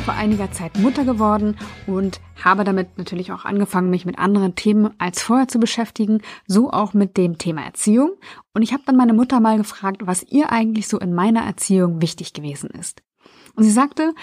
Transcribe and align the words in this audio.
vor 0.00 0.14
einiger 0.14 0.50
Zeit 0.52 0.78
Mutter 0.78 1.04
geworden 1.04 1.56
und 1.86 2.20
habe 2.42 2.64
damit 2.64 2.98
natürlich 2.98 3.32
auch 3.32 3.44
angefangen, 3.44 3.90
mich 3.90 4.06
mit 4.06 4.18
anderen 4.18 4.54
Themen 4.54 4.90
als 4.98 5.22
vorher 5.22 5.48
zu 5.48 5.58
beschäftigen, 5.58 6.20
so 6.46 6.70
auch 6.70 6.94
mit 6.94 7.16
dem 7.16 7.38
Thema 7.38 7.62
Erziehung. 7.62 8.12
Und 8.54 8.62
ich 8.62 8.72
habe 8.72 8.82
dann 8.86 8.96
meine 8.96 9.12
Mutter 9.12 9.40
mal 9.40 9.56
gefragt, 9.56 10.02
was 10.04 10.22
ihr 10.22 10.52
eigentlich 10.52 10.88
so 10.88 10.98
in 10.98 11.14
meiner 11.14 11.42
Erziehung 11.42 12.00
wichtig 12.00 12.32
gewesen 12.32 12.70
ist. 12.70 13.02
Und 13.54 13.64
sie 13.64 13.70
sagte, 13.70 14.14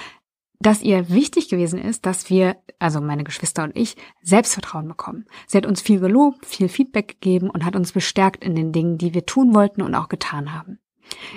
dass 0.60 0.82
ihr 0.82 1.10
wichtig 1.10 1.50
gewesen 1.50 1.80
ist, 1.80 2.06
dass 2.06 2.30
wir, 2.30 2.58
also 2.80 3.02
meine 3.02 3.24
Geschwister 3.24 3.64
und 3.64 3.76
ich, 3.76 3.98
Selbstvertrauen 4.22 4.88
bekommen. 4.88 5.26
Sie 5.48 5.58
hat 5.58 5.66
uns 5.66 5.82
viel 5.82 6.00
gelobt, 6.00 6.46
viel 6.46 6.70
Feedback 6.70 7.20
gegeben 7.20 7.50
und 7.50 7.66
hat 7.66 7.76
uns 7.76 7.92
bestärkt 7.92 8.44
in 8.44 8.56
den 8.56 8.72
Dingen, 8.72 8.98
die 8.98 9.14
wir 9.14 9.26
tun 9.26 9.54
wollten 9.54 9.82
und 9.82 9.96
auch 9.96 10.10
getan 10.10 10.54
haben. 10.54 10.80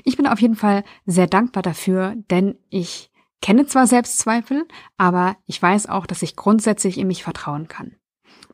Ich 0.04 0.16
bin 0.16 0.26
auf 0.26 0.40
jeden 0.40 0.56
Fall 0.56 0.84
sehr 1.04 1.26
dankbar 1.26 1.62
dafür, 1.62 2.14
denn 2.30 2.56
ich 2.70 3.10
kenne 3.40 3.66
zwar 3.66 3.86
Selbstzweifel, 3.86 4.66
aber 4.96 5.36
ich 5.46 5.60
weiß 5.60 5.88
auch, 5.88 6.06
dass 6.06 6.22
ich 6.22 6.36
grundsätzlich 6.36 6.98
in 6.98 7.06
mich 7.06 7.22
vertrauen 7.22 7.68
kann. 7.68 7.96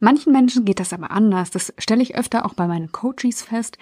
Manchen 0.00 0.32
Menschen 0.32 0.64
geht 0.64 0.80
das 0.80 0.92
aber 0.92 1.10
anders. 1.10 1.50
Das 1.50 1.72
stelle 1.78 2.02
ich 2.02 2.16
öfter 2.16 2.44
auch 2.44 2.54
bei 2.54 2.66
meinen 2.66 2.92
Coaches 2.92 3.42
fest. 3.42 3.78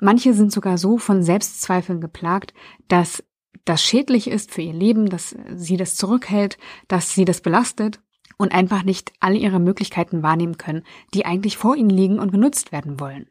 Manche 0.00 0.34
sind 0.34 0.52
sogar 0.52 0.78
so 0.78 0.98
von 0.98 1.22
Selbstzweifeln 1.22 2.00
geplagt, 2.00 2.54
dass 2.88 3.24
das 3.64 3.82
schädlich 3.82 4.28
ist 4.28 4.52
für 4.52 4.62
ihr 4.62 4.74
Leben, 4.74 5.08
dass 5.08 5.34
sie 5.54 5.76
das 5.76 5.96
zurückhält, 5.96 6.58
dass 6.88 7.14
sie 7.14 7.24
das 7.24 7.40
belastet 7.40 8.00
und 8.36 8.52
einfach 8.52 8.84
nicht 8.84 9.12
alle 9.18 9.38
ihre 9.38 9.58
Möglichkeiten 9.58 10.22
wahrnehmen 10.22 10.58
können, 10.58 10.84
die 11.14 11.24
eigentlich 11.24 11.56
vor 11.56 11.74
ihnen 11.74 11.90
liegen 11.90 12.18
und 12.18 12.30
genutzt 12.30 12.70
werden 12.70 13.00
wollen. 13.00 13.26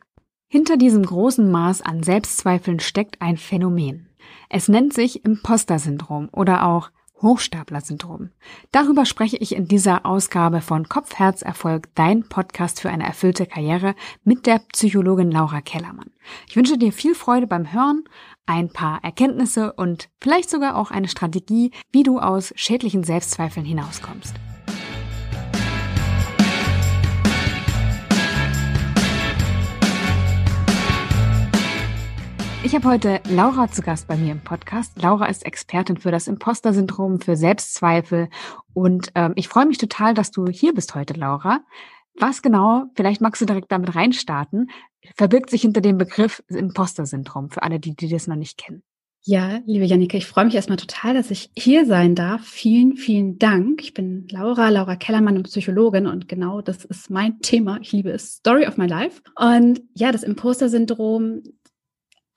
Hinter 0.48 0.78
diesem 0.78 1.06
großen 1.06 1.50
Maß 1.50 1.82
an 1.82 2.04
Selbstzweifeln 2.04 2.80
steckt 2.80 3.22
ein 3.22 3.38
Phänomen. 3.38 4.10
Es 4.50 4.68
nennt 4.68 4.94
sich 4.94 5.24
Imposter-Syndrom 5.24 6.30
oder 6.32 6.66
auch 6.66 6.90
Hochstapler-Syndrom. 7.22 8.30
Darüber 8.72 9.06
spreche 9.06 9.38
ich 9.38 9.56
in 9.56 9.68
dieser 9.68 10.06
Ausgabe 10.06 10.62
von 10.62 10.90
Kopf, 10.90 11.16
Herz, 11.16 11.42
Erfolg, 11.42 11.90
dein 11.96 12.28
Podcast 12.28 12.82
für 12.82 12.90
eine 12.90 13.06
erfüllte 13.06 13.46
Karriere 13.46 13.96
mit 14.24 14.46
der 14.46 14.60
Psychologin 14.74 15.32
Laura 15.32 15.62
Kellermann. 15.62 16.12
Ich 16.48 16.56
wünsche 16.56 16.78
dir 16.78 16.92
viel 16.92 17.16
Freude 17.16 17.48
beim 17.48 17.72
Hören, 17.72 18.04
ein 18.46 18.70
paar 18.70 19.04
Erkenntnisse 19.04 19.74
und 19.74 20.10
vielleicht 20.22 20.50
sogar 20.50 20.76
auch 20.76 20.92
eine 20.92 21.08
Strategie, 21.08 21.72
wie 21.92 22.04
du 22.04 22.20
aus 22.20 22.54
schädlichen 22.56 23.04
Selbstzweifeln 23.04 23.66
hinauskommst. 23.66 24.36
Ich 32.66 32.74
habe 32.74 32.90
heute 32.90 33.22
Laura 33.30 33.70
zu 33.70 33.84
Gast 33.84 34.08
bei 34.08 34.18
mir 34.18 34.32
im 34.32 34.42
Podcast. 34.42 35.00
Laura 35.00 35.28
ist 35.28 35.46
Expertin 35.46 35.98
für 35.98 36.10
das 36.10 36.28
Imposter-Syndrom, 36.28 37.22
für 37.22 37.36
Selbstzweifel. 37.36 38.28
Und 38.74 39.12
ähm, 39.14 39.34
ich 39.36 39.50
freue 39.50 39.68
mich 39.68 39.78
total, 39.78 40.16
dass 40.16 40.32
du 40.32 40.48
hier 40.48 40.74
bist 40.74 40.96
heute, 40.96 41.14
Laura. 41.14 41.62
Was 42.16 42.42
genau, 42.42 42.86
vielleicht 42.96 43.22
magst 43.22 43.40
du 43.40 43.46
direkt 43.46 43.72
damit 43.72 43.96
reinstarten, 43.96 44.72
verbirgt 45.16 45.52
sich 45.52 45.62
hinter 45.62 45.80
dem 45.80 46.00
Begriff 46.00 46.42
Imposter-Syndrom 46.48 47.52
für 47.52 47.62
alle, 47.62 47.80
die, 47.80 47.96
die 47.96 48.10
das 48.10 48.26
noch 48.26 48.36
nicht 48.36 48.58
kennen? 48.58 48.82
Ja, 49.22 49.60
liebe 49.68 49.86
Jannike, 49.86 50.18
ich 50.18 50.26
freue 50.26 50.46
mich 50.46 50.56
erstmal 50.56 50.78
total, 50.78 51.14
dass 51.14 51.30
ich 51.30 51.52
hier 51.56 51.86
sein 51.86 52.16
darf. 52.16 52.48
Vielen, 52.48 52.98
vielen 52.98 53.38
Dank. 53.38 53.84
Ich 53.84 53.94
bin 53.94 54.28
Laura, 54.32 54.70
Laura 54.70 54.96
Kellermann 54.96 55.38
und 55.38 55.44
Psychologin 55.44 56.08
und 56.08 56.28
genau 56.28 56.62
das 56.62 56.84
ist 56.84 57.12
mein 57.12 57.40
Thema. 57.42 57.78
Ich 57.80 57.92
liebe 57.92 58.10
es. 58.10 58.38
Story 58.38 58.66
of 58.66 58.78
my 58.78 58.88
life. 58.88 59.22
Und 59.36 59.84
ja, 59.94 60.12
das 60.12 60.24
Imposter-Syndrom 60.24 61.44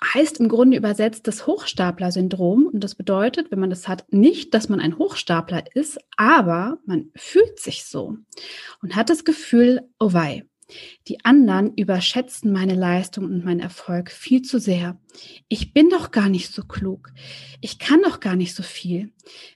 heißt 0.03 0.41
im 0.41 0.49
Grunde 0.49 0.77
übersetzt 0.77 1.27
das 1.27 1.47
Hochstapler-Syndrom. 1.47 2.67
Und 2.67 2.85
das 2.85 2.95
bedeutet, 2.95 3.51
wenn 3.51 3.59
man 3.59 3.71
das 3.71 3.89
hat, 3.89 4.05
nicht, 4.13 4.55
dass 4.55 4.69
man 4.69 4.81
ein 4.81 4.99
Hochstapler 4.99 5.65
ist, 5.75 5.99
aber 6.17 6.79
man 6.87 7.11
fühlt 7.17 7.59
sich 7.59 7.85
so 7.85 8.17
und 8.83 8.97
hat 8.97 9.11
das 9.11 9.25
Gefühl, 9.25 9.89
oh 9.99 10.13
wei, 10.13 10.45
die 11.07 11.25
anderen 11.25 11.75
überschätzen 11.75 12.53
meine 12.53 12.75
Leistung 12.75 13.25
und 13.25 13.45
meinen 13.45 13.61
Erfolg 13.61 14.11
viel 14.11 14.43
zu 14.43 14.61
sehr. 14.61 15.01
Ich 15.49 15.73
bin 15.73 15.89
doch 15.89 16.11
gar 16.11 16.29
nicht 16.29 16.53
so 16.53 16.63
klug. 16.63 17.11
Ich 17.61 17.79
kann 17.79 18.03
doch 18.03 18.21
gar 18.21 18.37
nicht 18.37 18.55
so 18.55 18.63
viel. 18.63 19.13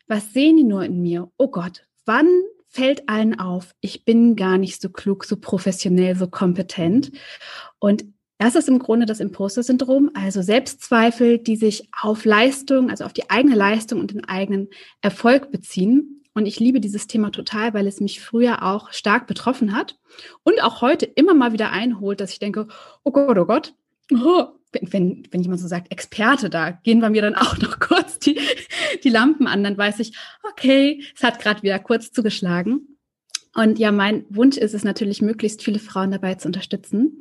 Was 0.06 0.32
sehen 0.32 0.56
die 0.56 0.64
nur 0.64 0.84
in 0.84 1.02
mir? 1.02 1.30
Oh 1.36 1.48
Gott, 1.48 1.86
wann 2.06 2.28
fällt 2.68 3.08
allen 3.10 3.38
auf, 3.38 3.74
ich 3.82 4.06
bin 4.06 4.34
gar 4.34 4.56
nicht 4.56 4.80
so 4.80 4.88
klug, 4.88 5.24
so 5.24 5.36
professionell, 5.36 6.16
so 6.16 6.26
kompetent. 6.26 7.12
Und 7.78 8.04
das 8.42 8.56
ist 8.56 8.68
im 8.68 8.80
Grunde 8.80 9.06
das 9.06 9.20
Imposter-Syndrom, 9.20 10.10
also 10.14 10.42
Selbstzweifel, 10.42 11.38
die 11.38 11.54
sich 11.54 11.88
auf 12.00 12.24
Leistung, 12.24 12.90
also 12.90 13.04
auf 13.04 13.12
die 13.12 13.30
eigene 13.30 13.54
Leistung 13.54 14.00
und 14.00 14.10
den 14.10 14.24
eigenen 14.24 14.68
Erfolg 15.00 15.52
beziehen. 15.52 16.24
Und 16.34 16.46
ich 16.46 16.58
liebe 16.58 16.80
dieses 16.80 17.06
Thema 17.06 17.30
total, 17.30 17.72
weil 17.72 17.86
es 17.86 18.00
mich 18.00 18.20
früher 18.20 18.64
auch 18.64 18.92
stark 18.92 19.28
betroffen 19.28 19.76
hat 19.76 19.96
und 20.42 20.60
auch 20.60 20.80
heute 20.80 21.06
immer 21.06 21.34
mal 21.34 21.52
wieder 21.52 21.70
einholt, 21.70 22.18
dass 22.18 22.32
ich 22.32 22.40
denke, 22.40 22.66
oh 23.04 23.12
Gott, 23.12 23.38
oh 23.38 23.44
Gott, 23.44 23.74
oh, 24.12 24.46
wenn, 24.72 25.24
wenn, 25.30 25.42
jemand 25.42 25.60
so 25.60 25.68
sagt, 25.68 25.92
Experte, 25.92 26.50
da 26.50 26.72
gehen 26.72 27.00
bei 27.00 27.10
mir 27.10 27.22
dann 27.22 27.36
auch 27.36 27.58
noch 27.58 27.78
kurz 27.78 28.18
die, 28.18 28.40
die 29.04 29.10
Lampen 29.10 29.46
an, 29.46 29.62
dann 29.62 29.78
weiß 29.78 30.00
ich, 30.00 30.16
okay, 30.50 31.04
es 31.14 31.22
hat 31.22 31.38
gerade 31.38 31.62
wieder 31.62 31.78
kurz 31.78 32.10
zugeschlagen. 32.10 32.98
Und 33.54 33.78
ja, 33.78 33.92
mein 33.92 34.24
Wunsch 34.30 34.56
ist 34.56 34.74
es 34.74 34.82
natürlich, 34.82 35.22
möglichst 35.22 35.62
viele 35.62 35.78
Frauen 35.78 36.10
dabei 36.10 36.34
zu 36.36 36.48
unterstützen, 36.48 37.20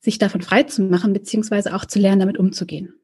sich 0.00 0.18
davon 0.18 0.42
frei 0.42 0.64
zu 0.64 0.82
machen, 0.82 1.12
beziehungsweise 1.12 1.74
auch 1.74 1.84
zu 1.84 1.98
lernen, 1.98 2.20
damit 2.20 2.38
umzugehen. 2.38 2.94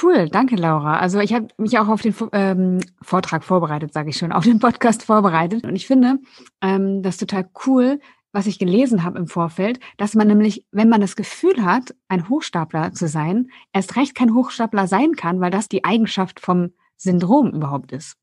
Cool, 0.00 0.28
danke 0.28 0.54
Laura. 0.54 0.98
Also 0.98 1.18
ich 1.18 1.32
habe 1.32 1.48
mich 1.58 1.78
auch 1.78 1.88
auf 1.88 2.00
den 2.00 2.14
ähm, 2.32 2.78
Vortrag 3.02 3.42
vorbereitet, 3.42 3.92
sage 3.92 4.10
ich 4.10 4.16
schon, 4.16 4.30
auf 4.30 4.44
den 4.44 4.60
Podcast 4.60 5.02
vorbereitet. 5.02 5.64
Und 5.64 5.74
ich 5.74 5.86
finde 5.86 6.18
ähm, 6.62 7.02
das 7.02 7.16
total 7.16 7.48
cool, 7.66 7.98
was 8.32 8.46
ich 8.46 8.60
gelesen 8.60 9.02
habe 9.02 9.18
im 9.18 9.26
Vorfeld, 9.26 9.80
dass 9.96 10.14
man 10.14 10.28
nämlich, 10.28 10.64
wenn 10.70 10.88
man 10.88 11.00
das 11.00 11.16
Gefühl 11.16 11.64
hat, 11.64 11.96
ein 12.06 12.28
Hochstapler 12.28 12.92
zu 12.92 13.08
sein, 13.08 13.48
erst 13.72 13.96
recht 13.96 14.14
kein 14.14 14.32
Hochstapler 14.34 14.86
sein 14.86 15.16
kann, 15.16 15.40
weil 15.40 15.50
das 15.50 15.68
die 15.68 15.84
Eigenschaft 15.84 16.38
vom 16.38 16.70
Syndrom 16.96 17.50
überhaupt 17.50 17.90
ist. 17.90 18.16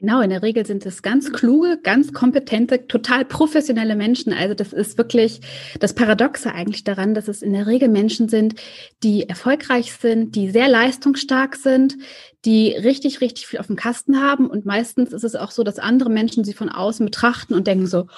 Genau, 0.00 0.20
in 0.20 0.30
der 0.30 0.42
Regel 0.42 0.66
sind 0.66 0.84
es 0.86 1.02
ganz 1.02 1.32
kluge, 1.32 1.78
ganz 1.80 2.12
kompetente, 2.12 2.88
total 2.88 3.24
professionelle 3.24 3.94
Menschen. 3.94 4.32
Also 4.32 4.52
das 4.52 4.72
ist 4.72 4.98
wirklich 4.98 5.40
das 5.78 5.94
Paradoxe 5.94 6.52
eigentlich 6.52 6.82
daran, 6.82 7.14
dass 7.14 7.28
es 7.28 7.42
in 7.42 7.52
der 7.52 7.68
Regel 7.68 7.88
Menschen 7.88 8.28
sind, 8.28 8.56
die 9.04 9.28
erfolgreich 9.28 9.92
sind, 9.92 10.34
die 10.34 10.50
sehr 10.50 10.68
leistungsstark 10.68 11.54
sind, 11.54 11.96
die 12.44 12.72
richtig, 12.72 13.20
richtig 13.20 13.46
viel 13.46 13.60
auf 13.60 13.68
dem 13.68 13.76
Kasten 13.76 14.20
haben. 14.20 14.50
Und 14.50 14.66
meistens 14.66 15.12
ist 15.12 15.24
es 15.24 15.36
auch 15.36 15.52
so, 15.52 15.62
dass 15.62 15.78
andere 15.78 16.10
Menschen 16.10 16.44
sie 16.44 16.54
von 16.54 16.68
außen 16.68 17.06
betrachten 17.06 17.54
und 17.54 17.68
denken 17.68 17.86
so, 17.86 18.08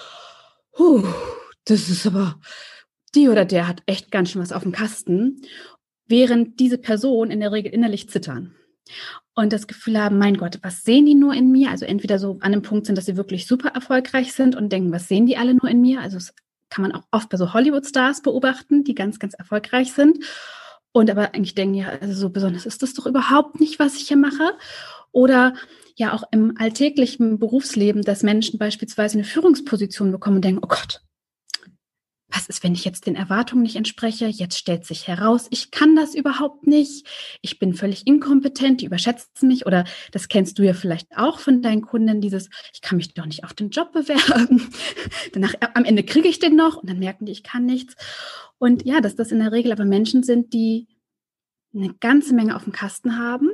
huh, 0.78 1.04
das 1.66 1.90
ist 1.90 2.06
aber, 2.06 2.40
die 3.14 3.28
oder 3.28 3.44
der 3.44 3.68
hat 3.68 3.82
echt 3.84 4.10
ganz 4.10 4.30
schön 4.30 4.40
was 4.40 4.52
auf 4.52 4.62
dem 4.62 4.72
Kasten, 4.72 5.42
während 6.06 6.58
diese 6.58 6.78
Person 6.78 7.30
in 7.30 7.40
der 7.40 7.52
Regel 7.52 7.72
innerlich 7.72 8.08
zittern 8.08 8.54
und 9.36 9.52
das 9.52 9.66
Gefühl 9.66 10.00
haben, 10.00 10.18
mein 10.18 10.38
Gott, 10.38 10.58
was 10.62 10.82
sehen 10.82 11.04
die 11.04 11.14
nur 11.14 11.34
in 11.34 11.52
mir? 11.52 11.70
Also 11.70 11.84
entweder 11.84 12.18
so 12.18 12.38
an 12.40 12.52
dem 12.52 12.62
Punkt 12.62 12.86
sind, 12.86 12.96
dass 12.96 13.04
sie 13.04 13.18
wirklich 13.18 13.46
super 13.46 13.68
erfolgreich 13.68 14.32
sind 14.32 14.56
und 14.56 14.72
denken, 14.72 14.90
was 14.92 15.08
sehen 15.08 15.26
die 15.26 15.36
alle 15.36 15.54
nur 15.54 15.68
in 15.68 15.82
mir? 15.82 16.00
Also 16.00 16.16
das 16.16 16.34
kann 16.70 16.82
man 16.82 16.92
auch 16.92 17.02
oft 17.10 17.28
bei 17.28 17.36
so 17.36 17.52
Hollywood-Stars 17.52 18.22
beobachten, 18.22 18.82
die 18.82 18.94
ganz, 18.94 19.18
ganz 19.18 19.34
erfolgreich 19.34 19.92
sind. 19.92 20.24
Und 20.92 21.10
aber 21.10 21.34
eigentlich 21.34 21.54
denken, 21.54 21.74
ja, 21.74 21.88
also 22.00 22.14
so 22.14 22.30
besonders 22.30 22.64
ist 22.64 22.82
das 22.82 22.94
doch 22.94 23.04
überhaupt 23.04 23.60
nicht, 23.60 23.78
was 23.78 23.96
ich 23.96 24.08
hier 24.08 24.16
mache. 24.16 24.52
Oder 25.12 25.54
ja 25.96 26.14
auch 26.14 26.24
im 26.32 26.54
alltäglichen 26.58 27.38
Berufsleben, 27.38 28.02
dass 28.02 28.22
Menschen 28.22 28.58
beispielsweise 28.58 29.18
eine 29.18 29.24
Führungsposition 29.24 30.12
bekommen 30.12 30.36
und 30.36 30.44
denken, 30.46 30.62
oh 30.64 30.68
Gott, 30.68 31.02
was 32.36 32.48
ist, 32.48 32.62
wenn 32.62 32.74
ich 32.74 32.84
jetzt 32.84 33.06
den 33.06 33.16
Erwartungen 33.16 33.62
nicht 33.62 33.76
entspreche? 33.76 34.26
Jetzt 34.26 34.58
stellt 34.58 34.84
sich 34.84 35.08
heraus, 35.08 35.46
ich 35.50 35.70
kann 35.70 35.96
das 35.96 36.14
überhaupt 36.14 36.66
nicht. 36.66 37.06
Ich 37.40 37.58
bin 37.58 37.72
völlig 37.72 38.06
inkompetent, 38.06 38.82
die 38.82 38.86
überschätzen 38.86 39.48
mich. 39.48 39.64
Oder 39.64 39.84
das 40.12 40.28
kennst 40.28 40.58
du 40.58 40.62
ja 40.62 40.74
vielleicht 40.74 41.16
auch 41.16 41.38
von 41.38 41.62
deinen 41.62 41.80
Kunden, 41.80 42.20
dieses, 42.20 42.50
ich 42.74 42.82
kann 42.82 42.98
mich 42.98 43.14
doch 43.14 43.24
nicht 43.24 43.44
auf 43.44 43.54
den 43.54 43.70
Job 43.70 43.92
bewerben. 43.92 44.68
Danach, 45.32 45.54
äh, 45.54 45.68
am 45.72 45.84
Ende 45.84 46.02
kriege 46.02 46.28
ich 46.28 46.38
den 46.38 46.56
noch 46.56 46.76
und 46.76 46.90
dann 46.90 46.98
merken 46.98 47.24
die, 47.24 47.32
ich 47.32 47.42
kann 47.42 47.64
nichts. 47.64 47.94
Und 48.58 48.84
ja, 48.84 49.00
dass 49.00 49.16
das 49.16 49.32
in 49.32 49.38
der 49.38 49.52
Regel 49.52 49.72
aber 49.72 49.86
Menschen 49.86 50.22
sind, 50.22 50.52
die 50.52 50.88
eine 51.74 51.94
ganze 51.94 52.34
Menge 52.34 52.54
auf 52.54 52.64
dem 52.64 52.72
Kasten 52.72 53.18
haben, 53.18 53.48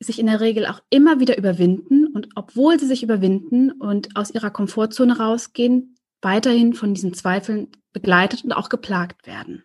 sich 0.00 0.18
in 0.18 0.26
der 0.26 0.40
Regel 0.40 0.66
auch 0.66 0.80
immer 0.88 1.20
wieder 1.20 1.36
überwinden 1.36 2.06
und 2.06 2.28
obwohl 2.36 2.80
sie 2.80 2.86
sich 2.86 3.02
überwinden 3.02 3.70
und 3.70 4.16
aus 4.16 4.30
ihrer 4.30 4.50
Komfortzone 4.50 5.18
rausgehen, 5.18 5.96
weiterhin 6.22 6.72
von 6.72 6.94
diesen 6.94 7.12
Zweifeln 7.12 7.68
begleitet 7.94 8.44
und 8.44 8.52
auch 8.52 8.68
geplagt 8.68 9.26
werden. 9.26 9.64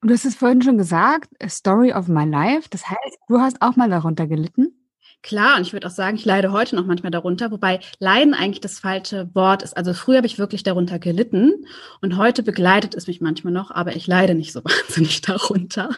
Und 0.00 0.08
du 0.08 0.14
hast 0.14 0.24
es 0.24 0.34
vorhin 0.34 0.62
schon 0.62 0.78
gesagt, 0.78 1.30
a 1.42 1.48
story 1.48 1.92
of 1.92 2.08
my 2.08 2.24
life. 2.24 2.68
Das 2.70 2.88
heißt, 2.88 3.18
du 3.28 3.40
hast 3.40 3.60
auch 3.60 3.76
mal 3.76 3.90
darunter 3.90 4.26
gelitten? 4.26 4.84
Klar, 5.22 5.56
und 5.56 5.62
ich 5.62 5.72
würde 5.72 5.86
auch 5.86 5.90
sagen, 5.90 6.16
ich 6.16 6.26
leide 6.26 6.52
heute 6.52 6.76
noch 6.76 6.84
manchmal 6.84 7.10
darunter, 7.10 7.50
wobei 7.50 7.80
leiden 7.98 8.34
eigentlich 8.34 8.60
das 8.60 8.78
falsche 8.78 9.34
Wort 9.34 9.62
ist. 9.62 9.74
Also 9.74 9.94
früher 9.94 10.18
habe 10.18 10.26
ich 10.26 10.38
wirklich 10.38 10.62
darunter 10.62 10.98
gelitten 10.98 11.64
und 12.02 12.18
heute 12.18 12.42
begleitet 12.42 12.94
es 12.94 13.06
mich 13.06 13.22
manchmal 13.22 13.54
noch, 13.54 13.70
aber 13.70 13.96
ich 13.96 14.06
leide 14.06 14.34
nicht 14.34 14.52
so 14.52 14.60
wahnsinnig 14.64 15.22
darunter. 15.22 15.96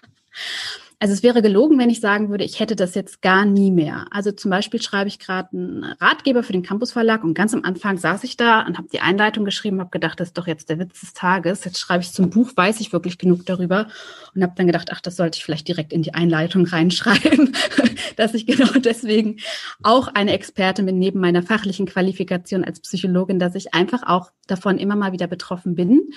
Also 0.98 1.12
es 1.12 1.22
wäre 1.22 1.42
gelogen, 1.42 1.78
wenn 1.78 1.90
ich 1.90 2.00
sagen 2.00 2.30
würde, 2.30 2.44
ich 2.44 2.58
hätte 2.58 2.74
das 2.74 2.94
jetzt 2.94 3.20
gar 3.20 3.44
nie 3.44 3.70
mehr. 3.70 4.06
Also 4.10 4.32
zum 4.32 4.50
Beispiel 4.50 4.80
schreibe 4.80 5.08
ich 5.08 5.18
gerade 5.18 5.50
einen 5.52 5.84
Ratgeber 5.84 6.42
für 6.42 6.54
den 6.54 6.62
Campus 6.62 6.92
Verlag 6.92 7.22
und 7.22 7.34
ganz 7.34 7.52
am 7.52 7.64
Anfang 7.64 7.98
saß 7.98 8.24
ich 8.24 8.38
da 8.38 8.62
und 8.62 8.78
habe 8.78 8.88
die 8.90 9.00
Einleitung 9.00 9.44
geschrieben, 9.44 9.80
habe 9.80 9.90
gedacht, 9.90 10.18
das 10.18 10.28
ist 10.28 10.38
doch 10.38 10.46
jetzt 10.46 10.70
der 10.70 10.78
Witz 10.78 11.00
des 11.00 11.12
Tages. 11.12 11.66
Jetzt 11.66 11.78
schreibe 11.78 12.02
ich 12.02 12.12
zum 12.12 12.30
Buch, 12.30 12.50
weiß 12.56 12.80
ich 12.80 12.94
wirklich 12.94 13.18
genug 13.18 13.44
darüber 13.44 13.88
und 14.34 14.42
habe 14.42 14.54
dann 14.56 14.66
gedacht, 14.66 14.88
ach, 14.90 15.02
das 15.02 15.16
sollte 15.16 15.36
ich 15.36 15.44
vielleicht 15.44 15.68
direkt 15.68 15.92
in 15.92 16.00
die 16.00 16.14
Einleitung 16.14 16.64
reinschreiben, 16.64 17.54
dass 18.16 18.32
ich 18.32 18.46
genau 18.46 18.72
deswegen 18.78 19.36
auch 19.82 20.08
eine 20.08 20.32
Expertin 20.32 20.86
bin 20.86 20.98
neben 20.98 21.20
meiner 21.20 21.42
fachlichen 21.42 21.84
Qualifikation 21.84 22.64
als 22.64 22.80
Psychologin, 22.80 23.38
dass 23.38 23.54
ich 23.54 23.74
einfach 23.74 24.02
auch 24.06 24.30
davon 24.46 24.78
immer 24.78 24.96
mal 24.96 25.12
wieder 25.12 25.26
betroffen 25.26 25.74
bin. 25.74 26.08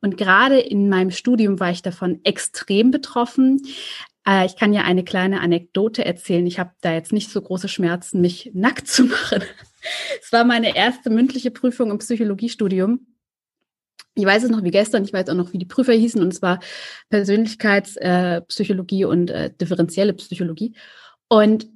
Und 0.00 0.16
gerade 0.16 0.58
in 0.58 0.88
meinem 0.88 1.12
Studium 1.12 1.60
war 1.60 1.70
ich 1.70 1.82
davon 1.82 2.18
extrem 2.24 2.90
betroffen. 2.90 3.62
Äh, 4.26 4.46
ich 4.46 4.56
kann 4.56 4.72
ja 4.72 4.82
eine 4.82 5.04
kleine 5.04 5.40
Anekdote 5.40 6.04
erzählen. 6.04 6.46
Ich 6.46 6.58
habe 6.58 6.72
da 6.80 6.92
jetzt 6.92 7.12
nicht 7.12 7.30
so 7.30 7.40
große 7.40 7.68
Schmerzen, 7.68 8.20
mich 8.20 8.50
nackt 8.54 8.88
zu 8.88 9.04
machen. 9.04 9.42
Es 10.20 10.32
war 10.32 10.44
meine 10.44 10.74
erste 10.76 11.10
mündliche 11.10 11.50
Prüfung 11.50 11.90
im 11.90 11.98
Psychologiestudium. 11.98 13.06
Ich 14.16 14.24
weiß 14.24 14.44
es 14.44 14.50
noch 14.50 14.62
wie 14.62 14.70
gestern, 14.70 15.04
ich 15.04 15.12
weiß 15.12 15.28
auch 15.28 15.34
noch, 15.34 15.52
wie 15.52 15.58
die 15.58 15.66
Prüfer 15.66 15.92
hießen, 15.92 16.22
und 16.22 16.32
es 16.32 16.40
war 16.40 16.60
Persönlichkeitspsychologie 17.08 19.02
äh, 19.02 19.06
und 19.06 19.30
äh, 19.30 19.52
differenzielle 19.52 20.14
Psychologie. 20.14 20.74
Und 21.28 21.66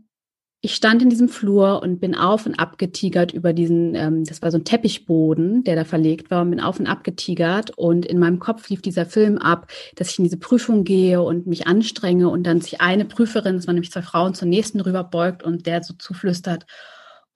ich 0.60 0.74
stand 0.74 1.02
in 1.02 1.10
diesem 1.10 1.28
Flur 1.28 1.82
und 1.82 2.00
bin 2.00 2.16
auf 2.16 2.44
und 2.44 2.56
ab 2.56 2.78
getigert 2.78 3.32
über 3.32 3.52
diesen, 3.52 3.94
ähm, 3.94 4.24
das 4.24 4.42
war 4.42 4.50
so 4.50 4.58
ein 4.58 4.64
Teppichboden, 4.64 5.62
der 5.62 5.76
da 5.76 5.84
verlegt 5.84 6.32
war, 6.32 6.42
und 6.42 6.50
bin 6.50 6.60
auf 6.60 6.80
und 6.80 6.88
ab 6.88 7.04
getigert 7.04 7.70
und 7.78 8.04
in 8.04 8.18
meinem 8.18 8.40
Kopf 8.40 8.68
lief 8.68 8.82
dieser 8.82 9.06
Film 9.06 9.38
ab, 9.38 9.70
dass 9.94 10.10
ich 10.10 10.18
in 10.18 10.24
diese 10.24 10.36
Prüfung 10.36 10.82
gehe 10.82 11.22
und 11.22 11.46
mich 11.46 11.68
anstrenge 11.68 12.28
und 12.28 12.42
dann 12.42 12.60
sich 12.60 12.80
eine 12.80 13.04
Prüferin, 13.04 13.54
das 13.54 13.68
waren 13.68 13.76
nämlich 13.76 13.92
zwei 13.92 14.02
Frauen, 14.02 14.34
zur 14.34 14.48
nächsten 14.48 14.80
rüberbeugt 14.80 15.44
und 15.44 15.66
der 15.66 15.84
so 15.84 15.94
zuflüstert, 15.94 16.66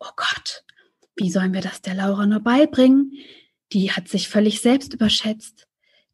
oh 0.00 0.10
Gott, 0.16 0.64
wie 1.14 1.30
sollen 1.30 1.54
wir 1.54 1.60
das 1.60 1.80
der 1.80 1.94
Laura 1.94 2.26
nur 2.26 2.40
beibringen? 2.40 3.12
Die 3.72 3.92
hat 3.92 4.08
sich 4.08 4.28
völlig 4.28 4.60
selbst 4.60 4.94
überschätzt. 4.94 5.69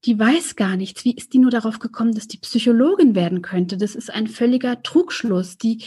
Die 0.05 0.19
weiß 0.19 0.57
gar 0.57 0.77
nichts. 0.77 1.05
Wie 1.05 1.15
ist 1.15 1.33
die 1.33 1.39
nur 1.39 1.51
darauf 1.51 1.79
gekommen, 1.79 2.15
dass 2.15 2.29
die 2.29 2.39
Psychologin 2.39 3.15
werden 3.15 3.43
könnte? 3.43 3.77
Das 3.79 3.95
ist 3.95 4.13
ein 4.13 4.29
völliger 4.29 4.83
Trugschluss. 4.83 5.59
Die, 5.59 5.83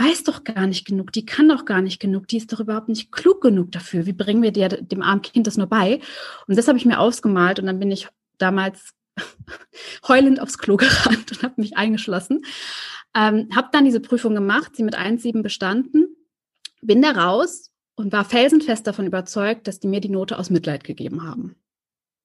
weiß 0.00 0.24
doch 0.24 0.44
gar 0.44 0.66
nicht 0.66 0.86
genug, 0.86 1.12
die 1.12 1.26
kann 1.26 1.48
doch 1.48 1.66
gar 1.66 1.82
nicht 1.82 2.00
genug, 2.00 2.26
die 2.26 2.38
ist 2.38 2.52
doch 2.52 2.60
überhaupt 2.60 2.88
nicht 2.88 3.12
klug 3.12 3.42
genug 3.42 3.70
dafür. 3.72 4.06
Wie 4.06 4.14
bringen 4.14 4.42
wir 4.42 4.50
dir, 4.50 4.68
dem 4.68 5.02
armen 5.02 5.20
Kind 5.20 5.46
das 5.46 5.58
nur 5.58 5.66
bei? 5.66 6.00
Und 6.46 6.56
das 6.56 6.68
habe 6.68 6.78
ich 6.78 6.86
mir 6.86 6.98
ausgemalt 6.98 7.58
und 7.58 7.66
dann 7.66 7.78
bin 7.78 7.90
ich 7.90 8.08
damals 8.38 8.94
heulend 10.08 10.40
aufs 10.40 10.58
Klo 10.58 10.76
gerannt 10.76 11.32
und 11.32 11.42
habe 11.42 11.60
mich 11.60 11.76
eingeschlossen. 11.76 12.42
Ähm, 13.14 13.48
habe 13.54 13.68
dann 13.72 13.84
diese 13.84 14.00
Prüfung 14.00 14.34
gemacht, 14.34 14.74
sie 14.74 14.84
mit 14.84 14.96
1,7 14.96 15.42
bestanden, 15.42 16.16
bin 16.80 17.02
da 17.02 17.10
raus 17.10 17.70
und 17.94 18.12
war 18.12 18.24
felsenfest 18.24 18.86
davon 18.86 19.06
überzeugt, 19.06 19.68
dass 19.68 19.80
die 19.80 19.88
mir 19.88 20.00
die 20.00 20.08
Note 20.08 20.38
aus 20.38 20.48
Mitleid 20.48 20.84
gegeben 20.84 21.24
haben. 21.24 21.56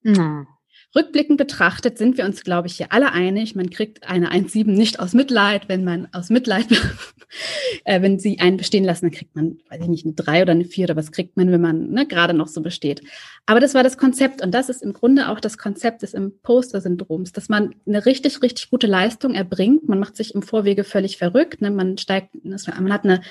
Mhm. 0.03 0.47
Rückblickend 0.95 1.37
betrachtet 1.37 1.97
sind 1.97 2.17
wir 2.17 2.25
uns, 2.25 2.43
glaube 2.43 2.67
ich, 2.67 2.77
hier 2.77 2.93
alle 2.93 3.11
einig. 3.11 3.53
Man 3.55 3.69
kriegt 3.69 4.07
eine 4.07 4.31
1,7 4.31 4.71
nicht 4.71 4.99
aus 4.99 5.13
Mitleid. 5.13 5.67
Wenn 5.67 5.83
man 5.83 6.07
aus 6.13 6.29
Mitleid, 6.29 6.67
äh, 7.83 8.01
wenn 8.01 8.17
sie 8.17 8.39
einen 8.39 8.57
bestehen 8.57 8.85
lassen, 8.85 9.05
dann 9.05 9.11
kriegt 9.11 9.35
man, 9.35 9.57
weiß 9.69 9.81
ich 9.81 9.87
nicht, 9.87 10.05
eine 10.05 10.13
3 10.13 10.43
oder 10.43 10.51
eine 10.53 10.63
4 10.63 10.85
oder 10.85 10.95
was 10.95 11.11
kriegt 11.11 11.35
man, 11.35 11.51
wenn 11.51 11.59
man 11.59 11.89
ne, 11.89 12.07
gerade 12.07 12.33
noch 12.33 12.47
so 12.47 12.61
besteht. 12.61 13.01
Aber 13.45 13.59
das 13.59 13.73
war 13.73 13.83
das 13.83 13.97
Konzept 13.97 14.41
und 14.41 14.51
das 14.53 14.69
ist 14.69 14.83
im 14.83 14.93
Grunde 14.93 15.29
auch 15.29 15.41
das 15.41 15.57
Konzept 15.57 16.01
des 16.01 16.13
Imposter-Syndroms, 16.13 17.33
dass 17.33 17.49
man 17.49 17.75
eine 17.85 18.05
richtig, 18.05 18.41
richtig 18.41 18.69
gute 18.69 18.87
Leistung 18.87 19.33
erbringt. 19.33 19.89
Man 19.89 19.99
macht 19.99 20.15
sich 20.15 20.33
im 20.33 20.43
Vorwege 20.43 20.85
völlig 20.85 21.17
verrückt. 21.17 21.61
Ne? 21.61 21.71
Man 21.71 21.97
steigt, 21.97 22.29
man 22.43 22.93
hat 22.93 23.03
eine 23.03 23.21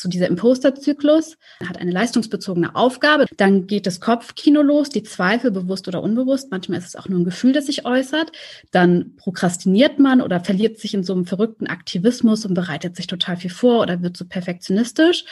so 0.00 0.08
dieser 0.08 0.28
Imposter-Zyklus, 0.28 1.36
hat 1.66 1.78
eine 1.78 1.90
leistungsbezogene 1.90 2.74
Aufgabe. 2.74 3.26
Dann 3.36 3.66
geht 3.66 3.86
das 3.86 4.00
Kopfkino 4.00 4.62
los, 4.62 4.88
die 4.90 5.02
Zweifel, 5.02 5.50
bewusst 5.50 5.88
oder 5.88 6.02
unbewusst. 6.02 6.50
Manchmal 6.50 6.78
ist 6.78 6.86
es 6.86 6.96
auch 6.96 7.08
nur 7.08 7.20
ein 7.20 7.24
Gefühl, 7.24 7.52
das 7.52 7.66
sich 7.66 7.84
äußert. 7.84 8.32
Dann 8.70 9.16
prokrastiniert 9.16 9.98
man 9.98 10.20
oder 10.20 10.40
verliert 10.40 10.78
sich 10.78 10.94
in 10.94 11.04
so 11.04 11.12
einem 11.12 11.26
verrückten 11.26 11.66
Aktivismus 11.66 12.44
und 12.44 12.54
bereitet 12.54 12.96
sich 12.96 13.06
total 13.06 13.36
viel 13.36 13.50
vor 13.50 13.80
oder 13.80 14.02
wird 14.02 14.16
so 14.16 14.24
perfektionistisch, 14.24 15.24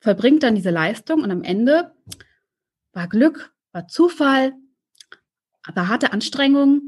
vollbringt 0.00 0.42
dann 0.42 0.54
diese 0.54 0.70
Leistung 0.70 1.22
und 1.22 1.30
am 1.30 1.42
Ende 1.42 1.92
war 2.92 3.08
Glück, 3.08 3.52
war 3.72 3.86
Zufall, 3.86 4.52
war 5.74 5.88
harte 5.88 6.12
Anstrengung, 6.12 6.82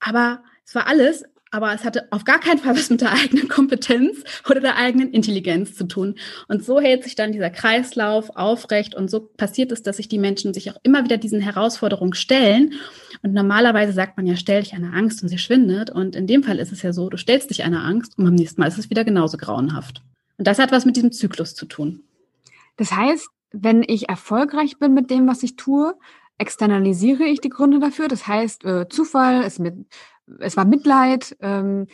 aber 0.00 0.42
es 0.64 0.74
war 0.74 0.86
alles 0.86 1.24
aber 1.50 1.72
es 1.72 1.84
hatte 1.84 2.08
auf 2.10 2.24
gar 2.24 2.40
keinen 2.40 2.58
Fall 2.58 2.76
was 2.76 2.90
mit 2.90 3.00
der 3.00 3.12
eigenen 3.12 3.48
Kompetenz 3.48 4.22
oder 4.48 4.60
der 4.60 4.76
eigenen 4.76 5.12
Intelligenz 5.12 5.74
zu 5.74 5.84
tun. 5.84 6.16
Und 6.48 6.64
so 6.64 6.80
hält 6.80 7.04
sich 7.04 7.14
dann 7.14 7.32
dieser 7.32 7.50
Kreislauf 7.50 8.36
aufrecht 8.36 8.94
und 8.94 9.10
so 9.10 9.20
passiert 9.20 9.72
es, 9.72 9.82
dass 9.82 9.96
sich 9.96 10.08
die 10.08 10.18
Menschen 10.18 10.54
sich 10.54 10.70
auch 10.70 10.76
immer 10.82 11.04
wieder 11.04 11.16
diesen 11.16 11.40
Herausforderungen 11.40 12.14
stellen. 12.14 12.74
Und 13.22 13.32
normalerweise 13.32 13.92
sagt 13.92 14.16
man 14.16 14.26
ja, 14.26 14.36
stell 14.36 14.62
dich 14.62 14.74
einer 14.74 14.94
Angst 14.94 15.22
und 15.22 15.28
sie 15.28 15.38
schwindet. 15.38 15.90
Und 15.90 16.16
in 16.16 16.26
dem 16.26 16.42
Fall 16.42 16.58
ist 16.58 16.72
es 16.72 16.82
ja 16.82 16.92
so, 16.92 17.08
du 17.08 17.16
stellst 17.16 17.50
dich 17.50 17.64
einer 17.64 17.84
Angst 17.84 18.18
und 18.18 18.24
beim 18.24 18.34
nächsten 18.34 18.60
Mal 18.60 18.68
ist 18.68 18.78
es 18.78 18.90
wieder 18.90 19.04
genauso 19.04 19.36
grauenhaft. 19.38 20.02
Und 20.36 20.46
das 20.46 20.58
hat 20.58 20.72
was 20.72 20.84
mit 20.84 20.96
diesem 20.96 21.12
Zyklus 21.12 21.54
zu 21.54 21.66
tun. 21.66 22.02
Das 22.76 22.92
heißt, 22.92 23.28
wenn 23.50 23.82
ich 23.82 24.08
erfolgreich 24.08 24.78
bin 24.78 24.94
mit 24.94 25.10
dem, 25.10 25.26
was 25.26 25.42
ich 25.42 25.56
tue, 25.56 25.94
externalisiere 26.38 27.24
ich 27.24 27.40
die 27.40 27.48
Gründe 27.48 27.80
dafür. 27.80 28.08
Das 28.08 28.26
heißt, 28.26 28.64
äh, 28.64 28.88
Zufall 28.88 29.42
ist 29.42 29.58
mit 29.58 29.74
es 30.40 30.56
war 30.56 30.64
Mitleid, 30.64 31.36
ähm, 31.40 31.86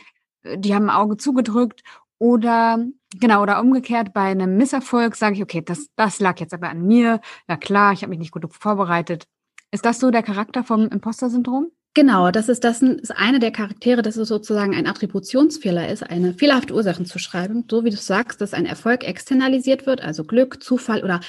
die 0.45 0.75
haben 0.75 0.91
ein 0.91 0.97
Auge 0.97 1.17
zugedrückt 1.17 1.83
oder 2.19 2.85
genau, 3.19 3.43
oder 3.43 3.61
umgekehrt 3.61 4.13
bei 4.13 4.23
einem 4.23 4.57
Misserfolg 4.57 5.17
sage 5.17 5.37
ich, 5.37 5.43
okay, 5.43 5.63
das, 5.63 5.89
das 5.97 6.21
lag 6.21 6.39
jetzt 6.41 6.55
aber 6.55 6.69
an 6.69 6.87
mir. 6.87 7.21
Ja 7.49 7.57
klar, 7.57 7.93
ich 7.93 8.03
habe 8.03 8.11
mich 8.11 8.19
nicht 8.19 8.33
gut 8.33 8.47
vorbereitet. 8.55 9.25
Ist 9.71 9.85
das 9.85 9.99
so 10.01 10.11
der 10.11 10.23
Charakter 10.23 10.65
vom 10.65 10.89
Imposter-Syndrom? 10.89 11.71
Genau, 11.97 12.33
das 12.33 12.49
ist 12.49 12.65
das 12.65 12.83
ist 12.83 13.13
eine 13.13 13.39
der 13.39 13.53
Charaktere, 13.53 14.03
dass 14.03 14.17
es 14.17 14.29
sozusagen 14.29 14.75
ein 14.75 14.89
Attributionsfehler 14.89 15.89
ist, 15.89 16.03
eine 16.03 16.35
fehlerhafte 16.35 16.75
Ursachen 16.75 17.07
zu 17.07 17.21
schreiben, 17.21 17.65
so 17.71 17.85
wie 17.85 17.91
du 17.91 17.97
sagst, 17.97 18.41
dass 18.41 18.53
ein 18.53 18.67
Erfolg 18.67 19.05
externalisiert 19.07 19.87
wird, 19.87 20.01
also 20.01 20.25
Glück, 20.25 20.61
Zufall 20.61 21.05
oder 21.05 21.21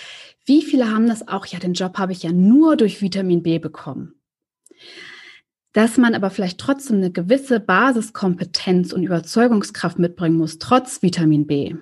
wie 0.46 0.64
viele 0.64 0.92
haben 0.92 1.08
das 1.08 1.28
auch, 1.28 1.46
ja, 1.46 1.60
den 1.60 1.74
Job 1.74 2.00
habe 2.00 2.14
ich 2.14 2.24
ja 2.24 2.32
nur 2.32 2.78
durch 2.78 3.00
Vitamin 3.02 3.44
B 3.44 3.60
bekommen 3.60 4.16
dass 5.76 5.98
man 5.98 6.16
aber 6.16 6.30
vielleicht 6.30 6.58
trotzdem 6.58 6.98
eine 6.98 7.12
gewisse 7.12 7.60
Basiskompetenz 7.60 8.94
und 8.94 9.04
Überzeugungskraft 9.04 10.00
mitbringen 10.00 10.38
muss, 10.38 10.58
trotz 10.58 11.02
Vitamin 11.02 11.48
B. 11.48 11.76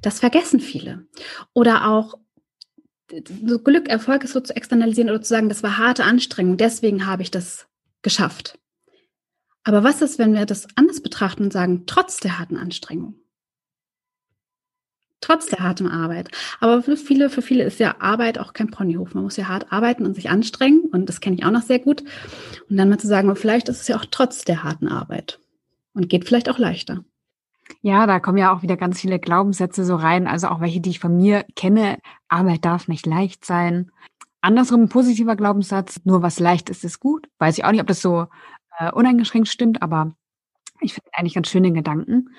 Das 0.00 0.20
vergessen 0.20 0.60
viele. 0.60 1.06
Oder 1.52 1.88
auch 1.88 2.14
so 3.46 3.58
Glück, 3.58 3.90
Erfolg 3.90 4.24
ist 4.24 4.32
so 4.32 4.40
zu 4.40 4.56
externalisieren 4.56 5.10
oder 5.10 5.20
zu 5.20 5.28
sagen, 5.28 5.50
das 5.50 5.62
war 5.62 5.76
harte 5.76 6.04
Anstrengung, 6.04 6.56
deswegen 6.56 7.06
habe 7.06 7.20
ich 7.20 7.30
das 7.30 7.68
geschafft. 8.00 8.58
Aber 9.62 9.84
was 9.84 10.00
ist, 10.00 10.18
wenn 10.18 10.32
wir 10.32 10.46
das 10.46 10.66
anders 10.74 11.02
betrachten 11.02 11.42
und 11.44 11.52
sagen, 11.52 11.84
trotz 11.84 12.18
der 12.20 12.38
harten 12.38 12.56
Anstrengung? 12.56 13.16
Trotz 15.20 15.46
der 15.46 15.60
harten 15.60 15.88
Arbeit. 15.88 16.30
Aber 16.60 16.82
für 16.82 16.96
viele, 16.96 17.30
für 17.30 17.42
viele 17.42 17.64
ist 17.64 17.80
ja 17.80 17.96
Arbeit 18.00 18.38
auch 18.38 18.52
kein 18.52 18.70
Ponyhof. 18.70 19.14
Man 19.14 19.24
muss 19.24 19.36
ja 19.36 19.48
hart 19.48 19.72
arbeiten 19.72 20.06
und 20.06 20.14
sich 20.14 20.30
anstrengen. 20.30 20.82
Und 20.92 21.08
das 21.08 21.20
kenne 21.20 21.36
ich 21.36 21.44
auch 21.44 21.50
noch 21.50 21.62
sehr 21.62 21.78
gut. 21.78 22.02
Und 22.68 22.76
dann 22.76 22.88
mal 22.88 22.98
zu 22.98 23.06
sagen, 23.06 23.34
vielleicht 23.36 23.68
ist 23.68 23.80
es 23.80 23.88
ja 23.88 23.96
auch 23.96 24.06
trotz 24.10 24.44
der 24.44 24.62
harten 24.62 24.88
Arbeit. 24.88 25.40
Und 25.94 26.08
geht 26.08 26.26
vielleicht 26.26 26.48
auch 26.48 26.58
leichter. 26.58 27.04
Ja, 27.80 28.06
da 28.06 28.20
kommen 28.20 28.38
ja 28.38 28.54
auch 28.54 28.62
wieder 28.62 28.76
ganz 28.76 29.00
viele 29.00 29.18
Glaubenssätze 29.18 29.84
so 29.84 29.96
rein. 29.96 30.26
Also 30.26 30.48
auch 30.48 30.60
welche, 30.60 30.80
die 30.80 30.90
ich 30.90 31.00
von 31.00 31.16
mir 31.16 31.44
kenne. 31.56 31.98
Arbeit 32.28 32.64
darf 32.64 32.88
nicht 32.88 33.06
leicht 33.06 33.44
sein. 33.44 33.90
Andersrum 34.40 34.82
ein 34.82 34.88
positiver 34.88 35.34
Glaubenssatz. 35.34 36.00
Nur 36.04 36.22
was 36.22 36.38
leicht 36.38 36.70
ist, 36.70 36.84
ist 36.84 37.00
gut. 37.00 37.28
Weiß 37.38 37.58
ich 37.58 37.64
auch 37.64 37.72
nicht, 37.72 37.80
ob 37.80 37.86
das 37.86 38.02
so 38.02 38.26
äh, 38.78 38.92
uneingeschränkt 38.92 39.48
stimmt, 39.48 39.82
aber 39.82 40.14
ich 40.80 40.94
finde 40.94 41.10
eigentlich 41.14 41.34
ganz 41.34 41.48
schöne 41.48 41.72
Gedanken. 41.72 42.30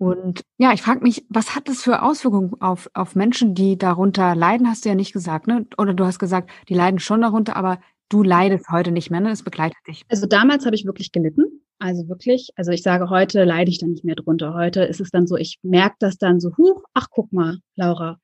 Und 0.00 0.46
ja, 0.56 0.72
ich 0.72 0.80
frage 0.80 1.02
mich, 1.02 1.26
was 1.28 1.54
hat 1.54 1.68
das 1.68 1.82
für 1.82 2.00
Auswirkungen 2.00 2.54
auf, 2.62 2.90
auf 2.94 3.14
Menschen, 3.14 3.54
die 3.54 3.76
darunter 3.76 4.34
leiden, 4.34 4.66
hast 4.66 4.86
du 4.86 4.88
ja 4.88 4.94
nicht 4.94 5.12
gesagt, 5.12 5.46
ne? 5.46 5.66
Oder 5.76 5.92
du 5.92 6.06
hast 6.06 6.18
gesagt, 6.18 6.50
die 6.70 6.74
leiden 6.74 7.00
schon 7.00 7.20
darunter, 7.20 7.54
aber 7.54 7.80
du 8.08 8.22
leidest 8.22 8.70
heute 8.70 8.92
nicht 8.92 9.10
mehr, 9.10 9.20
ne? 9.20 9.28
Das 9.28 9.42
begleitet 9.42 9.76
dich. 9.86 10.06
Also 10.08 10.26
damals 10.26 10.64
habe 10.64 10.74
ich 10.74 10.86
wirklich 10.86 11.12
gelitten. 11.12 11.44
Also 11.78 12.08
wirklich, 12.08 12.48
also 12.56 12.72
ich 12.72 12.82
sage, 12.82 13.10
heute 13.10 13.44
leide 13.44 13.70
ich 13.70 13.78
dann 13.78 13.90
nicht 13.90 14.02
mehr 14.02 14.14
drunter. 14.14 14.54
Heute 14.54 14.84
ist 14.84 15.02
es 15.02 15.10
dann 15.10 15.26
so, 15.26 15.36
ich 15.36 15.58
merke 15.62 15.96
das 15.98 16.16
dann 16.16 16.40
so, 16.40 16.56
huch, 16.56 16.82
ach 16.94 17.08
guck 17.10 17.30
mal, 17.30 17.58
Laura, 17.76 18.18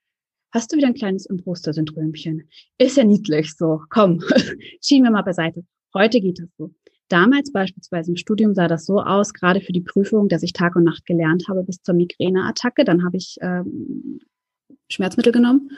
hast 0.53 0.73
du 0.73 0.79
wieder 0.79 0.87
ein 0.87 0.95
kleines 0.95 1.27
Imposter-Syndromchen? 1.27 2.49
Ist 2.79 2.97
ja 2.97 3.05
niedlich, 3.05 3.55
so, 3.55 3.83
komm, 3.91 4.23
schieben 4.83 5.05
wir 5.05 5.11
mal 5.11 5.25
beiseite. 5.25 5.63
Heute 5.93 6.23
geht 6.23 6.39
das 6.39 6.49
so. 6.57 6.71
Damals 7.09 7.53
beispielsweise 7.53 8.11
im 8.11 8.17
Studium 8.17 8.55
sah 8.55 8.69
das 8.69 8.85
so 8.85 9.01
aus, 9.01 9.33
gerade 9.33 9.61
für 9.61 9.73
die 9.73 9.81
Prüfung, 9.81 10.29
dass 10.29 10.43
ich 10.43 10.53
Tag 10.53 10.77
und 10.77 10.85
Nacht 10.85 11.07
gelernt 11.07 11.45
habe 11.49 11.63
bis 11.63 11.83
zur 11.83 11.95
Migräneattacke. 11.95 12.85
Dann 12.85 13.05
habe 13.05 13.17
ich 13.17 13.37
ähm, 13.41 14.21
Schmerzmittel 14.91 15.33
genommen 15.33 15.71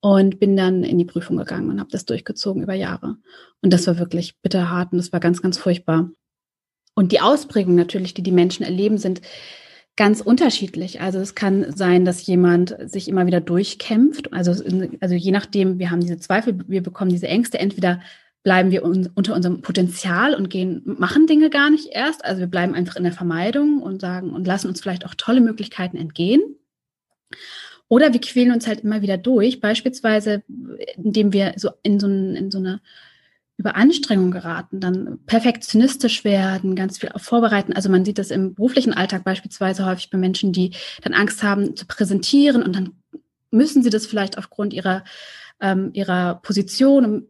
und 0.00 0.38
bin 0.38 0.56
dann 0.56 0.84
in 0.84 0.98
die 0.98 1.04
Prüfung 1.04 1.36
gegangen 1.36 1.70
und 1.70 1.80
habe 1.80 1.90
das 1.90 2.04
durchgezogen 2.04 2.62
über 2.62 2.74
Jahre. 2.74 3.16
Und 3.62 3.72
das 3.72 3.86
war 3.86 3.98
wirklich 3.98 4.40
bitterhart 4.42 4.92
und 4.92 4.98
das 4.98 5.12
war 5.12 5.20
ganz, 5.20 5.42
ganz 5.42 5.58
furchtbar. 5.58 6.10
Und 6.94 7.12
die 7.12 7.20
Ausprägungen 7.20 7.76
natürlich, 7.76 8.14
die 8.14 8.22
die 8.22 8.32
Menschen 8.32 8.64
erleben, 8.64 8.98
sind 8.98 9.20
Ganz 9.98 10.20
unterschiedlich. 10.20 11.00
Also 11.00 11.18
es 11.20 11.34
kann 11.34 11.72
sein, 11.74 12.04
dass 12.04 12.26
jemand 12.26 12.76
sich 12.84 13.08
immer 13.08 13.26
wieder 13.26 13.40
durchkämpft. 13.40 14.30
Also, 14.30 14.50
also 15.00 15.14
je 15.14 15.30
nachdem, 15.30 15.78
wir 15.78 15.90
haben 15.90 16.02
diese 16.02 16.18
Zweifel, 16.18 16.58
wir 16.68 16.82
bekommen 16.82 17.10
diese 17.10 17.28
Ängste. 17.28 17.58
Entweder 17.58 18.02
bleiben 18.46 18.70
wir 18.70 18.84
un 18.84 19.10
unter 19.16 19.34
unserem 19.34 19.60
Potenzial 19.60 20.32
und 20.32 20.50
gehen, 20.50 20.80
machen 20.84 21.26
Dinge 21.26 21.50
gar 21.50 21.68
nicht 21.68 21.88
erst. 21.90 22.24
Also 22.24 22.38
wir 22.38 22.46
bleiben 22.46 22.76
einfach 22.76 22.94
in 22.94 23.02
der 23.02 23.12
Vermeidung 23.12 23.82
und 23.82 24.00
sagen 24.00 24.30
und 24.30 24.46
lassen 24.46 24.68
uns 24.68 24.80
vielleicht 24.80 25.04
auch 25.04 25.16
tolle 25.16 25.40
Möglichkeiten 25.40 25.96
entgehen. 25.96 26.40
Oder 27.88 28.12
wir 28.12 28.20
quälen 28.20 28.52
uns 28.52 28.68
halt 28.68 28.82
immer 28.84 29.02
wieder 29.02 29.18
durch, 29.18 29.60
beispielsweise 29.60 30.44
indem 30.96 31.32
wir 31.32 31.54
so 31.56 31.70
in 31.82 31.98
so, 31.98 32.06
ein, 32.06 32.36
in 32.36 32.52
so 32.52 32.58
eine 32.58 32.80
Überanstrengung 33.56 34.30
geraten, 34.30 34.78
dann 34.78 35.18
perfektionistisch 35.26 36.22
werden, 36.22 36.76
ganz 36.76 36.98
viel 36.98 37.10
vorbereiten. 37.16 37.72
Also 37.72 37.88
man 37.88 38.04
sieht 38.04 38.18
das 38.18 38.30
im 38.30 38.54
beruflichen 38.54 38.92
Alltag 38.92 39.24
beispielsweise 39.24 39.84
häufig 39.86 40.08
bei 40.08 40.18
Menschen, 40.18 40.52
die 40.52 40.70
dann 41.02 41.14
Angst 41.14 41.42
haben 41.42 41.74
zu 41.74 41.84
präsentieren 41.84 42.62
und 42.62 42.76
dann 42.76 42.92
müssen 43.50 43.82
sie 43.82 43.90
das 43.90 44.06
vielleicht 44.06 44.38
aufgrund 44.38 44.72
ihrer, 44.72 45.02
ähm, 45.60 45.90
ihrer 45.94 46.36
Position 46.36 47.26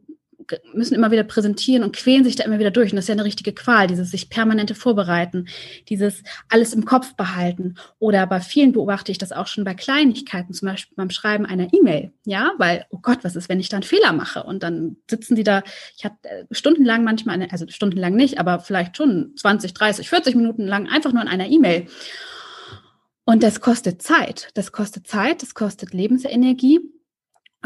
müssen 0.73 0.95
immer 0.95 1.11
wieder 1.11 1.25
präsentieren 1.25 1.83
und 1.83 1.95
quälen 1.95 2.25
sich 2.25 2.37
da 2.37 2.45
immer 2.45 2.59
wieder 2.59 2.71
durch. 2.71 2.93
Und 2.93 2.97
das 2.97 3.05
ist 3.05 3.09
ja 3.09 3.15
eine 3.15 3.25
richtige 3.25 3.53
Qual, 3.53 3.87
dieses 3.87 4.11
sich 4.11 4.31
permanente 4.31 4.75
Vorbereiten, 4.75 5.47
dieses 5.89 6.23
alles 6.49 6.73
im 6.73 6.85
Kopf 6.85 7.15
behalten. 7.15 7.75
Oder 7.99 8.27
bei 8.27 8.41
vielen 8.41 8.73
beobachte 8.73 9.13
ich 9.13 9.19
das 9.19 9.33
auch 9.33 9.47
schon 9.47 9.65
bei 9.65 9.75
Kleinigkeiten, 9.75 10.53
zum 10.53 10.69
Beispiel 10.69 10.95
beim 10.97 11.11
Schreiben 11.11 11.47
einer 11.47 11.73
E-Mail. 11.73 12.13
Ja, 12.25 12.53
weil, 12.59 12.87
oh 12.91 12.99
Gott, 13.01 13.19
was 13.23 13.37
ist, 13.37 13.49
wenn 13.49 13.61
ich 13.61 13.69
da 13.69 13.79
einen 13.79 13.85
Fehler 13.85 14.13
mache? 14.13 14.43
Und 14.43 14.63
dann 14.63 14.97
sitzen 15.09 15.37
die 15.37 15.45
da, 15.45 15.63
ich 15.97 16.05
hatte 16.05 16.17
äh, 16.29 16.45
stundenlang 16.51 17.05
manchmal, 17.05 17.35
eine, 17.35 17.53
also 17.53 17.67
stundenlang 17.69 18.15
nicht, 18.15 18.39
aber 18.39 18.61
vielleicht 18.61 18.97
schon 18.97 19.33
20, 19.37 19.75
30, 19.75 20.09
40 20.09 20.35
Minuten 20.35 20.67
lang 20.67 20.89
einfach 20.89 21.13
nur 21.13 21.23
an 21.23 21.29
einer 21.29 21.49
E-Mail. 21.49 21.87
Und 23.25 23.43
das 23.43 23.61
kostet 23.61 24.03
Zeit. 24.03 24.51
Das 24.55 24.71
kostet 24.71 25.09
Zeit, 25.09 25.43
das 25.43 25.55
kostet 25.55 25.93
Lebensenergie. 25.93 26.81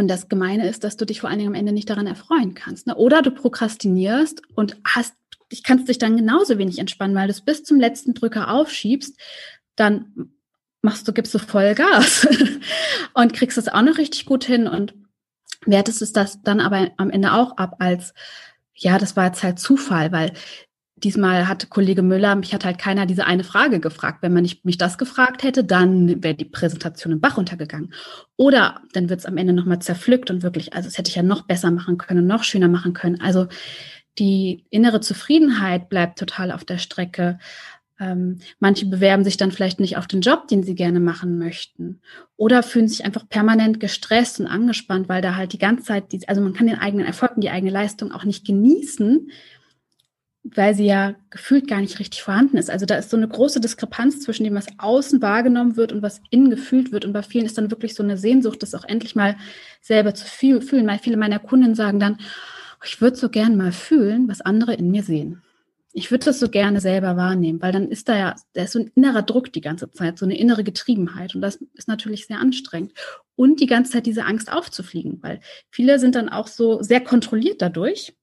Und 0.01 0.09
das 0.09 0.31
Gemeine 0.31 0.67
ist, 0.67 0.83
dass 0.83 0.97
du 0.97 1.05
dich 1.05 1.21
vor 1.21 1.29
allen 1.29 1.41
Dingen 1.41 1.51
am 1.51 1.55
Ende 1.55 1.73
nicht 1.73 1.91
daran 1.91 2.07
erfreuen 2.07 2.55
kannst. 2.55 2.87
Ne? 2.87 2.95
Oder 2.95 3.21
du 3.21 3.31
prokrastinierst 3.31 4.41
und 4.55 4.79
hast, 4.83 5.13
ich 5.51 5.63
kannst 5.63 5.91
dich 5.91 5.99
dann 5.99 6.17
genauso 6.17 6.57
wenig 6.57 6.79
entspannen, 6.79 7.15
weil 7.15 7.27
du 7.27 7.33
es 7.33 7.43
bis 7.43 7.65
zum 7.65 7.79
letzten 7.79 8.15
Drücker 8.15 8.51
aufschiebst, 8.51 9.21
dann 9.77 10.31
machst 10.81 11.07
du, 11.07 11.13
gibst 11.13 11.35
du 11.35 11.39
voll 11.39 11.75
Gas 11.75 12.27
und 13.13 13.35
kriegst 13.35 13.59
es 13.59 13.69
auch 13.69 13.83
noch 13.83 13.99
richtig 13.99 14.25
gut 14.25 14.43
hin 14.43 14.67
und 14.67 14.95
wertest 15.67 16.01
es 16.01 16.15
das 16.15 16.41
dann 16.41 16.61
aber 16.61 16.93
am 16.97 17.11
Ende 17.11 17.35
auch 17.35 17.59
ab 17.59 17.77
als, 17.79 18.15
ja, 18.75 18.97
das 18.97 19.17
war 19.17 19.27
jetzt 19.27 19.43
halt 19.43 19.59
Zufall, 19.59 20.13
weil 20.13 20.33
Diesmal 21.03 21.49
hat 21.49 21.71
Kollege 21.71 22.03
Müller, 22.03 22.35
mich 22.35 22.53
hat 22.53 22.65
halt 22.65 22.79
keiner 22.79 23.07
diese 23.07 23.27
eine 23.27 23.45
Frage 23.45 23.81
gefragt. 23.81 24.19
Wenn 24.23 24.35
man 24.35 24.43
nicht 24.43 24.65
mich 24.65 24.77
das 24.77 24.99
gefragt 24.99 25.43
hätte, 25.43 25.65
dann 25.65 26.23
wäre 26.23 26.35
die 26.35 26.45
Präsentation 26.45 27.13
im 27.15 27.21
Bach 27.21 27.37
runtergegangen. 27.37 27.93
Oder 28.37 28.81
dann 28.93 29.09
wird 29.09 29.21
es 29.21 29.27
am 29.27 29.37
Ende 29.37 29.53
nochmal 29.53 29.81
zerpflückt 29.81 30.31
und 30.31 30.43
wirklich, 30.43 30.75
also 30.75 30.89
das 30.89 30.99
hätte 30.99 31.09
ich 31.09 31.17
ja 31.17 31.23
noch 31.23 31.43
besser 31.43 31.71
machen 31.71 31.99
können, 31.99 32.27
noch 32.27 32.45
schöner 32.45 32.69
machen 32.69 32.93
können. 32.93 33.21
Also 33.21 33.47
die 34.19 34.67
innere 34.71 35.01
Zufriedenheit 35.01 35.89
bleibt 35.89 36.19
total 36.19 36.53
auf 36.53 36.65
der 36.65 36.79
Strecke. 36.79 37.39
Ähm, 37.99 38.41
manche 38.59 38.87
bewerben 38.87 39.25
sich 39.25 39.37
dann 39.37 39.53
vielleicht 39.53 39.81
nicht 39.81 39.97
auf 39.97 40.07
den 40.07 40.21
Job, 40.21 40.49
den 40.49 40.63
sie 40.63 40.75
gerne 40.75 41.01
machen 41.01 41.39
möchten. 41.39 42.01
Oder 42.37 42.63
fühlen 42.63 42.89
sich 42.89 43.05
einfach 43.05 43.29
permanent 43.29 43.81
gestresst 43.81 44.41
und 44.41 44.47
angespannt, 44.47 45.09
weil 45.09 45.23
da 45.23 45.37
halt 45.37 45.53
die 45.53 45.59
ganze 45.59 45.85
Zeit, 45.85 46.13
die, 46.13 46.27
also 46.29 46.41
man 46.41 46.55
kann 46.55 46.67
den 46.67 46.79
eigenen 46.79 47.07
Erfolg 47.07 47.37
und 47.37 47.43
die 47.43 47.51
eigene 47.51 47.73
Leistung 47.73 48.13
auch 48.13 48.25
nicht 48.25 48.47
genießen, 48.47 49.31
weil 50.43 50.75
sie 50.75 50.87
ja 50.87 51.15
gefühlt 51.29 51.69
gar 51.69 51.81
nicht 51.81 51.99
richtig 51.99 52.23
vorhanden 52.23 52.57
ist. 52.57 52.71
Also 52.71 52.87
da 52.87 52.97
ist 52.97 53.11
so 53.11 53.17
eine 53.17 53.29
große 53.29 53.61
Diskrepanz 53.61 54.21
zwischen 54.21 54.45
dem, 54.45 54.55
was 54.55 54.67
außen 54.79 55.21
wahrgenommen 55.21 55.77
wird 55.77 55.93
und 55.93 56.03
was 56.03 56.23
innen 56.31 56.51
gefühlt 56.51 56.93
wird. 56.93 57.05
Und 57.05 57.13
bei 57.13 57.23
vielen 57.23 57.45
ist 57.45 57.59
dann 57.59 57.71
wirklich 57.71 57.95
so 57.95 58.03
eine 58.03 58.17
Sehnsucht, 58.17 58.63
das 58.63 58.75
auch 58.75 58.85
endlich 58.85 59.15
mal 59.15 59.37
selber 59.83 60.15
zu 60.15 60.25
fühlen. 60.27 60.87
Weil 60.87 60.99
viele 60.99 61.19
meiner 61.19 61.39
Kunden 61.39 61.75
sagen 61.75 62.01
dann, 62.01 62.17
oh, 62.19 62.85
ich 62.85 63.01
würde 63.03 63.17
so 63.17 63.29
gern 63.29 63.57
mal 63.57 63.73
fühlen, 63.73 64.29
was 64.29 64.41
andere 64.41 64.75
in 64.75 64.91
mir 64.91 65.03
sehen. 65.03 65.43
Ich 65.93 66.11
würde 66.11 66.27
das 66.27 66.39
so 66.39 66.49
gerne 66.49 66.81
selber 66.81 67.17
wahrnehmen, 67.17 67.61
weil 67.61 67.73
dann 67.73 67.89
ist 67.89 68.09
da 68.09 68.17
ja, 68.17 68.37
da 68.53 68.63
ist 68.63 68.73
so 68.73 68.79
ein 68.79 68.93
innerer 68.95 69.23
Druck 69.23 69.53
die 69.53 69.61
ganze 69.61 69.91
Zeit, 69.91 70.19
so 70.19 70.25
eine 70.25 70.39
innere 70.39 70.65
Getriebenheit. 70.65 71.35
Und 71.35 71.43
das 71.43 71.57
ist 71.75 71.89
natürlich 71.89 72.27
sehr 72.27 72.39
anstrengend. 72.39 72.93
Und 73.35 73.61
die 73.61 73.67
ganze 73.67 73.93
Zeit 73.93 74.07
diese 74.07 74.25
Angst 74.25 74.51
aufzufliegen, 74.51 75.19
weil 75.21 75.41
viele 75.69 75.99
sind 75.99 76.15
dann 76.15 76.29
auch 76.29 76.47
so 76.47 76.81
sehr 76.81 77.01
kontrolliert 77.01 77.61
dadurch 77.61 78.15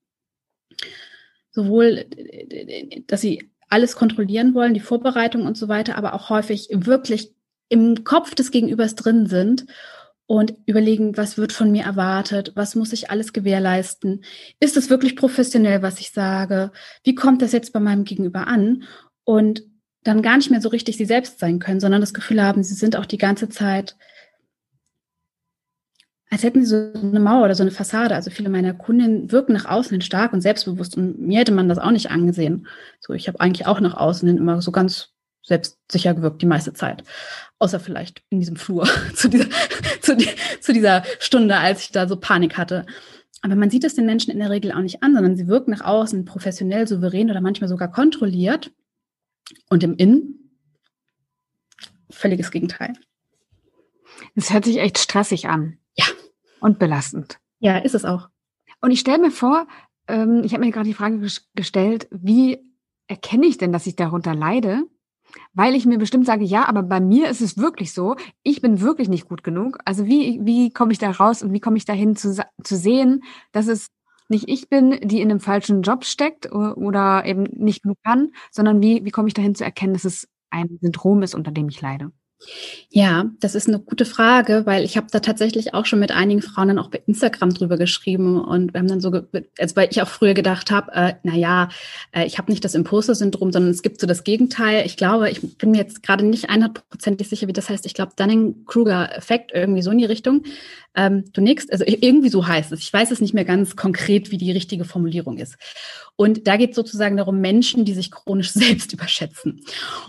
sowohl, 1.58 2.06
dass 3.08 3.22
sie 3.22 3.50
alles 3.68 3.96
kontrollieren 3.96 4.54
wollen, 4.54 4.76
die 4.76 4.80
Vorbereitung 4.80 5.48
und 5.48 5.58
so 5.58 5.68
weiter, 5.68 5.98
aber 5.98 6.14
auch 6.14 6.30
häufig 6.30 6.70
wirklich 6.72 7.34
im 7.68 8.04
Kopf 8.04 8.36
des 8.36 8.52
Gegenübers 8.52 8.94
drin 8.94 9.26
sind 9.26 9.66
und 10.28 10.54
überlegen, 10.68 11.18
was 11.18 11.40
wird 11.40 11.52
von 11.52 11.72
mir 11.72 11.84
erwartet, 11.84 12.52
was 12.54 12.76
muss 12.76 12.94
ich 12.94 13.10
alles 13.10 13.34
gewährleisten, 13.34 14.24
ist 14.60 14.78
es 14.78 14.92
wirklich 14.92 15.16
professionell, 15.16 15.82
was 15.82 16.00
ich 16.00 16.12
sage, 16.12 16.72
wie 17.04 17.16
kommt 17.16 17.42
das 17.42 17.54
jetzt 17.54 17.74
bei 17.74 17.80
meinem 17.80 18.04
Gegenüber 18.04 18.46
an? 18.46 18.84
Und 19.24 19.64
dann 20.04 20.22
gar 20.22 20.38
nicht 20.38 20.52
mehr 20.52 20.62
so 20.62 20.70
richtig 20.70 20.96
sie 20.96 21.06
selbst 21.06 21.40
sein 21.40 21.58
können, 21.58 21.80
sondern 21.80 22.02
das 22.02 22.14
Gefühl 22.14 22.44
haben, 22.44 22.64
sie 22.64 22.76
sind 22.76 22.96
auch 22.96 23.06
die 23.08 23.18
ganze 23.18 23.50
Zeit 23.50 23.98
als 26.30 26.44
hätten 26.44 26.66
sie 26.66 26.92
so 26.94 27.08
eine 27.08 27.20
Mauer 27.20 27.46
oder 27.46 27.56
so 27.56 27.64
eine 27.64 27.72
Fassade. 27.72 28.16
Also 28.16 28.30
viele 28.30 28.50
meiner 28.50 28.74
Kunden 28.74 29.32
wirken 29.32 29.54
nach 29.54 29.66
außen 29.66 29.92
hin 29.92 30.02
stark 30.02 30.34
und 30.34 30.42
selbstbewusst 30.42 30.98
und 30.98 31.20
mir 31.20 31.40
hätte 31.40 31.54
man 31.54 31.70
das 31.70 31.80
auch 31.80 31.92
nicht 31.92 32.12
angesehen. 32.12 32.68
So, 33.00 33.14
ich 33.14 33.28
habe 33.28 33.40
eigentlich 33.40 33.66
auch 33.66 33.80
nach 33.80 33.96
außen 33.96 34.28
hin 34.28 34.38
immer 34.38 34.62
so 34.62 34.72
ganz 34.72 35.14
selbstsicher 35.44 36.14
gewirkt 36.14 36.42
die 36.42 36.48
meiste 36.48 36.74
Zeit. 36.74 37.04
Außer 37.60 37.80
vielleicht 37.80 38.24
in 38.30 38.40
diesem 38.40 38.58
Flur 38.58 38.88
zu 39.16 39.30
dieser, 39.30 39.48
zu, 40.02 40.18
die, 40.18 40.30
zu 40.60 40.74
dieser 40.74 41.04
Stunde, 41.20 41.58
als 41.58 41.84
ich 41.84 41.92
da 41.92 42.08
so 42.08 42.18
Panik 42.18 42.58
hatte. 42.58 42.86
Aber 43.42 43.56
man 43.56 43.70
sieht 43.70 43.86
es 43.86 43.96
den 43.96 44.06
Menschen 44.06 44.32
in 44.32 44.40
der 44.40 44.50
Regel 44.50 44.74
auch 44.74 44.82
nicht 44.82 45.04
an, 45.04 45.14
sondern 45.14 45.38
sie 45.38 45.48
wirken 45.48 45.72
nach 45.72 45.82
außen 45.82 46.26
professionell, 46.26 46.88
souverän 46.88 47.30
oder 47.30 47.40
manchmal 47.40 47.70
sogar 47.70 47.90
kontrolliert. 47.90 48.72
Und 49.70 49.84
im 49.84 49.96
Innen 49.96 50.52
völliges 52.10 52.52
Gegenteil. 52.52 52.94
Es 54.36 54.52
hört 54.52 54.66
sich 54.66 54.80
echt 54.80 54.98
stressig 54.98 55.48
an. 55.48 55.78
Und 56.60 56.80
belastend. 56.80 57.40
Ja, 57.60 57.78
ist 57.78 57.96
es 57.96 58.06
auch. 58.06 58.30
Und 58.82 58.92
ich 58.92 59.00
stelle 59.00 59.20
mir 59.20 59.32
vor, 59.32 59.68
ähm, 60.08 60.42
ich 60.44 60.54
habe 60.54 60.64
mir 60.64 60.72
gerade 60.72 60.88
die 60.88 60.94
Frage 60.94 61.26
gestellt, 61.56 62.08
wie 62.12 62.60
erkenne 63.08 63.46
ich 63.46 63.58
denn, 63.58 63.72
dass 63.72 63.88
ich 63.88 63.96
darunter 63.96 64.36
leide? 64.36 64.84
Weil 65.54 65.76
ich 65.76 65.86
mir 65.86 65.98
bestimmt 65.98 66.26
sage, 66.26 66.46
ja, 66.46 66.68
aber 66.68 66.84
bei 66.84 67.00
mir 67.00 67.30
ist 67.30 67.42
es 67.42 67.58
wirklich 67.58 67.94
so, 67.94 68.16
ich 68.44 68.62
bin 68.62 68.80
wirklich 68.80 69.10
nicht 69.10 69.28
gut 69.28 69.44
genug. 69.44 69.78
Also 69.86 70.06
wie, 70.06 70.40
wie 70.44 70.72
komme 70.72 70.94
ich 70.94 71.00
da 71.00 71.12
raus 71.12 71.44
und 71.44 71.52
wie 71.52 71.60
komme 71.60 71.78
ich 71.78 71.86
dahin 71.86 72.16
zu, 72.16 72.34
zu 72.64 72.76
sehen, 72.78 73.24
dass 73.52 73.68
es 73.68 73.88
nicht 74.30 74.50
ich 74.50 74.70
bin, 74.70 75.00
die 75.04 75.22
in 75.22 75.30
einem 75.30 75.40
falschen 75.40 75.82
Job 75.82 76.06
steckt 76.06 76.52
oder 76.52 77.26
eben 77.26 77.44
nicht 77.44 77.84
genug 77.84 77.98
kann, 78.04 78.32
sondern 78.52 78.82
wie, 78.82 79.06
wie 79.06 79.12
komme 79.12 79.28
ich 79.28 79.34
dahin 79.34 79.56
zu 79.56 79.64
erkennen, 79.64 79.94
dass 79.94 80.06
es 80.06 80.28
ein 80.50 80.78
Syndrom 80.82 81.22
ist, 81.24 81.36
unter 81.36 81.52
dem 81.52 81.70
ich 81.70 81.82
leide? 81.82 82.12
Ja, 82.90 83.26
das 83.40 83.56
ist 83.56 83.68
eine 83.68 83.80
gute 83.80 84.06
Frage, 84.06 84.66
weil 84.66 84.84
ich 84.84 84.96
habe 84.96 85.08
da 85.12 85.20
tatsächlich 85.20 85.74
auch 85.74 85.86
schon 85.86 86.00
mit 86.00 86.12
einigen 86.12 86.42
Frauen 86.42 86.70
dann 86.70 86.80
auch 86.80 86.90
bei 86.90 87.02
Instagram 87.06 87.54
drüber 87.54 87.78
geschrieben 87.78 88.40
und 88.40 88.74
wir 88.74 88.80
haben 88.80 88.88
dann 88.88 89.02
so, 89.02 89.12
also 89.60 89.76
weil 89.76 89.90
ich 89.92 90.02
auch 90.02 90.08
früher 90.08 90.34
gedacht 90.34 90.72
habe, 90.72 90.92
äh, 90.94 91.14
na 91.24 91.36
ja, 91.36 91.70
äh, 92.12 92.26
ich 92.26 92.38
habe 92.38 92.52
nicht 92.52 92.64
das 92.64 92.76
Imposter-Syndrom, 92.76 93.52
sondern 93.52 93.72
es 93.72 93.82
gibt 93.82 94.00
so 94.00 94.08
das 94.08 94.24
Gegenteil. 94.24 94.86
Ich 94.86 94.98
glaube, 94.98 95.30
ich 95.30 95.58
bin 95.58 95.72
mir 95.72 95.78
jetzt 95.78 96.04
gerade 96.04 96.26
nicht 96.26 96.50
einhundertprozentig 96.50 97.28
sicher, 97.28 97.48
wie 97.48 97.54
das 97.54 97.70
heißt. 97.70 97.86
Ich 97.86 97.94
glaube, 97.94 98.14
Dunning-Kruger-Effekt 98.16 99.52
irgendwie 99.54 99.82
so 99.82 99.92
in 99.92 99.98
die 99.98 100.06
Richtung. 100.06 100.44
Ähm, 100.98 101.26
nix, 101.38 101.70
also 101.70 101.86
irgendwie 101.86 102.30
so 102.30 102.48
heißt 102.48 102.72
es. 102.72 102.80
Ich 102.80 102.92
weiß 102.92 103.12
es 103.12 103.22
nicht 103.22 103.36
mehr 103.36 103.46
ganz 103.46 103.76
konkret, 103.76 104.32
wie 104.32 104.38
die 104.38 104.52
richtige 104.52 104.84
Formulierung 104.84 105.38
ist. 105.38 105.56
Und 106.16 106.48
da 106.48 106.58
geht 106.58 106.72
es 106.72 106.76
sozusagen 106.76 107.18
darum, 107.18 107.40
Menschen, 107.40 107.86
die 107.86 107.94
sich 107.94 108.10
chronisch 108.10 108.52
selbst 108.54 108.92
überschätzen. 108.94 109.62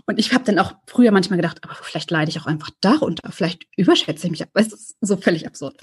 Und 0.07 0.19
ich 0.19 0.33
habe 0.33 0.45
dann 0.45 0.59
auch 0.59 0.73
früher 0.87 1.13
manchmal 1.13 1.37
gedacht, 1.37 1.59
aber 1.63 1.75
vielleicht 1.75 2.11
leide 2.11 2.31
ich 2.31 2.41
auch 2.41 2.47
einfach 2.47 2.71
darunter, 2.81 3.31
vielleicht 3.31 3.67
überschätze 3.77 4.27
ich 4.27 4.31
mich. 4.31 4.43
Aber 4.43 4.51
es 4.55 4.73
ist 4.73 4.97
so 5.03 5.19
völlig 5.19 5.47
absurd. 5.47 5.77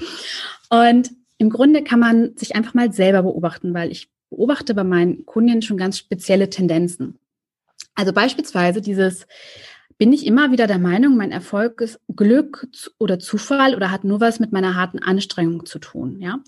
Und 0.70 1.12
im 1.38 1.52
Grunde 1.52 1.84
kann 1.84 2.00
man 2.00 2.36
sich 2.36 2.56
einfach 2.56 2.74
mal 2.74 2.92
selber 2.92 3.22
beobachten, 3.22 3.76
weil 3.76 3.92
ich 3.92 4.10
beobachte 4.32 4.74
bei 4.74 4.84
meinen 4.84 5.26
Kunden 5.28 5.62
schon 5.62 5.78
ganz 5.78 6.00
spezielle 6.00 6.50
Tendenzen. 6.50 7.20
Also 7.94 8.12
beispielsweise 8.12 8.82
dieses, 8.82 9.28
bin 9.98 10.12
ich 10.12 10.26
immer 10.26 10.52
wieder 10.52 10.68
der 10.68 10.78
Meinung, 10.78 11.16
mein 11.16 11.32
Erfolg 11.32 11.80
ist 11.80 12.02
Glück 12.14 12.68
oder 12.98 13.18
Zufall 13.18 13.76
oder 13.76 13.92
hat 13.92 14.04
nur 14.04 14.20
was 14.20 14.42
mit 14.42 14.52
meiner 14.52 14.76
harten 14.76 15.00
Anstrengung 15.00 15.66
zu 15.66 15.80
tun. 15.80 16.20
Ja? 16.20 16.40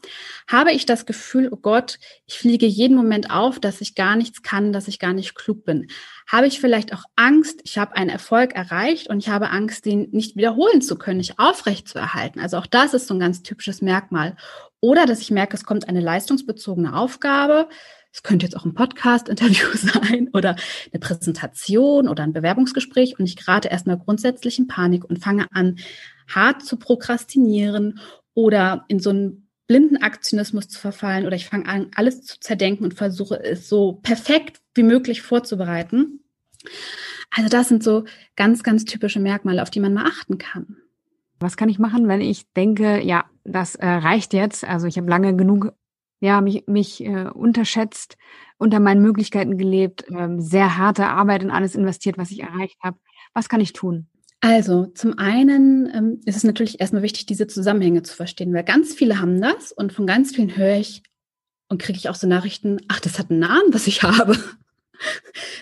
Habe 0.47 0.73
ich 0.73 0.85
das 0.85 1.05
Gefühl, 1.05 1.47
oh 1.49 1.55
Gott, 1.55 1.97
ich 2.25 2.39
fliege 2.39 2.65
jeden 2.65 2.97
Moment 2.97 3.31
auf, 3.31 3.59
dass 3.59 3.79
ich 3.79 3.95
gar 3.95 4.17
nichts 4.17 4.43
kann, 4.43 4.73
dass 4.73 4.89
ich 4.89 4.99
gar 4.99 5.13
nicht 5.13 5.33
klug 5.35 5.63
bin? 5.63 5.87
Habe 6.29 6.47
ich 6.47 6.59
vielleicht 6.59 6.93
auch 6.93 7.03
Angst, 7.15 7.61
ich 7.63 7.77
habe 7.77 7.95
einen 7.95 8.09
Erfolg 8.09 8.53
erreicht 8.53 9.09
und 9.09 9.19
ich 9.19 9.29
habe 9.29 9.49
Angst, 9.49 9.85
den 9.85 10.09
nicht 10.11 10.35
wiederholen 10.35 10.81
zu 10.81 10.97
können, 10.97 11.17
nicht 11.17 11.39
aufrecht 11.39 11.87
zu 11.87 11.97
erhalten? 11.99 12.41
Also 12.41 12.57
auch 12.57 12.67
das 12.67 12.93
ist 12.93 13.07
so 13.07 13.13
ein 13.13 13.19
ganz 13.21 13.43
typisches 13.43 13.81
Merkmal. 13.81 14.35
Oder 14.81 15.05
dass 15.05 15.21
ich 15.21 15.31
merke, 15.31 15.55
es 15.55 15.63
kommt 15.63 15.87
eine 15.87 16.01
leistungsbezogene 16.01 16.95
Aufgabe, 16.95 17.69
Es 18.17 18.23
könnte 18.23 18.47
jetzt 18.47 18.57
auch 18.57 18.65
ein 18.65 18.73
Podcast-Interview 18.73 19.67
sein 19.75 20.29
oder 20.33 20.55
eine 20.91 20.99
Präsentation 20.99 22.07
oder 22.09 22.23
ein 22.23 22.33
Bewerbungsgespräch 22.33 23.19
und 23.19 23.25
ich 23.25 23.35
gerate 23.35 23.67
erstmal 23.67 23.99
grundsätzlich 23.99 24.57
in 24.57 24.65
Panik 24.65 25.05
und 25.05 25.23
fange 25.23 25.45
an, 25.51 25.77
hart 26.27 26.65
zu 26.65 26.77
prokrastinieren 26.77 27.99
oder 28.33 28.85
in 28.87 28.99
so 28.99 29.11
einen 29.11 29.47
blinden 29.67 29.97
Aktionismus 29.97 30.67
zu 30.67 30.79
verfallen 30.79 31.27
oder 31.27 31.35
ich 31.35 31.45
fange 31.45 31.67
an, 31.67 31.91
alles 31.93 32.23
zu 32.23 32.39
zerdenken 32.39 32.85
und 32.85 32.95
versuche 32.95 33.39
es 33.43 33.69
so 33.69 33.99
perfekt 34.01 34.61
wie 34.73 34.81
möglich 34.81 35.21
vorzubereiten. 35.21 36.21
Also 37.29 37.49
das 37.49 37.67
sind 37.67 37.83
so 37.83 38.05
ganz, 38.35 38.63
ganz 38.63 38.85
typische 38.85 39.19
Merkmale, 39.19 39.61
auf 39.61 39.69
die 39.69 39.79
man 39.79 39.93
mal 39.93 40.07
achten 40.07 40.39
kann. 40.39 40.77
Was 41.39 41.55
kann 41.55 41.69
ich 41.69 41.77
machen, 41.77 42.07
wenn 42.07 42.21
ich 42.21 42.51
denke, 42.53 42.99
ja, 42.99 43.25
das 43.43 43.75
äh, 43.75 43.85
reicht 43.85 44.33
jetzt? 44.33 44.63
Also 44.63 44.87
ich 44.87 44.97
habe 44.97 45.07
lange 45.07 45.35
genug, 45.35 45.73
ja, 46.19 46.41
mich, 46.41 46.65
mich 46.67 47.03
äh, 47.03 47.29
unterschätzt, 47.33 48.17
unter 48.57 48.79
meinen 48.79 49.01
Möglichkeiten 49.01 49.57
gelebt, 49.57 50.05
äh, 50.09 50.29
sehr 50.37 50.77
harte 50.77 51.07
Arbeit 51.07 51.43
in 51.43 51.51
alles 51.51 51.75
investiert, 51.75 52.17
was 52.17 52.31
ich 52.31 52.41
erreicht 52.41 52.77
habe. 52.81 52.97
Was 53.33 53.49
kann 53.49 53.61
ich 53.61 53.73
tun? 53.73 54.07
Also 54.39 54.85
zum 54.87 55.17
einen 55.17 55.89
ähm, 55.93 56.21
ist 56.25 56.37
es 56.37 56.43
natürlich 56.43 56.79
erstmal 56.79 57.01
wichtig, 57.01 57.25
diese 57.25 57.47
Zusammenhänge 57.47 58.03
zu 58.03 58.15
verstehen, 58.15 58.53
weil 58.53 58.63
ganz 58.63 58.93
viele 58.93 59.19
haben 59.19 59.41
das 59.41 59.71
und 59.71 59.93
von 59.93 60.05
ganz 60.05 60.35
vielen 60.35 60.55
höre 60.55 60.77
ich 60.77 61.03
und 61.69 61.81
kriege 61.81 61.97
ich 61.97 62.09
auch 62.09 62.15
so 62.15 62.27
Nachrichten, 62.27 62.77
ach, 62.87 62.99
das 62.99 63.19
hat 63.19 63.31
einen 63.31 63.39
Namen, 63.39 63.73
was 63.73 63.87
ich 63.87 64.03
habe. 64.03 64.37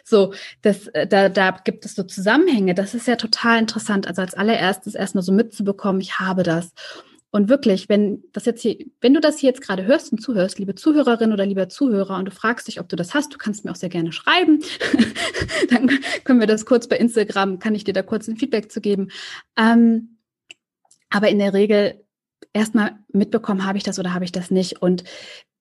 So, 0.03 0.33
das, 0.61 0.87
äh, 0.87 1.07
da, 1.07 1.29
da 1.29 1.51
gibt 1.51 1.85
es 1.85 1.95
so 1.95 2.03
Zusammenhänge. 2.03 2.73
Das 2.73 2.93
ist 2.93 3.07
ja 3.07 3.15
total 3.15 3.59
interessant. 3.59 4.07
Also 4.07 4.21
als 4.21 4.33
allererstes 4.33 4.95
erstmal 4.95 5.23
so 5.23 5.33
mitzubekommen, 5.33 5.99
ich 5.99 6.19
habe 6.19 6.43
das. 6.43 6.71
Und 7.31 7.49
wirklich, 7.49 7.89
wenn 7.89 8.23
das 8.31 8.45
jetzt 8.45 8.61
hier, 8.61 8.77
wenn 9.01 9.13
du 9.13 9.19
das 9.19 9.39
hier 9.39 9.49
jetzt 9.49 9.61
gerade 9.61 9.85
hörst 9.85 10.11
und 10.11 10.19
zuhörst, 10.19 10.57
liebe 10.57 10.75
Zuhörerin 10.75 11.33
oder 11.33 11.45
lieber 11.45 11.67
Zuhörer, 11.67 12.17
und 12.17 12.25
du 12.25 12.31
fragst 12.31 12.67
dich, 12.67 12.79
ob 12.79 12.87
du 12.87 12.95
das 12.95 13.13
hast, 13.13 13.33
du 13.33 13.37
kannst 13.37 13.65
mir 13.65 13.71
auch 13.71 13.75
sehr 13.75 13.89
gerne 13.89 14.13
schreiben. 14.13 14.63
Dann 15.69 15.89
können 16.23 16.39
wir 16.39 16.47
das 16.47 16.65
kurz 16.65 16.87
bei 16.87 16.97
Instagram, 16.97 17.59
kann 17.59 17.75
ich 17.75 17.83
dir 17.83 17.93
da 17.93 18.03
kurz 18.03 18.27
ein 18.27 18.37
Feedback 18.37 18.71
zu 18.71 18.79
geben. 18.79 19.09
Ähm, 19.57 20.17
aber 21.09 21.29
in 21.29 21.39
der 21.39 21.53
Regel 21.53 22.05
erstmal 22.53 22.97
mitbekommen, 23.09 23.65
habe 23.65 23.77
ich 23.77 23.83
das 23.83 23.99
oder 23.99 24.13
habe 24.13 24.25
ich 24.25 24.31
das 24.31 24.49
nicht. 24.49 24.81
Und 24.81 25.03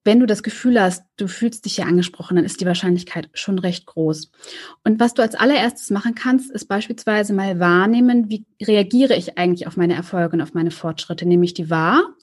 wenn 0.04 0.20
du 0.20 0.26
das 0.26 0.42
Gefühl 0.42 0.80
hast, 0.80 1.04
du 1.16 1.26
fühlst 1.26 1.64
dich 1.64 1.76
hier 1.76 1.86
angesprochen, 1.86 2.36
dann 2.36 2.44
ist 2.44 2.60
die 2.60 2.66
Wahrscheinlichkeit 2.66 3.30
schon 3.32 3.58
recht 3.58 3.86
groß. 3.86 4.30
Und 4.84 5.00
was 5.00 5.14
du 5.14 5.22
als 5.22 5.34
allererstes 5.34 5.90
machen 5.90 6.14
kannst, 6.14 6.50
ist 6.50 6.66
beispielsweise 6.66 7.32
mal 7.32 7.58
wahrnehmen, 7.58 8.28
wie 8.28 8.44
reagiere 8.62 9.16
ich 9.16 9.38
eigentlich 9.38 9.66
auf 9.66 9.76
meine 9.76 9.94
Erfolge 9.94 10.36
und 10.36 10.42
auf 10.42 10.54
meine 10.54 10.70
Fortschritte? 10.70 11.26
Nehme 11.26 11.44
ich 11.44 11.54
die 11.54 11.70
wahr 11.70 12.14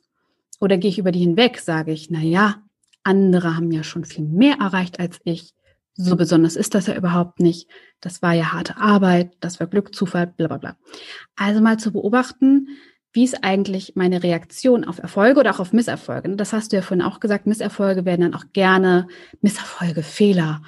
oder 0.59 0.77
gehe 0.77 0.89
ich 0.91 0.99
über 0.99 1.11
die 1.11 1.19
hinweg? 1.19 1.59
Sage 1.59 1.91
ich, 1.91 2.11
na 2.11 2.19
ja, 2.19 2.61
andere 3.03 3.55
haben 3.55 3.71
ja 3.71 3.83
schon 3.83 4.05
viel 4.05 4.25
mehr 4.25 4.57
erreicht 4.59 4.99
als 4.99 5.19
ich. 5.23 5.53
So 5.93 6.15
besonders 6.15 6.55
ist 6.55 6.73
das 6.73 6.87
ja 6.87 6.95
überhaupt 6.95 7.39
nicht. 7.39 7.67
Das 7.99 8.21
war 8.21 8.33
ja 8.33 8.53
harte 8.53 8.77
Arbeit, 8.77 9.33
das 9.39 9.59
war 9.59 9.67
Glück, 9.67 9.93
Zufall, 9.93 10.27
bla 10.27 10.47
bla 10.47 10.57
bla. 10.57 10.77
Also 11.35 11.61
mal 11.61 11.77
zu 11.77 11.91
beobachten, 11.91 12.69
wie 13.13 13.23
ist 13.23 13.43
eigentlich 13.43 13.93
meine 13.95 14.23
Reaktion 14.23 14.85
auf 14.85 14.99
Erfolge 14.99 15.39
oder 15.39 15.51
auch 15.51 15.59
auf 15.59 15.73
Misserfolge? 15.73 16.35
Das 16.35 16.53
hast 16.53 16.71
du 16.71 16.77
ja 16.77 16.81
vorhin 16.81 17.05
auch 17.05 17.19
gesagt, 17.19 17.45
Misserfolge 17.45 18.05
werden 18.05 18.21
dann 18.21 18.33
auch 18.33 18.45
gerne 18.53 19.07
Misserfolge, 19.41 20.03
Fehler 20.03 20.61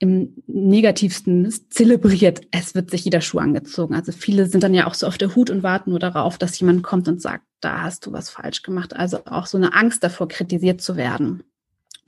im 0.00 0.42
negativsten 0.46 1.52
zelebriert. 1.68 2.40
Es 2.50 2.74
wird 2.74 2.90
sich 2.90 3.04
jeder 3.04 3.20
Schuh 3.20 3.38
angezogen. 3.38 3.94
Also 3.94 4.12
viele 4.12 4.46
sind 4.46 4.62
dann 4.62 4.74
ja 4.74 4.86
auch 4.86 4.94
so 4.94 5.06
auf 5.06 5.18
der 5.18 5.36
Hut 5.36 5.50
und 5.50 5.62
warten 5.62 5.90
nur 5.90 5.98
darauf, 5.98 6.38
dass 6.38 6.58
jemand 6.58 6.82
kommt 6.82 7.06
und 7.06 7.20
sagt, 7.20 7.44
da 7.60 7.82
hast 7.82 8.06
du 8.06 8.12
was 8.12 8.30
falsch 8.30 8.62
gemacht. 8.62 8.96
Also 8.96 9.26
auch 9.26 9.46
so 9.46 9.58
eine 9.58 9.74
Angst 9.74 10.02
davor, 10.02 10.26
kritisiert 10.26 10.80
zu 10.80 10.96
werden 10.96 11.44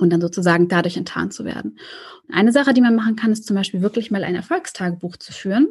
und 0.02 0.10
dann 0.10 0.20
sozusagen 0.20 0.68
dadurch 0.68 0.96
enttarnt 0.96 1.32
zu 1.32 1.44
werden. 1.44 1.78
Eine 2.30 2.52
Sache, 2.52 2.74
die 2.74 2.80
man 2.80 2.94
machen 2.94 3.16
kann, 3.16 3.32
ist 3.32 3.46
zum 3.46 3.56
Beispiel 3.56 3.82
wirklich 3.82 4.10
mal 4.10 4.24
ein 4.24 4.34
Erfolgstagebuch 4.34 5.16
zu 5.16 5.32
führen. 5.32 5.68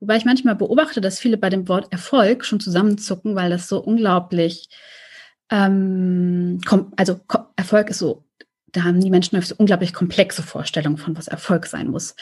Wobei 0.00 0.16
ich 0.16 0.24
manchmal 0.24 0.54
beobachte, 0.54 1.00
dass 1.00 1.18
viele 1.18 1.36
bei 1.36 1.50
dem 1.50 1.68
Wort 1.68 1.92
Erfolg 1.92 2.44
schon 2.44 2.60
zusammenzucken, 2.60 3.34
weil 3.34 3.50
das 3.50 3.68
so 3.68 3.78
unglaublich, 3.78 4.68
ähm, 5.50 6.60
also 6.96 7.20
Erfolg 7.56 7.90
ist 7.90 7.98
so, 7.98 8.24
da 8.72 8.84
haben 8.84 9.00
die 9.00 9.10
Menschen 9.10 9.40
so 9.40 9.54
unglaublich 9.56 9.92
komplexe 9.92 10.42
Vorstellungen 10.42 10.98
von, 10.98 11.16
was 11.16 11.28
Erfolg 11.28 11.66
sein 11.66 11.88
muss. 11.88 12.16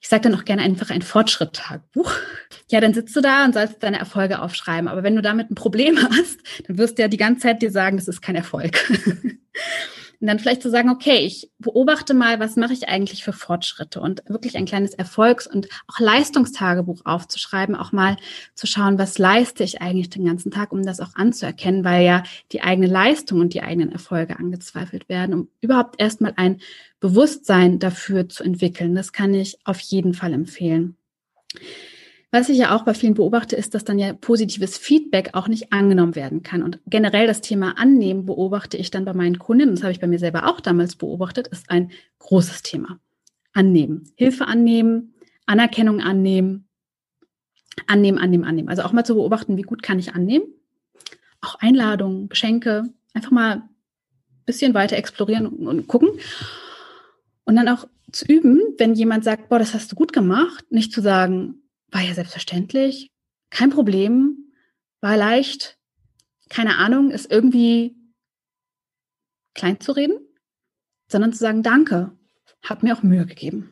Ich 0.00 0.08
sage 0.08 0.22
dann 0.22 0.34
auch 0.34 0.44
gerne 0.44 0.62
einfach 0.62 0.90
ein 0.90 1.02
Fortschritt-Tagebuch. 1.02 2.12
Ja, 2.70 2.80
dann 2.80 2.94
sitzt 2.94 3.14
du 3.14 3.20
da 3.20 3.44
und 3.44 3.52
sollst 3.52 3.82
deine 3.82 3.98
Erfolge 3.98 4.40
aufschreiben. 4.40 4.88
Aber 4.88 5.02
wenn 5.02 5.14
du 5.14 5.20
damit 5.20 5.50
ein 5.50 5.54
Problem 5.54 5.98
hast, 6.10 6.38
dann 6.66 6.78
wirst 6.78 6.96
du 6.96 7.02
ja 7.02 7.08
die 7.08 7.18
ganze 7.18 7.42
Zeit 7.42 7.60
dir 7.60 7.70
sagen, 7.70 7.98
das 7.98 8.08
ist 8.08 8.22
kein 8.22 8.34
Erfolg. 8.34 8.78
Und 10.22 10.28
dann 10.28 10.38
vielleicht 10.38 10.62
zu 10.62 10.70
sagen, 10.70 10.88
okay, 10.88 11.18
ich 11.26 11.50
beobachte 11.58 12.14
mal, 12.14 12.38
was 12.38 12.54
mache 12.54 12.72
ich 12.72 12.88
eigentlich 12.88 13.24
für 13.24 13.32
Fortschritte 13.32 14.00
und 14.00 14.22
wirklich 14.28 14.56
ein 14.56 14.66
kleines 14.66 14.94
Erfolgs- 14.94 15.48
und 15.48 15.68
auch 15.88 15.98
Leistungstagebuch 15.98 17.00
aufzuschreiben, 17.04 17.74
auch 17.74 17.90
mal 17.90 18.16
zu 18.54 18.68
schauen, 18.68 18.98
was 18.98 19.18
leiste 19.18 19.64
ich 19.64 19.82
eigentlich 19.82 20.10
den 20.10 20.24
ganzen 20.24 20.52
Tag, 20.52 20.70
um 20.70 20.84
das 20.84 21.00
auch 21.00 21.16
anzuerkennen, 21.16 21.82
weil 21.82 22.04
ja 22.04 22.22
die 22.52 22.62
eigene 22.62 22.86
Leistung 22.86 23.40
und 23.40 23.52
die 23.52 23.62
eigenen 23.62 23.90
Erfolge 23.90 24.38
angezweifelt 24.38 25.08
werden, 25.08 25.34
um 25.34 25.48
überhaupt 25.60 26.00
erstmal 26.00 26.34
ein 26.36 26.60
Bewusstsein 27.00 27.80
dafür 27.80 28.28
zu 28.28 28.44
entwickeln. 28.44 28.94
Das 28.94 29.12
kann 29.12 29.34
ich 29.34 29.58
auf 29.64 29.80
jeden 29.80 30.14
Fall 30.14 30.34
empfehlen. 30.34 30.96
Was 32.34 32.48
ich 32.48 32.56
ja 32.56 32.74
auch 32.74 32.84
bei 32.84 32.94
vielen 32.94 33.12
beobachte, 33.12 33.56
ist, 33.56 33.74
dass 33.74 33.84
dann 33.84 33.98
ja 33.98 34.14
positives 34.14 34.78
Feedback 34.78 35.30
auch 35.34 35.48
nicht 35.48 35.70
angenommen 35.70 36.14
werden 36.14 36.42
kann. 36.42 36.62
Und 36.62 36.80
generell 36.86 37.26
das 37.26 37.42
Thema 37.42 37.76
Annehmen 37.76 38.24
beobachte 38.24 38.78
ich 38.78 38.90
dann 38.90 39.04
bei 39.04 39.12
meinen 39.12 39.38
Kundinnen, 39.38 39.74
das 39.74 39.82
habe 39.82 39.92
ich 39.92 40.00
bei 40.00 40.06
mir 40.06 40.18
selber 40.18 40.48
auch 40.48 40.58
damals 40.60 40.96
beobachtet, 40.96 41.48
ist 41.48 41.68
ein 41.68 41.90
großes 42.20 42.62
Thema. 42.62 42.98
Annehmen. 43.52 44.10
Hilfe 44.16 44.46
annehmen, 44.46 45.12
Anerkennung 45.44 46.00
annehmen, 46.00 46.68
annehmen, 47.86 48.18
annehmen, 48.18 48.44
annehmen. 48.44 48.68
Also 48.70 48.82
auch 48.82 48.92
mal 48.92 49.04
zu 49.04 49.14
beobachten, 49.14 49.58
wie 49.58 49.62
gut 49.62 49.82
kann 49.82 49.98
ich 49.98 50.14
annehmen. 50.14 50.46
Auch 51.42 51.56
Einladungen, 51.56 52.30
Geschenke, 52.30 52.84
einfach 53.12 53.30
mal 53.30 53.56
ein 53.56 53.68
bisschen 54.46 54.72
weiter 54.72 54.96
explorieren 54.96 55.46
und 55.46 55.86
gucken. 55.86 56.08
Und 57.44 57.56
dann 57.56 57.68
auch 57.68 57.86
zu 58.10 58.24
üben, 58.24 58.58
wenn 58.78 58.94
jemand 58.94 59.22
sagt, 59.22 59.50
boah, 59.50 59.58
das 59.58 59.74
hast 59.74 59.92
du 59.92 59.96
gut 59.96 60.14
gemacht, 60.14 60.64
nicht 60.70 60.94
zu 60.94 61.02
sagen, 61.02 61.61
war 61.92 62.00
ja 62.00 62.14
selbstverständlich, 62.14 63.10
kein 63.50 63.70
Problem, 63.70 64.52
war 65.00 65.16
leicht, 65.16 65.78
keine 66.48 66.78
Ahnung, 66.78 67.10
ist 67.10 67.30
irgendwie 67.30 67.96
klein 69.54 69.80
zu 69.80 69.92
reden, 69.92 70.18
sondern 71.08 71.32
zu 71.32 71.38
sagen, 71.38 71.62
danke, 71.62 72.16
hat 72.62 72.82
mir 72.82 72.96
auch 72.96 73.02
Mühe 73.02 73.26
gegeben. 73.26 73.70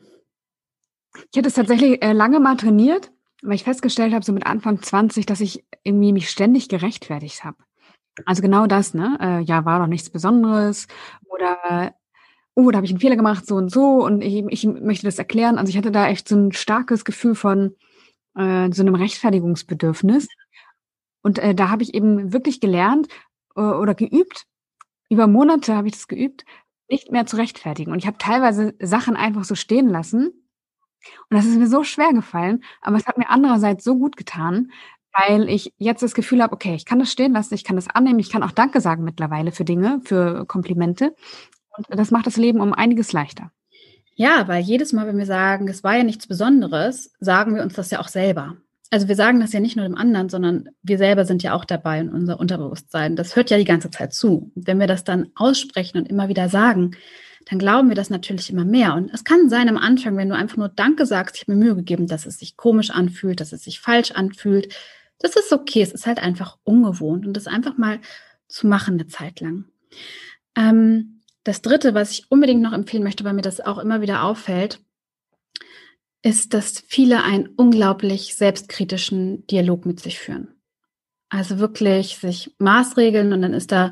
Ich 1.31 1.37
hatte 1.37 1.49
es 1.49 1.55
tatsächlich 1.55 2.01
äh, 2.03 2.13
lange 2.13 2.39
mal 2.39 2.55
trainiert, 2.55 3.11
weil 3.41 3.55
ich 3.55 3.63
festgestellt 3.63 4.13
habe, 4.13 4.23
so 4.23 4.31
mit 4.31 4.45
Anfang 4.45 4.81
20, 4.81 5.25
dass 5.25 5.41
ich 5.41 5.65
irgendwie 5.83 6.13
mich 6.13 6.29
ständig 6.29 6.69
gerechtfertigt 6.69 7.43
habe. 7.43 7.57
Also 8.25 8.41
genau 8.41 8.67
das, 8.67 8.93
ne? 8.93 9.17
Äh, 9.19 9.41
ja, 9.41 9.65
war 9.65 9.79
doch 9.79 9.87
nichts 9.87 10.09
Besonderes 10.09 10.87
oder 11.25 11.93
oh, 12.53 12.69
da 12.69 12.77
habe 12.77 12.85
ich 12.85 12.91
einen 12.91 12.99
Fehler 12.99 13.15
gemacht, 13.15 13.47
so 13.47 13.55
und 13.55 13.71
so 13.71 14.05
und 14.05 14.21
ich, 14.21 14.43
ich 14.49 14.65
möchte 14.65 15.07
das 15.07 15.17
erklären. 15.17 15.57
Also 15.57 15.69
ich 15.69 15.77
hatte 15.77 15.91
da 15.91 16.07
echt 16.07 16.27
so 16.27 16.35
ein 16.35 16.51
starkes 16.51 17.05
Gefühl 17.05 17.35
von, 17.35 17.75
äh, 18.35 18.71
so 18.71 18.81
einem 18.81 18.95
Rechtfertigungsbedürfnis. 18.95 20.27
Und 21.21 21.39
äh, 21.39 21.53
da 21.53 21.69
habe 21.69 21.83
ich 21.83 21.93
eben 21.93 22.33
wirklich 22.33 22.59
gelernt 22.59 23.07
äh, 23.55 23.61
oder 23.61 23.95
geübt, 23.95 24.45
über 25.09 25.27
Monate 25.27 25.75
habe 25.75 25.87
ich 25.87 25.93
das 25.93 26.07
geübt, 26.07 26.45
nicht 26.89 27.11
mehr 27.11 27.25
zu 27.25 27.35
rechtfertigen. 27.35 27.91
Und 27.91 27.99
ich 27.99 28.07
habe 28.07 28.17
teilweise 28.17 28.73
Sachen 28.79 29.15
einfach 29.15 29.43
so 29.43 29.55
stehen 29.55 29.89
lassen. 29.89 30.27
Und 30.27 31.37
das 31.37 31.45
ist 31.45 31.57
mir 31.57 31.67
so 31.67 31.83
schwer 31.83 32.13
gefallen, 32.13 32.63
aber 32.81 32.95
es 32.95 33.07
hat 33.07 33.17
mir 33.17 33.29
andererseits 33.29 33.83
so 33.83 33.97
gut 33.97 34.17
getan, 34.17 34.71
weil 35.13 35.49
ich 35.49 35.73
jetzt 35.77 36.03
das 36.03 36.13
Gefühl 36.13 36.41
habe, 36.41 36.53
okay, 36.53 36.75
ich 36.75 36.85
kann 36.85 36.99
das 36.99 37.11
stehen 37.11 37.33
lassen, 37.33 37.55
ich 37.55 37.63
kann 37.63 37.75
das 37.75 37.89
annehmen, 37.89 38.19
ich 38.19 38.29
kann 38.29 38.43
auch 38.43 38.51
Danke 38.51 38.81
sagen 38.81 39.03
mittlerweile 39.03 39.51
für 39.51 39.65
Dinge, 39.65 39.99
für 40.03 40.45
Komplimente. 40.45 41.15
Und 41.77 41.87
das 41.89 42.11
macht 42.11 42.27
das 42.27 42.37
Leben 42.37 42.61
um 42.61 42.73
einiges 42.73 43.11
leichter. 43.11 43.51
Ja, 44.21 44.47
weil 44.47 44.61
jedes 44.61 44.93
Mal, 44.93 45.07
wenn 45.07 45.17
wir 45.17 45.25
sagen, 45.25 45.67
es 45.67 45.83
war 45.83 45.97
ja 45.97 46.03
nichts 46.03 46.27
Besonderes, 46.27 47.11
sagen 47.19 47.55
wir 47.55 47.63
uns 47.63 47.73
das 47.73 47.89
ja 47.89 47.99
auch 47.99 48.07
selber. 48.07 48.55
Also 48.91 49.07
wir 49.07 49.15
sagen 49.15 49.39
das 49.39 49.51
ja 49.51 49.59
nicht 49.59 49.75
nur 49.75 49.85
dem 49.85 49.97
anderen, 49.97 50.29
sondern 50.29 50.69
wir 50.83 50.99
selber 50.99 51.25
sind 51.25 51.41
ja 51.41 51.55
auch 51.55 51.65
dabei 51.65 51.99
in 51.99 52.09
unser 52.09 52.39
Unterbewusstsein. 52.39 53.15
Das 53.15 53.35
hört 53.35 53.49
ja 53.49 53.57
die 53.57 53.65
ganze 53.65 53.89
Zeit 53.89 54.13
zu. 54.13 54.51
Wenn 54.53 54.79
wir 54.79 54.85
das 54.85 55.03
dann 55.03 55.31
aussprechen 55.33 55.97
und 55.97 56.07
immer 56.07 56.29
wieder 56.29 56.49
sagen, 56.49 56.91
dann 57.49 57.57
glauben 57.57 57.89
wir 57.89 57.95
das 57.95 58.11
natürlich 58.11 58.51
immer 58.51 58.63
mehr. 58.63 58.93
Und 58.93 59.11
es 59.11 59.23
kann 59.23 59.49
sein 59.49 59.67
am 59.67 59.77
Anfang, 59.77 60.15
wenn 60.17 60.29
du 60.29 60.35
einfach 60.35 60.57
nur 60.57 60.69
Danke 60.69 61.07
sagst, 61.07 61.37
ich 61.37 61.41
habe 61.41 61.53
mir 61.53 61.65
Mühe 61.65 61.75
gegeben, 61.77 62.05
dass 62.05 62.27
es 62.27 62.37
sich 62.37 62.57
komisch 62.57 62.91
anfühlt, 62.91 63.39
dass 63.39 63.53
es 63.53 63.63
sich 63.63 63.79
falsch 63.79 64.11
anfühlt. 64.11 64.71
Das 65.17 65.35
ist 65.35 65.51
okay. 65.51 65.81
Es 65.81 65.93
ist 65.93 66.05
halt 66.05 66.19
einfach 66.19 66.59
ungewohnt 66.63 67.25
und 67.25 67.35
das 67.35 67.47
einfach 67.47 67.75
mal 67.75 67.97
zu 68.47 68.67
machen 68.67 68.93
eine 68.93 69.07
Zeit 69.07 69.39
lang. 69.39 69.65
Ähm, 70.55 71.20
das 71.43 71.61
Dritte, 71.61 71.93
was 71.93 72.11
ich 72.11 72.25
unbedingt 72.29 72.61
noch 72.61 72.73
empfehlen 72.73 73.03
möchte, 73.03 73.23
weil 73.23 73.33
mir 73.33 73.41
das 73.41 73.61
auch 73.61 73.77
immer 73.77 74.01
wieder 74.01 74.23
auffällt, 74.23 74.79
ist, 76.21 76.53
dass 76.53 76.83
viele 76.87 77.23
einen 77.23 77.47
unglaublich 77.47 78.35
selbstkritischen 78.35 79.47
Dialog 79.47 79.85
mit 79.85 79.99
sich 79.99 80.19
führen. 80.19 80.49
Also 81.29 81.59
wirklich 81.59 82.17
sich 82.17 82.55
maßregeln 82.59 83.33
und 83.33 83.41
dann 83.41 83.53
ist 83.53 83.71
da 83.71 83.91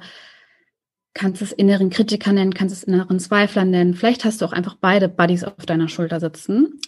kannst 1.13 1.41
es 1.41 1.51
inneren 1.51 1.89
Kritiker 1.89 2.31
nennen, 2.31 2.53
kannst 2.53 2.75
es 2.75 2.83
inneren 2.83 3.19
Zweifler 3.19 3.65
nennen. 3.65 3.93
Vielleicht 3.93 4.25
hast 4.25 4.41
du 4.41 4.45
auch 4.45 4.53
einfach 4.53 4.75
beide 4.75 5.09
Buddies 5.09 5.43
auf 5.43 5.65
deiner 5.65 5.89
Schulter 5.89 6.19
sitzen. 6.19 6.79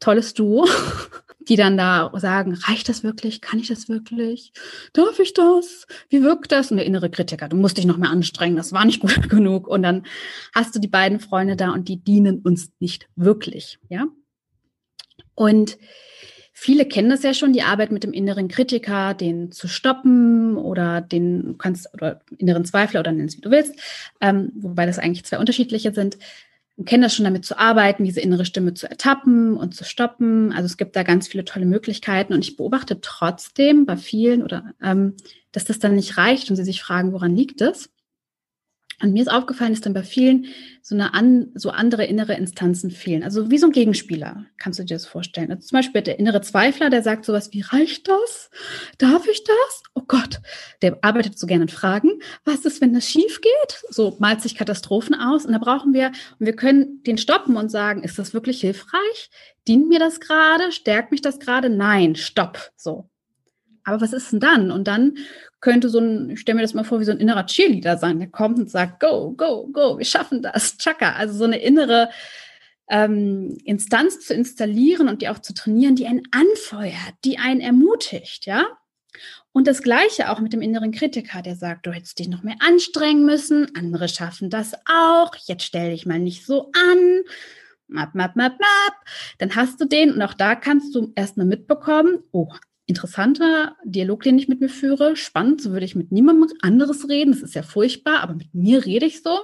Tolles 0.00 0.34
Duo, 0.34 0.66
die 1.48 1.56
dann 1.56 1.76
da 1.76 2.10
sagen, 2.16 2.54
reicht 2.54 2.88
das 2.88 3.04
wirklich? 3.04 3.40
Kann 3.40 3.58
ich 3.58 3.68
das 3.68 3.88
wirklich? 3.88 4.52
Darf 4.92 5.18
ich 5.18 5.34
das? 5.34 5.86
Wie 6.08 6.22
wirkt 6.22 6.52
das? 6.52 6.70
Und 6.70 6.78
der 6.78 6.86
innere 6.86 7.10
Kritiker, 7.10 7.48
du 7.48 7.56
musst 7.56 7.78
dich 7.78 7.86
noch 7.86 7.98
mehr 7.98 8.10
anstrengen, 8.10 8.56
das 8.56 8.72
war 8.72 8.84
nicht 8.84 9.00
gut 9.00 9.28
genug. 9.30 9.68
Und 9.68 9.82
dann 9.82 10.04
hast 10.54 10.74
du 10.74 10.78
die 10.78 10.88
beiden 10.88 11.20
Freunde 11.20 11.56
da 11.56 11.72
und 11.72 11.88
die 11.88 11.98
dienen 11.98 12.40
uns 12.40 12.70
nicht 12.80 13.08
wirklich, 13.16 13.78
ja? 13.88 14.06
Und 15.34 15.78
Viele 16.58 16.86
kennen 16.86 17.10
das 17.10 17.22
ja 17.22 17.34
schon, 17.34 17.52
die 17.52 17.60
Arbeit 17.60 17.92
mit 17.92 18.02
dem 18.02 18.14
inneren 18.14 18.48
Kritiker, 18.48 19.12
den 19.12 19.52
zu 19.52 19.68
stoppen 19.68 20.56
oder 20.56 21.02
den 21.02 21.56
kannst 21.58 21.92
oder 21.92 22.22
inneren 22.38 22.64
Zweifler 22.64 23.00
oder 23.00 23.12
nennst 23.12 23.36
wie 23.36 23.42
du 23.42 23.50
willst, 23.50 23.78
ähm, 24.22 24.52
wobei 24.54 24.86
das 24.86 24.98
eigentlich 24.98 25.26
zwei 25.26 25.38
unterschiedliche 25.38 25.92
sind. 25.92 26.16
Kennen 26.84 27.02
das 27.02 27.14
schon 27.14 27.24
damit 27.24 27.44
zu 27.44 27.58
arbeiten, 27.58 28.04
diese 28.04 28.20
innere 28.20 28.44
Stimme 28.44 28.74
zu 28.74 28.88
ertappen 28.88 29.56
und 29.56 29.74
zu 29.74 29.84
stoppen. 29.84 30.52
Also 30.52 30.66
es 30.66 30.76
gibt 30.76 30.94
da 30.94 31.02
ganz 31.02 31.26
viele 31.28 31.44
tolle 31.44 31.64
Möglichkeiten 31.64 32.34
und 32.34 32.44
ich 32.44 32.56
beobachte 32.56 33.00
trotzdem 33.00 33.86
bei 33.86 33.96
vielen 33.96 34.42
oder 34.42 34.74
ähm, 34.82 35.14
dass 35.52 35.64
das 35.64 35.78
dann 35.78 35.94
nicht 35.96 36.18
reicht 36.18 36.50
und 36.50 36.56
sie 36.56 36.64
sich 36.64 36.82
fragen, 36.82 37.12
woran 37.12 37.34
liegt 37.34 37.62
es? 37.62 37.90
Und 39.02 39.12
mir 39.12 39.22
ist 39.22 39.30
aufgefallen, 39.30 39.72
dass 39.72 39.82
dann 39.82 39.92
bei 39.92 40.02
vielen 40.02 40.46
so 40.82 40.94
eine 40.94 41.12
an, 41.12 41.50
so 41.54 41.70
andere 41.70 42.04
innere 42.04 42.34
Instanzen 42.34 42.90
fehlen. 42.90 43.22
Also 43.22 43.50
wie 43.50 43.58
so 43.58 43.66
ein 43.66 43.72
Gegenspieler, 43.72 44.46
kannst 44.56 44.78
du 44.78 44.84
dir 44.84 44.94
das 44.94 45.06
vorstellen. 45.06 45.50
Also 45.50 45.66
zum 45.66 45.76
Beispiel 45.76 46.00
der 46.00 46.18
innere 46.18 46.40
Zweifler, 46.40 46.88
der 46.88 47.02
sagt 47.02 47.24
sowas 47.24 47.52
wie, 47.52 47.60
reicht 47.60 48.08
das? 48.08 48.50
Darf 48.98 49.26
ich 49.28 49.44
das? 49.44 49.82
Oh 49.94 50.02
Gott, 50.06 50.40
der 50.82 50.98
arbeitet 51.02 51.38
so 51.38 51.46
gerne 51.46 51.64
in 51.64 51.68
Fragen. 51.68 52.20
Was 52.44 52.64
ist, 52.64 52.80
wenn 52.80 52.94
das 52.94 53.08
schief 53.08 53.40
geht? 53.40 53.84
So 53.90 54.16
malt 54.18 54.40
sich 54.40 54.54
Katastrophen 54.54 55.14
aus. 55.14 55.44
Und 55.44 55.52
da 55.52 55.58
brauchen 55.58 55.92
wir, 55.92 56.12
und 56.38 56.46
wir 56.46 56.56
können 56.56 57.02
den 57.02 57.18
stoppen 57.18 57.56
und 57.56 57.70
sagen, 57.70 58.02
ist 58.02 58.18
das 58.18 58.32
wirklich 58.32 58.60
hilfreich? 58.60 59.30
Dient 59.68 59.88
mir 59.88 59.98
das 59.98 60.20
gerade? 60.20 60.72
Stärkt 60.72 61.10
mich 61.10 61.20
das 61.20 61.38
gerade? 61.38 61.68
Nein, 61.68 62.14
stopp. 62.14 62.70
So. 62.76 63.10
Aber 63.86 64.00
was 64.00 64.12
ist 64.12 64.32
denn 64.32 64.40
dann? 64.40 64.70
Und 64.70 64.88
dann 64.88 65.16
könnte 65.60 65.88
so 65.88 66.00
ein, 66.00 66.30
ich 66.30 66.40
stelle 66.40 66.56
mir 66.56 66.62
das 66.62 66.74
mal 66.74 66.84
vor, 66.84 67.00
wie 67.00 67.04
so 67.04 67.12
ein 67.12 67.20
innerer 67.20 67.46
Cheerleader 67.46 67.96
sein, 67.96 68.18
der 68.18 68.28
kommt 68.28 68.58
und 68.58 68.68
sagt, 68.68 69.00
go, 69.00 69.32
go, 69.32 69.68
go, 69.68 69.96
wir 69.96 70.04
schaffen 70.04 70.42
das, 70.42 70.76
tschakka. 70.76 71.12
Also 71.12 71.38
so 71.38 71.44
eine 71.44 71.58
innere 71.58 72.10
ähm, 72.90 73.56
Instanz 73.64 74.20
zu 74.20 74.34
installieren 74.34 75.08
und 75.08 75.22
die 75.22 75.28
auch 75.28 75.38
zu 75.38 75.54
trainieren, 75.54 75.94
die 75.94 76.06
einen 76.06 76.22
anfeuert, 76.32 77.14
die 77.24 77.38
einen 77.38 77.60
ermutigt, 77.60 78.44
ja. 78.46 78.66
Und 79.52 79.66
das 79.66 79.82
Gleiche 79.82 80.30
auch 80.30 80.40
mit 80.40 80.52
dem 80.52 80.60
inneren 80.60 80.92
Kritiker, 80.92 81.40
der 81.40 81.56
sagt, 81.56 81.86
du 81.86 81.92
hättest 81.92 82.18
dich 82.18 82.28
noch 82.28 82.42
mehr 82.42 82.56
anstrengen 82.58 83.24
müssen, 83.24 83.74
andere 83.74 84.08
schaffen 84.08 84.50
das 84.50 84.74
auch, 84.84 85.34
jetzt 85.46 85.62
stell 85.62 85.92
dich 85.92 86.04
mal 86.06 86.18
nicht 86.18 86.44
so 86.44 86.70
an. 86.72 87.22
Map, 87.88 88.14
map, 88.14 88.34
map, 88.34 88.58
map. 88.58 88.94
Dann 89.38 89.54
hast 89.54 89.80
du 89.80 89.86
den 89.86 90.12
und 90.12 90.20
auch 90.20 90.34
da 90.34 90.56
kannst 90.56 90.94
du 90.94 91.12
erstmal 91.14 91.46
mitbekommen, 91.46 92.18
oh, 92.32 92.48
interessanter 92.86 93.76
Dialog, 93.84 94.22
den 94.22 94.38
ich 94.38 94.48
mit 94.48 94.60
mir 94.60 94.68
führe. 94.68 95.16
Spannend, 95.16 95.60
so 95.60 95.72
würde 95.72 95.84
ich 95.84 95.96
mit 95.96 96.12
niemandem 96.12 96.56
anderes 96.62 97.08
reden. 97.08 97.32
Das 97.32 97.42
ist 97.42 97.54
ja 97.54 97.62
furchtbar, 97.62 98.20
aber 98.20 98.34
mit 98.34 98.54
mir 98.54 98.86
rede 98.86 99.06
ich 99.06 99.22
so. 99.22 99.38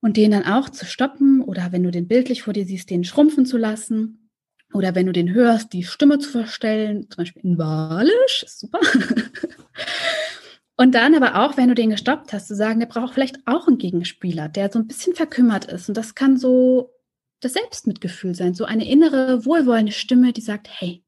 Und 0.00 0.16
den 0.16 0.30
dann 0.30 0.44
auch 0.44 0.68
zu 0.68 0.84
stoppen 0.84 1.40
oder 1.40 1.72
wenn 1.72 1.82
du 1.82 1.90
den 1.90 2.06
bildlich 2.06 2.42
vor 2.42 2.52
dir 2.52 2.66
siehst, 2.66 2.90
den 2.90 3.04
schrumpfen 3.04 3.46
zu 3.46 3.56
lassen. 3.56 4.30
Oder 4.72 4.94
wenn 4.94 5.06
du 5.06 5.12
den 5.12 5.32
hörst, 5.32 5.72
die 5.72 5.84
Stimme 5.84 6.18
zu 6.18 6.28
verstellen, 6.28 7.08
zum 7.08 7.16
Beispiel 7.16 7.42
in 7.44 7.58
Walisch, 7.58 8.42
ist 8.44 8.60
super. 8.60 8.80
Und 10.76 10.94
dann 10.94 11.14
aber 11.14 11.42
auch, 11.42 11.56
wenn 11.56 11.68
du 11.68 11.74
den 11.74 11.90
gestoppt 11.90 12.34
hast, 12.34 12.48
zu 12.48 12.54
sagen, 12.54 12.80
der 12.80 12.86
braucht 12.86 13.14
vielleicht 13.14 13.38
auch 13.46 13.66
einen 13.66 13.78
Gegenspieler, 13.78 14.50
der 14.50 14.70
so 14.70 14.78
ein 14.78 14.86
bisschen 14.86 15.14
verkümmert 15.14 15.64
ist. 15.64 15.88
Und 15.88 15.96
das 15.96 16.14
kann 16.14 16.36
so 16.36 16.92
das 17.40 17.54
Selbstmitgefühl 17.54 18.34
sein, 18.34 18.52
so 18.52 18.66
eine 18.66 18.86
innere, 18.86 19.46
wohlwollende 19.46 19.92
Stimme, 19.92 20.34
die 20.34 20.42
sagt, 20.42 20.68
hey, 20.70 21.02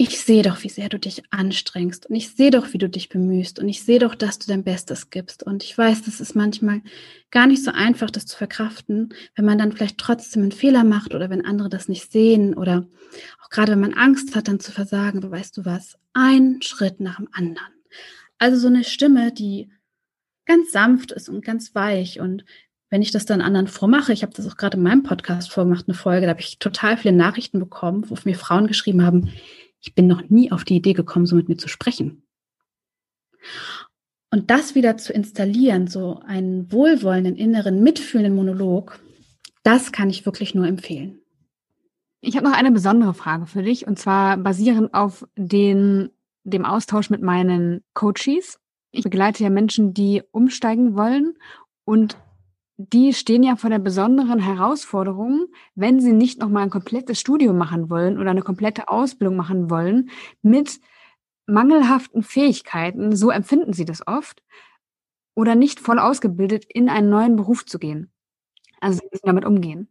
ich 0.00 0.20
sehe 0.20 0.44
doch, 0.44 0.62
wie 0.62 0.68
sehr 0.68 0.88
du 0.88 0.96
dich 0.96 1.24
anstrengst 1.30 2.06
und 2.06 2.14
ich 2.14 2.30
sehe 2.30 2.52
doch, 2.52 2.72
wie 2.72 2.78
du 2.78 2.88
dich 2.88 3.08
bemühst 3.08 3.58
und 3.58 3.68
ich 3.68 3.82
sehe 3.82 3.98
doch, 3.98 4.14
dass 4.14 4.38
du 4.38 4.46
dein 4.46 4.62
Bestes 4.62 5.10
gibst. 5.10 5.42
Und 5.42 5.64
ich 5.64 5.76
weiß, 5.76 6.02
das 6.02 6.20
ist 6.20 6.36
manchmal 6.36 6.82
gar 7.32 7.48
nicht 7.48 7.64
so 7.64 7.72
einfach, 7.72 8.08
das 8.08 8.24
zu 8.24 8.36
verkraften, 8.36 9.12
wenn 9.34 9.44
man 9.44 9.58
dann 9.58 9.72
vielleicht 9.72 9.98
trotzdem 9.98 10.42
einen 10.42 10.52
Fehler 10.52 10.84
macht 10.84 11.16
oder 11.16 11.30
wenn 11.30 11.44
andere 11.44 11.68
das 11.68 11.88
nicht 11.88 12.12
sehen 12.12 12.54
oder 12.54 12.86
auch 13.42 13.50
gerade 13.50 13.72
wenn 13.72 13.80
man 13.80 13.94
Angst 13.94 14.36
hat, 14.36 14.46
dann 14.46 14.60
zu 14.60 14.70
versagen. 14.70 15.18
Aber 15.18 15.32
weißt 15.32 15.56
du 15.56 15.64
was? 15.64 15.98
Ein 16.12 16.62
Schritt 16.62 17.00
nach 17.00 17.16
dem 17.16 17.28
anderen. 17.32 17.74
Also 18.38 18.56
so 18.56 18.68
eine 18.68 18.84
Stimme, 18.84 19.32
die 19.32 19.68
ganz 20.46 20.70
sanft 20.70 21.10
ist 21.10 21.28
und 21.28 21.44
ganz 21.44 21.74
weich 21.74 22.20
und 22.20 22.44
wenn 22.88 23.02
ich 23.02 23.10
das 23.10 23.26
dann 23.26 23.42
anderen 23.42 23.66
vormache, 23.66 24.12
ich 24.12 24.22
habe 24.22 24.32
das 24.32 24.46
auch 24.46 24.56
gerade 24.56 24.76
in 24.76 24.82
meinem 24.84 25.02
Podcast 25.02 25.50
vorgemacht, 25.50 25.88
eine 25.88 25.94
Folge, 25.94 26.26
da 26.26 26.30
habe 26.30 26.40
ich 26.40 26.58
total 26.58 26.96
viele 26.96 27.14
Nachrichten 27.14 27.58
bekommen, 27.58 28.08
wo 28.08 28.16
mir 28.24 28.36
Frauen 28.36 28.66
geschrieben 28.66 29.04
haben, 29.04 29.30
ich 29.80 29.94
bin 29.94 30.06
noch 30.06 30.28
nie 30.28 30.52
auf 30.52 30.64
die 30.64 30.76
Idee 30.76 30.92
gekommen, 30.92 31.26
so 31.26 31.36
mit 31.36 31.48
mir 31.48 31.56
zu 31.56 31.68
sprechen. 31.68 32.22
Und 34.30 34.50
das 34.50 34.74
wieder 34.74 34.96
zu 34.96 35.12
installieren, 35.12 35.86
so 35.86 36.20
einen 36.26 36.70
wohlwollenden, 36.70 37.36
inneren, 37.36 37.82
mitfühlenden 37.82 38.34
Monolog, 38.34 39.00
das 39.62 39.92
kann 39.92 40.10
ich 40.10 40.26
wirklich 40.26 40.54
nur 40.54 40.66
empfehlen. 40.66 41.20
Ich 42.20 42.36
habe 42.36 42.46
noch 42.46 42.56
eine 42.56 42.72
besondere 42.72 43.14
Frage 43.14 43.46
für 43.46 43.62
dich, 43.62 43.86
und 43.86 43.98
zwar 43.98 44.36
basierend 44.36 44.92
auf 44.92 45.26
den, 45.36 46.10
dem 46.44 46.64
Austausch 46.64 47.10
mit 47.10 47.22
meinen 47.22 47.82
Coaches. 47.94 48.58
Ich 48.90 49.04
begleite 49.04 49.44
ja 49.44 49.50
Menschen, 49.50 49.94
die 49.94 50.22
umsteigen 50.32 50.96
wollen 50.96 51.34
und 51.84 52.18
die 52.78 53.12
stehen 53.12 53.42
ja 53.42 53.56
vor 53.56 53.70
der 53.70 53.80
besonderen 53.80 54.38
Herausforderung, 54.38 55.46
wenn 55.74 56.00
sie 56.00 56.12
nicht 56.12 56.40
nochmal 56.40 56.62
ein 56.62 56.70
komplettes 56.70 57.18
Studium 57.20 57.58
machen 57.58 57.90
wollen 57.90 58.18
oder 58.18 58.30
eine 58.30 58.42
komplette 58.42 58.88
Ausbildung 58.88 59.36
machen 59.36 59.68
wollen, 59.68 60.10
mit 60.42 60.80
mangelhaften 61.46 62.22
Fähigkeiten, 62.22 63.16
so 63.16 63.30
empfinden 63.30 63.72
sie 63.72 63.84
das 63.84 64.06
oft, 64.06 64.42
oder 65.34 65.54
nicht 65.54 65.80
voll 65.80 65.98
ausgebildet 65.98 66.64
in 66.68 66.88
einen 66.88 67.10
neuen 67.10 67.36
Beruf 67.36 67.66
zu 67.66 67.78
gehen. 67.78 68.12
Also 68.80 69.00
sie 69.00 69.08
müssen 69.12 69.26
damit 69.26 69.44
umgehen 69.44 69.88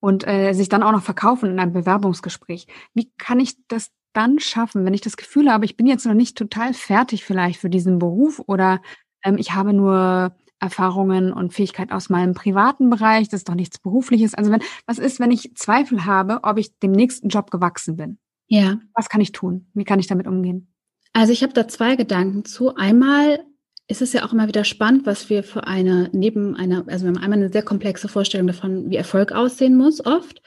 und 0.00 0.26
äh, 0.26 0.52
sich 0.54 0.68
dann 0.68 0.82
auch 0.82 0.92
noch 0.92 1.02
verkaufen 1.02 1.50
in 1.50 1.60
einem 1.60 1.72
Bewerbungsgespräch. 1.72 2.66
Wie 2.94 3.10
kann 3.18 3.40
ich 3.40 3.56
das 3.68 3.90
dann 4.12 4.38
schaffen, 4.40 4.84
wenn 4.84 4.94
ich 4.94 5.02
das 5.02 5.16
Gefühl 5.16 5.50
habe, 5.52 5.64
ich 5.64 5.76
bin 5.76 5.86
jetzt 5.86 6.06
noch 6.06 6.14
nicht 6.14 6.36
total 6.38 6.74
fertig 6.74 7.24
vielleicht 7.24 7.60
für 7.60 7.70
diesen 7.70 7.98
Beruf 7.98 8.40
oder 8.46 8.82
ähm, 9.24 9.38
ich 9.38 9.52
habe 9.52 9.72
nur 9.72 10.34
Erfahrungen 10.60 11.32
und 11.32 11.52
Fähigkeiten 11.54 11.92
aus 11.92 12.10
meinem 12.10 12.34
privaten 12.34 12.90
Bereich, 12.90 13.28
das 13.28 13.40
ist 13.40 13.48
doch 13.48 13.54
nichts 13.54 13.78
Berufliches. 13.78 14.34
Also 14.34 14.50
wenn, 14.50 14.62
was 14.86 14.98
ist, 14.98 15.18
wenn 15.18 15.30
ich 15.30 15.54
Zweifel 15.56 16.04
habe, 16.04 16.40
ob 16.42 16.58
ich 16.58 16.78
dem 16.78 16.92
nächsten 16.92 17.28
Job 17.28 17.50
gewachsen 17.50 17.96
bin? 17.96 18.18
Ja. 18.46 18.78
Was 18.94 19.08
kann 19.08 19.20
ich 19.20 19.32
tun? 19.32 19.66
Wie 19.74 19.84
kann 19.84 19.98
ich 20.00 20.06
damit 20.06 20.26
umgehen? 20.26 20.72
Also 21.12 21.32
ich 21.32 21.42
habe 21.42 21.52
da 21.52 21.66
zwei 21.66 21.96
Gedanken 21.96 22.44
zu. 22.44 22.74
Einmal 22.74 23.44
ist 23.88 24.02
es 24.02 24.12
ja 24.12 24.24
auch 24.24 24.32
immer 24.32 24.46
wieder 24.46 24.64
spannend, 24.64 25.06
was 25.06 25.30
wir 25.30 25.42
für 25.42 25.66
eine, 25.66 26.10
neben 26.12 26.54
einer, 26.54 26.84
also 26.86 27.04
wir 27.04 27.12
haben 27.12 27.22
einmal 27.22 27.38
eine 27.38 27.50
sehr 27.50 27.62
komplexe 27.62 28.08
Vorstellung 28.08 28.46
davon, 28.46 28.90
wie 28.90 28.96
Erfolg 28.96 29.32
aussehen 29.32 29.76
muss, 29.76 30.04
oft. 30.04 30.42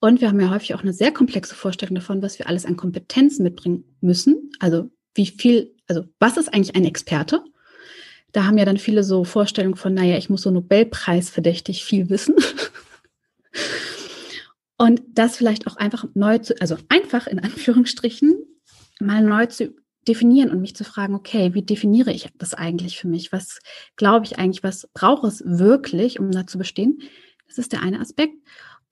Und 0.00 0.20
wir 0.20 0.28
haben 0.28 0.40
ja 0.40 0.50
häufig 0.50 0.74
auch 0.74 0.82
eine 0.82 0.92
sehr 0.92 1.12
komplexe 1.12 1.54
Vorstellung 1.54 1.94
davon, 1.94 2.20
was 2.20 2.38
wir 2.38 2.46
alles 2.46 2.66
an 2.66 2.76
Kompetenzen 2.76 3.42
mitbringen 3.42 3.84
müssen. 4.00 4.50
Also 4.58 4.90
wie 5.14 5.26
viel, 5.26 5.74
also 5.88 6.04
was 6.18 6.36
ist 6.36 6.52
eigentlich 6.52 6.76
ein 6.76 6.84
Experte? 6.84 7.42
Da 8.34 8.44
haben 8.44 8.58
ja 8.58 8.64
dann 8.64 8.78
viele 8.78 9.04
so 9.04 9.22
Vorstellungen 9.24 9.76
von, 9.76 9.94
naja, 9.94 10.18
ich 10.18 10.28
muss 10.28 10.42
so 10.42 10.50
Nobelpreis 10.50 11.30
verdächtig 11.30 11.84
viel 11.84 12.10
wissen. 12.10 12.34
Und 14.76 15.02
das 15.08 15.36
vielleicht 15.36 15.68
auch 15.68 15.76
einfach 15.76 16.04
neu 16.14 16.38
zu, 16.38 16.60
also 16.60 16.76
einfach 16.88 17.28
in 17.28 17.38
Anführungsstrichen, 17.38 18.34
mal 19.00 19.22
neu 19.22 19.46
zu 19.46 19.72
definieren 20.08 20.50
und 20.50 20.60
mich 20.60 20.76
zu 20.76 20.84
fragen, 20.84 21.14
okay, 21.14 21.54
wie 21.54 21.62
definiere 21.62 22.12
ich 22.12 22.28
das 22.36 22.52
eigentlich 22.54 22.98
für 22.98 23.08
mich? 23.08 23.32
Was 23.32 23.60
glaube 23.96 24.26
ich 24.26 24.38
eigentlich, 24.38 24.64
was 24.64 24.88
brauche 24.92 25.28
es 25.28 25.42
wirklich, 25.46 26.18
um 26.18 26.30
da 26.30 26.46
zu 26.46 26.58
bestehen? 26.58 26.98
Das 27.46 27.56
ist 27.58 27.72
der 27.72 27.82
eine 27.82 28.00
Aspekt. 28.00 28.34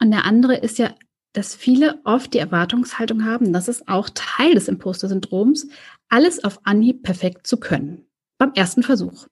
Und 0.01 0.13
der 0.13 0.25
andere 0.25 0.57
ist 0.57 0.79
ja, 0.79 0.95
dass 1.33 1.55
viele 1.55 2.01
oft 2.05 2.33
die 2.33 2.39
Erwartungshaltung 2.39 3.25
haben, 3.25 3.53
das 3.53 3.69
ist 3.69 3.89
auch 3.89 4.09
Teil 4.15 4.55
des 4.55 4.69
Imposter-Syndroms, 4.69 5.69
alles 6.09 6.45
auf 6.45 6.61
Anhieb 6.65 7.03
perfekt 7.03 7.47
zu 7.47 7.59
können. 7.59 8.07
Beim 8.39 8.53
ersten 8.55 8.83
Versuch. 8.83 9.27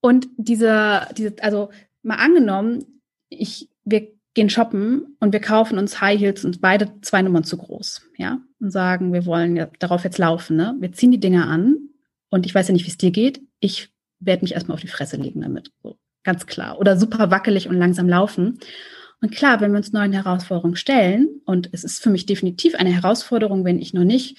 Und 0.00 0.28
dieser, 0.36 1.08
diese, 1.16 1.34
also 1.40 1.70
mal 2.02 2.16
angenommen, 2.16 3.02
ich, 3.28 3.68
wir 3.84 4.08
gehen 4.34 4.50
shoppen 4.50 5.16
und 5.20 5.32
wir 5.32 5.40
kaufen 5.40 5.78
uns 5.78 6.00
High 6.00 6.20
Heels 6.20 6.44
und 6.44 6.60
beide 6.60 7.00
zwei 7.02 7.22
Nummern 7.22 7.44
zu 7.44 7.56
groß, 7.56 8.02
ja, 8.16 8.40
und 8.60 8.70
sagen, 8.70 9.12
wir 9.12 9.26
wollen 9.26 9.56
ja 9.56 9.68
darauf 9.78 10.04
jetzt 10.04 10.18
laufen, 10.18 10.56
ne? 10.56 10.76
Wir 10.78 10.92
ziehen 10.92 11.10
die 11.10 11.20
Dinger 11.20 11.48
an 11.48 11.76
und 12.30 12.46
ich 12.46 12.54
weiß 12.54 12.68
ja 12.68 12.72
nicht, 12.72 12.86
wie 12.86 12.90
es 12.90 12.98
dir 12.98 13.10
geht. 13.10 13.40
Ich 13.58 13.90
werde 14.20 14.42
mich 14.44 14.54
erstmal 14.54 14.74
auf 14.74 14.80
die 14.80 14.88
Fresse 14.88 15.16
legen 15.16 15.40
damit, 15.40 15.72
so, 15.82 15.98
ganz 16.22 16.46
klar. 16.46 16.78
Oder 16.78 16.96
super 16.96 17.30
wackelig 17.30 17.68
und 17.68 17.76
langsam 17.76 18.08
laufen. 18.08 18.58
Und 19.20 19.32
klar, 19.32 19.60
wenn 19.60 19.72
wir 19.72 19.78
uns 19.78 19.92
neuen 19.92 20.12
Herausforderungen 20.12 20.76
stellen, 20.76 21.28
und 21.44 21.68
es 21.72 21.84
ist 21.84 22.02
für 22.02 22.10
mich 22.10 22.24
definitiv 22.24 22.74
eine 22.74 22.90
Herausforderung, 22.90 23.64
wenn 23.64 23.78
ich 23.78 23.92
noch 23.92 24.04
nicht 24.04 24.38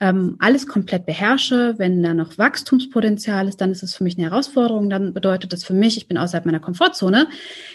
ähm, 0.00 0.36
alles 0.38 0.66
komplett 0.66 1.06
beherrsche. 1.06 1.74
Wenn 1.78 2.02
da 2.02 2.14
noch 2.14 2.36
Wachstumspotenzial 2.38 3.48
ist, 3.48 3.60
dann 3.60 3.70
ist 3.70 3.82
es 3.82 3.94
für 3.94 4.04
mich 4.04 4.18
eine 4.18 4.30
Herausforderung. 4.30 4.90
Dann 4.90 5.14
bedeutet 5.14 5.52
das 5.52 5.64
für 5.64 5.74
mich, 5.74 5.96
ich 5.96 6.08
bin 6.08 6.18
außerhalb 6.18 6.46
meiner 6.46 6.60
Komfortzone, 6.60 7.28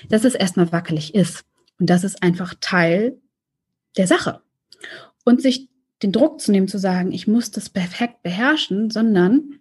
dass 0.09 0.25
es 0.25 0.35
erstmal 0.35 0.71
wackelig 0.71 1.15
ist. 1.15 1.45
Und 1.79 1.89
das 1.89 2.03
ist 2.03 2.21
einfach 2.21 2.55
Teil 2.59 3.17
der 3.97 4.07
Sache. 4.07 4.41
Und 5.23 5.41
sich 5.41 5.69
den 6.03 6.11
Druck 6.11 6.39
zu 6.39 6.51
nehmen, 6.51 6.67
zu 6.67 6.77
sagen, 6.77 7.11
ich 7.11 7.27
muss 7.27 7.51
das 7.51 7.69
perfekt 7.69 8.23
beherrschen, 8.23 8.89
sondern 8.89 9.59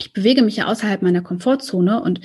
ich 0.00 0.12
bewege 0.12 0.42
mich 0.42 0.56
ja 0.56 0.66
außerhalb 0.66 1.02
meiner 1.02 1.22
Komfortzone 1.22 2.00
und 2.02 2.20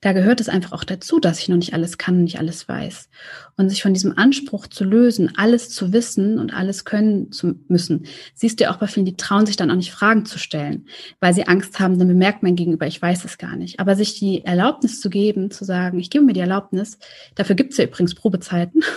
da 0.00 0.12
gehört 0.12 0.40
es 0.40 0.48
einfach 0.48 0.72
auch 0.72 0.84
dazu, 0.84 1.18
dass 1.18 1.40
ich 1.40 1.48
noch 1.48 1.56
nicht 1.56 1.74
alles 1.74 1.98
kann, 1.98 2.22
nicht 2.22 2.38
alles 2.38 2.68
weiß. 2.68 3.08
Und 3.56 3.68
sich 3.68 3.82
von 3.82 3.94
diesem 3.94 4.16
Anspruch 4.16 4.68
zu 4.68 4.84
lösen, 4.84 5.32
alles 5.36 5.70
zu 5.70 5.92
wissen 5.92 6.38
und 6.38 6.54
alles 6.54 6.84
können 6.84 7.32
zu 7.32 7.56
müssen, 7.66 8.06
siehst 8.34 8.60
du 8.60 8.64
ja 8.64 8.72
auch 8.72 8.78
bei 8.78 8.86
vielen, 8.86 9.06
die 9.06 9.16
trauen 9.16 9.46
sich 9.46 9.56
dann 9.56 9.72
auch 9.72 9.76
nicht 9.76 9.90
Fragen 9.90 10.24
zu 10.24 10.38
stellen, 10.38 10.86
weil 11.18 11.34
sie 11.34 11.48
Angst 11.48 11.80
haben, 11.80 11.98
dann 11.98 12.06
bemerkt 12.06 12.44
mein 12.44 12.54
Gegenüber, 12.54 12.86
ich 12.86 13.02
weiß 13.02 13.24
es 13.24 13.38
gar 13.38 13.56
nicht. 13.56 13.80
Aber 13.80 13.96
sich 13.96 14.18
die 14.18 14.44
Erlaubnis 14.44 15.00
zu 15.00 15.10
geben, 15.10 15.50
zu 15.50 15.64
sagen, 15.64 15.98
ich 15.98 16.10
gebe 16.10 16.24
mir 16.24 16.32
die 16.32 16.40
Erlaubnis, 16.40 16.98
dafür 17.34 17.56
gibt 17.56 17.72
es 17.72 17.78
ja 17.78 17.84
übrigens 17.84 18.14
Probezeiten. 18.14 18.82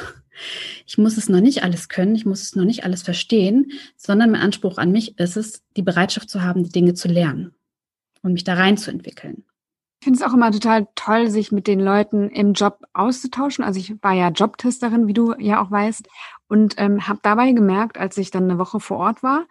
Ich 0.88 0.98
muss 0.98 1.18
es 1.18 1.30
noch 1.30 1.42
nicht 1.42 1.62
alles 1.62 1.88
können, 1.88 2.16
ich 2.16 2.26
muss 2.26 2.42
es 2.42 2.56
noch 2.56 2.64
nicht 2.64 2.84
alles 2.84 3.04
verstehen, 3.04 3.74
sondern 3.96 4.32
mein 4.32 4.42
Anspruch 4.42 4.80
an 4.80 4.92
mich 4.92 5.20
ist 5.20 5.38
es, 5.38 5.62
die 5.78 5.84
Bereitschaft 5.84 6.32
zu 6.32 6.42
haben, 6.42 6.64
die 6.64 6.72
Dinge 6.72 6.96
zu 6.96 7.10
lernen 7.10 7.54
und 8.24 8.34
mich 8.34 8.44
da 8.44 8.56
reinzuentwickeln. 8.56 9.44
Ich 10.02 10.06
finde 10.06 10.18
es 10.18 10.28
auch 10.28 10.34
immer 10.34 10.52
total 10.52 10.88
toll, 10.96 11.30
sich 11.30 11.52
mit 11.52 11.68
den 11.68 11.80
Leuten 11.80 12.28
im 12.30 12.54
Job 12.54 12.80
auszutauschen. 12.92 13.64
Also 13.64 13.80
ich 13.80 13.94
war 14.02 14.14
ja 14.14 14.30
Jobtesterin, 14.30 15.06
wie 15.06 15.14
du 15.14 15.36
ja 15.38 15.62
auch 15.62 15.70
weißt, 15.70 16.10
und 16.48 16.74
ähm, 16.78 17.08
habe 17.08 17.20
dabei 17.22 17.52
gemerkt, 17.52 18.00
als 18.00 18.18
ich 18.18 18.32
dann 18.32 18.46
eine 18.46 18.58
Woche 18.58 18.80
vor 18.80 18.98
Ort 18.98 19.22
war, 19.22 19.46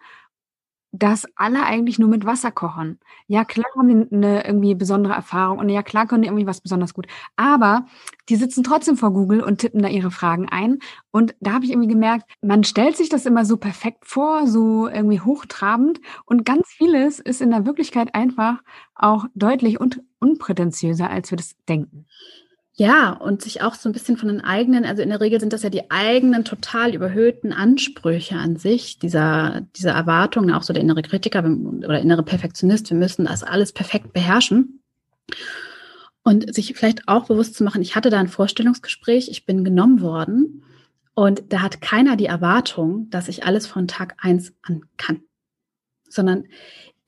dass 0.91 1.25
alle 1.35 1.63
eigentlich 1.65 1.99
nur 1.99 2.09
mit 2.09 2.25
Wasser 2.25 2.51
kochen. 2.51 2.99
Ja, 3.27 3.45
klar 3.45 3.69
haben 3.77 3.87
die 3.87 4.15
eine 4.15 4.45
irgendwie 4.45 4.75
besondere 4.75 5.13
Erfahrung 5.13 5.59
und 5.59 5.69
ja, 5.69 5.83
klar 5.83 6.05
können 6.05 6.23
die 6.23 6.27
irgendwie 6.27 6.47
was 6.47 6.61
besonders 6.61 6.93
gut. 6.93 7.07
Aber 7.37 7.85
die 8.29 8.35
sitzen 8.35 8.63
trotzdem 8.63 8.97
vor 8.97 9.13
Google 9.13 9.41
und 9.41 9.59
tippen 9.59 9.81
da 9.81 9.87
ihre 9.87 10.11
Fragen 10.11 10.49
ein. 10.49 10.79
Und 11.11 11.35
da 11.39 11.53
habe 11.53 11.65
ich 11.65 11.71
irgendwie 11.71 11.87
gemerkt, 11.87 12.29
man 12.41 12.63
stellt 12.63 12.97
sich 12.97 13.09
das 13.09 13.25
immer 13.25 13.45
so 13.45 13.57
perfekt 13.57 14.05
vor, 14.05 14.47
so 14.47 14.87
irgendwie 14.87 15.21
hochtrabend. 15.21 16.01
Und 16.25 16.45
ganz 16.45 16.67
vieles 16.67 17.19
ist 17.19 17.41
in 17.41 17.51
der 17.51 17.65
Wirklichkeit 17.65 18.13
einfach 18.13 18.61
auch 18.95 19.25
deutlich 19.33 19.79
und 19.79 20.01
unprätentiöser, 20.19 21.09
als 21.09 21.31
wir 21.31 21.37
das 21.37 21.55
denken. 21.69 22.05
Ja, 22.73 23.11
und 23.11 23.41
sich 23.41 23.61
auch 23.61 23.75
so 23.75 23.89
ein 23.89 23.91
bisschen 23.91 24.15
von 24.15 24.29
den 24.29 24.41
eigenen, 24.41 24.85
also 24.85 25.01
in 25.01 25.09
der 25.09 25.19
Regel 25.19 25.39
sind 25.41 25.51
das 25.51 25.63
ja 25.63 25.69
die 25.69 25.91
eigenen 25.91 26.45
total 26.45 26.95
überhöhten 26.95 27.51
Ansprüche 27.51 28.35
an 28.35 28.55
sich, 28.55 28.97
dieser, 28.97 29.67
dieser 29.75 29.91
Erwartungen, 29.91 30.53
auch 30.53 30.63
so 30.63 30.71
der 30.71 30.81
innere 30.81 31.01
Kritiker 31.01 31.43
oder 31.43 31.99
innere 31.99 32.23
Perfektionist, 32.23 32.89
wir 32.89 32.97
müssen 32.97 33.25
das 33.25 33.43
alles 33.43 33.73
perfekt 33.73 34.13
beherrschen. 34.13 34.81
Und 36.23 36.53
sich 36.53 36.75
vielleicht 36.75 37.07
auch 37.07 37.25
bewusst 37.25 37.55
zu 37.55 37.63
machen, 37.63 37.81
ich 37.81 37.95
hatte 37.95 38.09
da 38.09 38.19
ein 38.19 38.27
Vorstellungsgespräch, 38.27 39.27
ich 39.29 39.45
bin 39.45 39.63
genommen 39.63 40.01
worden. 40.01 40.63
Und 41.13 41.43
da 41.49 41.61
hat 41.61 41.81
keiner 41.81 42.15
die 42.15 42.27
Erwartung, 42.27 43.09
dass 43.09 43.27
ich 43.27 43.43
alles 43.43 43.67
von 43.67 43.87
Tag 43.87 44.15
eins 44.19 44.53
an 44.61 44.83
kann, 44.97 45.21
sondern 46.07 46.45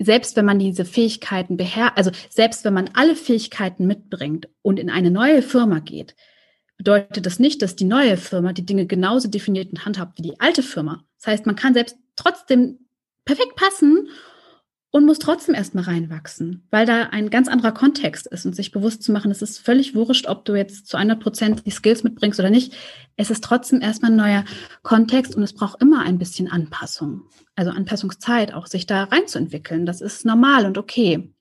selbst 0.03 0.35
wenn 0.35 0.45
man 0.45 0.59
diese 0.59 0.85
Fähigkeiten 0.85 1.57
beherrscht, 1.57 1.97
also 1.97 2.11
selbst 2.29 2.65
wenn 2.65 2.73
man 2.73 2.89
alle 2.93 3.15
Fähigkeiten 3.15 3.87
mitbringt 3.87 4.49
und 4.61 4.79
in 4.79 4.89
eine 4.89 5.11
neue 5.11 5.41
Firma 5.41 5.79
geht, 5.79 6.15
bedeutet 6.77 7.25
das 7.25 7.39
nicht, 7.39 7.61
dass 7.61 7.75
die 7.75 7.85
neue 7.85 8.17
Firma 8.17 8.53
die 8.53 8.65
Dinge 8.65 8.85
genauso 8.85 9.27
definiert 9.27 9.71
und 9.71 9.85
handhabt 9.85 10.17
wie 10.17 10.23
die 10.23 10.39
alte 10.39 10.63
Firma. 10.63 11.03
Das 11.19 11.27
heißt, 11.27 11.45
man 11.45 11.55
kann 11.55 11.73
selbst 11.73 11.97
trotzdem 12.15 12.79
perfekt 13.25 13.55
passen 13.55 14.09
und 14.93 15.07
muss 15.07 15.17
trotzdem 15.17 15.55
erstmal 15.55 15.85
reinwachsen, 15.85 16.67
weil 16.69 16.85
da 16.85 17.05
ein 17.05 17.31
ganz 17.31 17.47
anderer 17.47 17.71
Kontext 17.71 18.27
ist 18.27 18.45
und 18.45 18.55
sich 18.55 18.71
bewusst 18.71 19.01
zu 19.01 19.11
machen, 19.11 19.31
es 19.31 19.41
ist 19.41 19.57
völlig 19.57 19.95
wurscht, 19.95 20.27
ob 20.27 20.45
du 20.45 20.53
jetzt 20.53 20.85
zu 20.85 20.97
100 20.97 21.19
Prozent 21.19 21.65
die 21.65 21.71
Skills 21.71 22.03
mitbringst 22.03 22.39
oder 22.39 22.51
nicht. 22.51 22.75
Es 23.17 23.31
ist 23.31 23.43
trotzdem 23.43 23.81
erstmal 23.81 24.11
ein 24.11 24.17
neuer 24.17 24.45
Kontext 24.83 25.35
und 25.35 25.41
es 25.41 25.53
braucht 25.53 25.81
immer 25.81 26.03
ein 26.03 26.19
bisschen 26.19 26.47
Anpassung, 26.47 27.23
also 27.55 27.71
Anpassungszeit, 27.71 28.53
auch 28.53 28.67
sich 28.67 28.85
da 28.85 29.05
reinzuentwickeln. 29.05 29.87
Das 29.87 29.99
ist 29.99 30.27
normal 30.27 30.67
und 30.67 30.77
okay. 30.77 31.33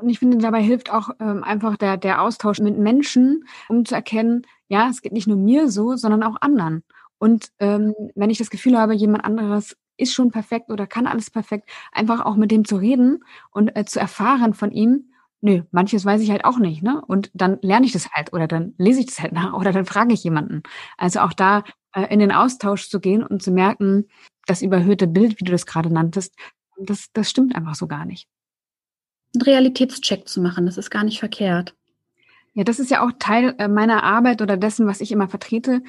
Und 0.00 0.08
ich 0.08 0.18
finde, 0.18 0.38
dabei 0.38 0.62
hilft 0.62 0.90
auch 0.90 1.10
ähm, 1.20 1.44
einfach 1.44 1.76
der, 1.76 1.98
der 1.98 2.22
Austausch 2.22 2.58
mit 2.60 2.78
Menschen, 2.78 3.44
um 3.68 3.84
zu 3.84 3.94
erkennen, 3.94 4.46
ja, 4.68 4.88
es 4.88 5.02
geht 5.02 5.12
nicht 5.12 5.26
nur 5.26 5.36
mir 5.36 5.70
so, 5.70 5.94
sondern 5.96 6.22
auch 6.22 6.40
anderen. 6.40 6.82
Und 7.18 7.48
ähm, 7.58 7.94
wenn 8.14 8.30
ich 8.30 8.38
das 8.38 8.48
Gefühl 8.48 8.78
habe, 8.78 8.94
jemand 8.94 9.26
anderes 9.26 9.76
ist 9.96 10.14
schon 10.14 10.30
perfekt 10.30 10.70
oder 10.70 10.86
kann 10.86 11.06
alles 11.06 11.30
perfekt, 11.30 11.70
einfach 11.92 12.24
auch 12.24 12.36
mit 12.36 12.50
dem 12.50 12.64
zu 12.64 12.76
reden 12.76 13.24
und 13.50 13.76
äh, 13.76 13.84
zu 13.84 14.00
erfahren 14.00 14.54
von 14.54 14.70
ihm, 14.70 15.10
nö, 15.40 15.62
manches 15.70 16.04
weiß 16.04 16.22
ich 16.22 16.30
halt 16.30 16.44
auch 16.44 16.58
nicht, 16.58 16.82
ne? 16.82 17.02
Und 17.06 17.30
dann 17.34 17.58
lerne 17.60 17.84
ich 17.86 17.92
das 17.92 18.10
halt 18.10 18.32
oder 18.32 18.48
dann 18.48 18.74
lese 18.78 19.00
ich 19.00 19.06
das 19.06 19.20
halt 19.20 19.32
nach 19.32 19.52
oder 19.58 19.72
dann 19.72 19.84
frage 19.84 20.14
ich 20.14 20.24
jemanden. 20.24 20.62
Also 20.96 21.20
auch 21.20 21.32
da 21.32 21.64
äh, 21.92 22.12
in 22.12 22.18
den 22.18 22.32
Austausch 22.32 22.88
zu 22.88 22.98
gehen 22.98 23.22
und 23.22 23.42
zu 23.42 23.50
merken, 23.50 24.08
das 24.46 24.62
überhöhte 24.62 25.06
Bild, 25.06 25.40
wie 25.40 25.44
du 25.44 25.52
das 25.52 25.66
gerade 25.66 25.92
nanntest, 25.92 26.34
das, 26.78 27.08
das 27.12 27.30
stimmt 27.30 27.54
einfach 27.54 27.74
so 27.74 27.86
gar 27.86 28.04
nicht. 28.04 28.26
Einen 29.34 29.42
Realitätscheck 29.42 30.28
zu 30.28 30.40
machen, 30.40 30.66
das 30.66 30.78
ist 30.78 30.90
gar 30.90 31.04
nicht 31.04 31.18
verkehrt. 31.18 31.74
Ja, 32.54 32.62
das 32.62 32.78
ist 32.78 32.90
ja 32.90 33.04
auch 33.04 33.10
Teil 33.18 33.54
äh, 33.58 33.68
meiner 33.68 34.04
Arbeit 34.04 34.40
oder 34.40 34.56
dessen, 34.56 34.86
was 34.86 35.00
ich 35.00 35.10
immer 35.10 35.28
vertrete, 35.28 35.82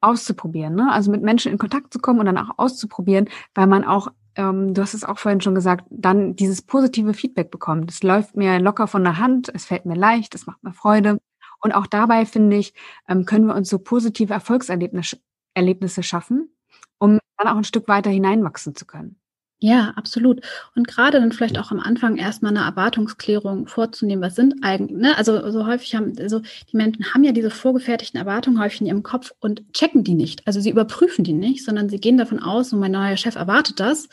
auszuprobieren, 0.00 0.74
ne? 0.74 0.90
Also 0.90 1.10
mit 1.10 1.22
Menschen 1.22 1.52
in 1.52 1.58
Kontakt 1.58 1.92
zu 1.92 1.98
kommen 1.98 2.20
und 2.20 2.26
dann 2.26 2.38
auch 2.38 2.58
auszuprobieren, 2.58 3.28
weil 3.54 3.66
man 3.66 3.84
auch, 3.84 4.08
ähm, 4.36 4.74
du 4.74 4.82
hast 4.82 4.94
es 4.94 5.04
auch 5.04 5.18
vorhin 5.18 5.40
schon 5.40 5.54
gesagt, 5.54 5.86
dann 5.90 6.36
dieses 6.36 6.62
positive 6.62 7.14
Feedback 7.14 7.50
bekommt. 7.50 7.90
Es 7.90 8.02
läuft 8.02 8.36
mir 8.36 8.58
locker 8.58 8.86
von 8.86 9.04
der 9.04 9.18
Hand, 9.18 9.50
es 9.54 9.64
fällt 9.66 9.86
mir 9.86 9.96
leicht, 9.96 10.34
es 10.34 10.46
macht 10.46 10.62
mir 10.62 10.72
Freude. 10.72 11.18
Und 11.62 11.72
auch 11.72 11.86
dabei, 11.86 12.24
finde 12.26 12.56
ich, 12.56 12.74
ähm, 13.08 13.24
können 13.26 13.46
wir 13.46 13.54
uns 13.54 13.68
so 13.68 13.78
positive 13.78 14.32
Erfolgserlebnisse 14.32 15.18
Erlebnisse 15.54 16.02
schaffen, 16.02 16.54
um 16.98 17.18
dann 17.36 17.48
auch 17.48 17.56
ein 17.56 17.64
Stück 17.64 17.88
weiter 17.88 18.10
hineinwachsen 18.10 18.74
zu 18.74 18.86
können. 18.86 19.20
Ja, 19.62 19.92
absolut. 19.96 20.40
Und 20.74 20.88
gerade 20.88 21.20
dann 21.20 21.32
vielleicht 21.32 21.58
auch 21.58 21.70
am 21.70 21.80
Anfang 21.80 22.16
erstmal 22.16 22.56
eine 22.56 22.64
Erwartungsklärung 22.64 23.66
vorzunehmen. 23.66 24.22
Was 24.22 24.34
sind 24.34 24.54
eigentlich, 24.62 24.98
ne? 24.98 25.16
Also 25.18 25.50
so 25.50 25.66
häufig 25.66 25.94
haben, 25.94 26.14
also 26.18 26.40
die 26.72 26.76
Menschen 26.78 27.12
haben 27.12 27.24
ja 27.24 27.32
diese 27.32 27.50
vorgefertigten 27.50 28.18
Erwartungen 28.18 28.58
häufig 28.58 28.80
in 28.80 28.86
ihrem 28.86 29.02
Kopf 29.02 29.32
und 29.38 29.70
checken 29.74 30.02
die 30.02 30.14
nicht. 30.14 30.46
Also 30.46 30.60
sie 30.60 30.70
überprüfen 30.70 31.24
die 31.24 31.34
nicht, 31.34 31.62
sondern 31.62 31.90
sie 31.90 32.00
gehen 32.00 32.16
davon 32.16 32.38
aus, 32.42 32.72
und 32.72 32.80
mein 32.80 32.92
neuer 32.92 33.18
Chef 33.18 33.34
erwartet 33.36 33.80
das 33.80 34.08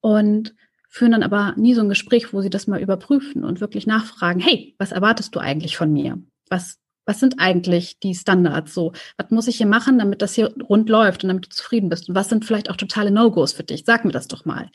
und 0.00 0.54
führen 0.88 1.12
dann 1.12 1.22
aber 1.22 1.54
nie 1.56 1.74
so 1.74 1.80
ein 1.80 1.88
Gespräch, 1.88 2.32
wo 2.32 2.40
sie 2.40 2.50
das 2.50 2.66
mal 2.66 2.80
überprüfen 2.80 3.44
und 3.44 3.60
wirklich 3.60 3.86
nachfragen, 3.86 4.40
hey, 4.40 4.74
was 4.78 4.90
erwartest 4.90 5.36
du 5.36 5.40
eigentlich 5.40 5.76
von 5.76 5.92
mir? 5.92 6.18
Was 6.50 6.78
was 7.06 7.20
sind 7.20 7.38
eigentlich 7.38 7.98
die 8.00 8.14
Standards 8.14 8.74
so? 8.74 8.92
Was 9.16 9.30
muss 9.30 9.48
ich 9.48 9.56
hier 9.56 9.66
machen, 9.66 9.98
damit 9.98 10.22
das 10.22 10.34
hier 10.34 10.54
rund 10.68 10.88
läuft 10.88 11.22
und 11.22 11.28
damit 11.28 11.46
du 11.46 11.48
zufrieden 11.50 11.88
bist? 11.88 12.08
Und 12.08 12.14
was 12.14 12.28
sind 12.28 12.44
vielleicht 12.44 12.70
auch 12.70 12.76
totale 12.76 13.10
No-Gos 13.10 13.52
für 13.52 13.64
dich? 13.64 13.84
Sag 13.84 14.04
mir 14.04 14.12
das 14.12 14.28
doch 14.28 14.44
mal. 14.44 14.70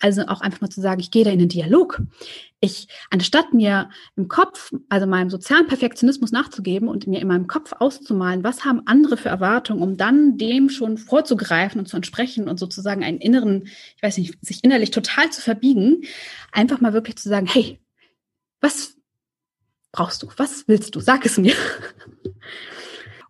Also 0.00 0.22
auch 0.22 0.40
einfach 0.40 0.60
mal 0.60 0.68
zu 0.68 0.80
sagen, 0.80 1.00
ich 1.00 1.10
gehe 1.10 1.24
da 1.24 1.30
in 1.30 1.38
den 1.38 1.48
Dialog. 1.48 2.02
Ich, 2.60 2.88
anstatt 3.10 3.52
mir 3.52 3.90
im 4.16 4.28
Kopf, 4.28 4.72
also 4.88 5.06
meinem 5.06 5.30
sozialen 5.30 5.66
Perfektionismus 5.66 6.32
nachzugeben 6.32 6.88
und 6.88 7.06
mir 7.06 7.20
in 7.20 7.28
meinem 7.28 7.46
Kopf 7.46 7.72
auszumalen, 7.78 8.44
was 8.44 8.64
haben 8.64 8.82
andere 8.86 9.16
für 9.16 9.28
Erwartungen, 9.28 9.82
um 9.82 9.96
dann 9.96 10.38
dem 10.38 10.70
schon 10.70 10.98
vorzugreifen 10.98 11.78
und 11.78 11.86
zu 11.86 11.96
entsprechen 11.96 12.48
und 12.48 12.58
sozusagen 12.58 13.04
einen 13.04 13.18
inneren, 13.18 13.64
ich 13.96 14.02
weiß 14.02 14.18
nicht, 14.18 14.34
sich 14.40 14.64
innerlich 14.64 14.90
total 14.90 15.30
zu 15.30 15.42
verbiegen, 15.42 16.02
einfach 16.52 16.80
mal 16.80 16.94
wirklich 16.94 17.16
zu 17.16 17.28
sagen, 17.28 17.46
hey, 17.46 17.78
was 18.60 18.95
brauchst 19.96 20.22
du? 20.22 20.28
Was 20.36 20.68
willst 20.68 20.94
du? 20.94 21.00
Sag 21.00 21.26
es 21.26 21.38
mir. 21.38 21.54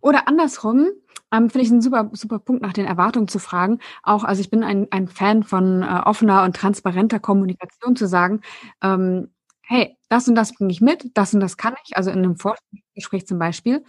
Oder 0.01 0.29
andersrum, 0.29 0.89
ähm, 1.33 1.51
finde 1.51 1.65
ich 1.65 1.71
ein 1.71 1.81
super, 1.81 2.11
super 2.13 2.39
Punkt, 2.39 2.63
nach 2.63 2.73
den 2.73 2.87
Erwartungen 2.87 3.29
zu 3.29 3.39
fragen. 3.39 3.79
Auch, 4.03 4.25
also 4.25 4.41
ich 4.41 4.51
bin 4.51 4.63
ein, 4.63 4.87
ein 4.91 5.09
Fan 5.09 5.43
von 5.43 5.83
äh, 5.83 6.03
offener 6.05 6.45
und 6.45 6.55
transparenter 6.55 7.19
Kommunikation 7.19 7.97
zu 7.97 8.07
sagen, 8.07 8.43
ähm, 8.83 9.31
hey, 9.67 9.97
das 10.09 10.29
und 10.29 10.37
das 10.37 10.55
bringe 10.55 10.73
ich 10.73 10.81
mit, 10.81 11.11
das 11.15 11.35
und 11.35 11.41
das 11.41 11.57
kann 11.57 11.75
ich, 11.85 11.97
also 11.97 12.11
in 12.11 12.19
einem 12.19 12.37
Vorgespräch 12.37 13.27
zum 13.27 13.39
Beispiel. 13.39 13.83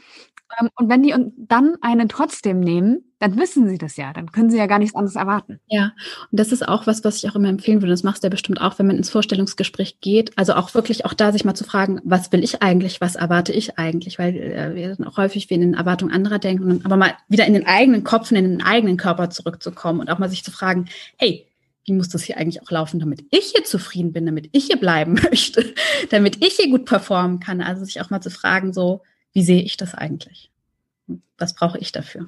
Ähm, 0.59 0.69
und 0.75 0.89
wenn 0.89 1.03
die 1.03 1.13
dann 1.37 1.75
einen 1.81 2.09
trotzdem 2.09 2.59
nehmen, 2.59 3.03
dann 3.19 3.37
wissen 3.37 3.67
sie 3.67 3.77
das 3.77 3.97
ja, 3.97 4.13
dann 4.13 4.31
können 4.31 4.49
sie 4.49 4.57
ja 4.57 4.65
gar 4.65 4.79
nichts 4.79 4.95
anderes 4.95 5.15
erwarten. 5.15 5.59
Ja, 5.67 5.91
und 6.31 6.39
das 6.39 6.51
ist 6.51 6.67
auch 6.67 6.87
was, 6.87 7.03
was 7.03 7.17
ich 7.17 7.29
auch 7.29 7.35
immer 7.35 7.49
empfehlen 7.49 7.81
würde. 7.81 7.91
Das 7.91 8.03
machst 8.03 8.23
du 8.23 8.27
ja 8.27 8.29
bestimmt 8.29 8.61
auch, 8.61 8.79
wenn 8.79 8.87
man 8.87 8.97
ins 8.97 9.09
Vorstellungsgespräch 9.09 9.99
geht. 10.01 10.37
Also 10.37 10.53
auch 10.53 10.73
wirklich 10.73 11.05
auch 11.05 11.13
da 11.13 11.31
sich 11.31 11.45
mal 11.45 11.55
zu 11.55 11.63
fragen, 11.63 11.99
was 12.03 12.31
will 12.31 12.43
ich 12.43 12.61
eigentlich, 12.61 13.01
was 13.01 13.15
erwarte 13.15 13.51
ich 13.53 13.77
eigentlich? 13.77 14.19
Weil 14.19 14.35
äh, 14.35 14.75
wir 14.75 14.95
dann 14.95 15.07
auch 15.07 15.17
häufig 15.17 15.49
wie 15.49 15.55
in 15.55 15.61
den 15.61 15.73
Erwartungen 15.73 16.13
anderer 16.13 16.39
denken, 16.39 16.81
aber 16.85 16.97
mal 16.97 17.13
wieder 17.27 17.45
in 17.45 17.53
den 17.53 17.67
eigenen 17.67 18.03
Kopf 18.03 18.31
und 18.31 18.37
in 18.37 18.49
den 18.49 18.63
eigenen 18.63 18.97
Körper 18.97 19.29
zurückzukommen 19.29 19.99
und 19.99 20.09
auch 20.09 20.19
mal 20.19 20.29
sich 20.29 20.43
zu 20.43 20.51
fragen, 20.51 20.85
hey, 21.17 21.47
wie 21.87 21.93
muss 21.93 22.09
das 22.09 22.23
hier 22.23 22.37
eigentlich 22.37 22.61
auch 22.61 22.69
laufen, 22.69 22.99
damit 22.99 23.25
ich 23.31 23.53
hier 23.55 23.63
zufrieden 23.63 24.11
bin, 24.11 24.25
damit 24.25 24.49
ich 24.51 24.65
hier 24.65 24.77
bleiben 24.77 25.13
möchte, 25.31 25.73
damit 26.09 26.45
ich 26.45 26.57
hier 26.57 26.69
gut 26.69 26.85
performen 26.85 27.39
kann. 27.39 27.61
Also 27.61 27.85
sich 27.85 28.01
auch 28.01 28.09
mal 28.09 28.21
zu 28.21 28.29
fragen, 28.29 28.73
so, 28.73 29.01
wie 29.31 29.41
sehe 29.43 29.61
ich 29.61 29.77
das 29.77 29.95
eigentlich? 29.95 30.51
Was 31.37 31.55
brauche 31.55 31.77
ich 31.79 31.91
dafür? 31.93 32.27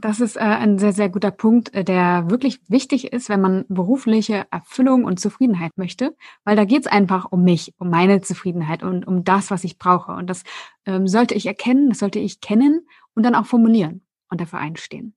Das 0.00 0.20
ist 0.20 0.36
äh, 0.36 0.40
ein 0.40 0.78
sehr, 0.78 0.92
sehr 0.92 1.08
guter 1.08 1.30
Punkt, 1.30 1.74
äh, 1.74 1.84
der 1.84 2.30
wirklich 2.30 2.60
wichtig 2.68 3.12
ist, 3.12 3.28
wenn 3.28 3.40
man 3.40 3.64
berufliche 3.68 4.46
Erfüllung 4.50 5.04
und 5.04 5.20
Zufriedenheit 5.20 5.76
möchte, 5.76 6.16
weil 6.44 6.56
da 6.56 6.64
geht 6.64 6.86
es 6.86 6.86
einfach 6.86 7.30
um 7.30 7.44
mich, 7.44 7.74
um 7.78 7.90
meine 7.90 8.22
Zufriedenheit 8.22 8.82
und 8.82 9.06
um 9.06 9.24
das, 9.24 9.50
was 9.50 9.62
ich 9.62 9.78
brauche. 9.78 10.12
Und 10.12 10.28
das 10.28 10.42
ähm, 10.86 11.06
sollte 11.06 11.34
ich 11.34 11.46
erkennen, 11.46 11.90
das 11.90 11.98
sollte 11.98 12.18
ich 12.18 12.40
kennen 12.40 12.86
und 13.14 13.24
dann 13.24 13.34
auch 13.34 13.46
formulieren 13.46 14.02
und 14.30 14.40
dafür 14.40 14.58
einstehen. 14.58 15.14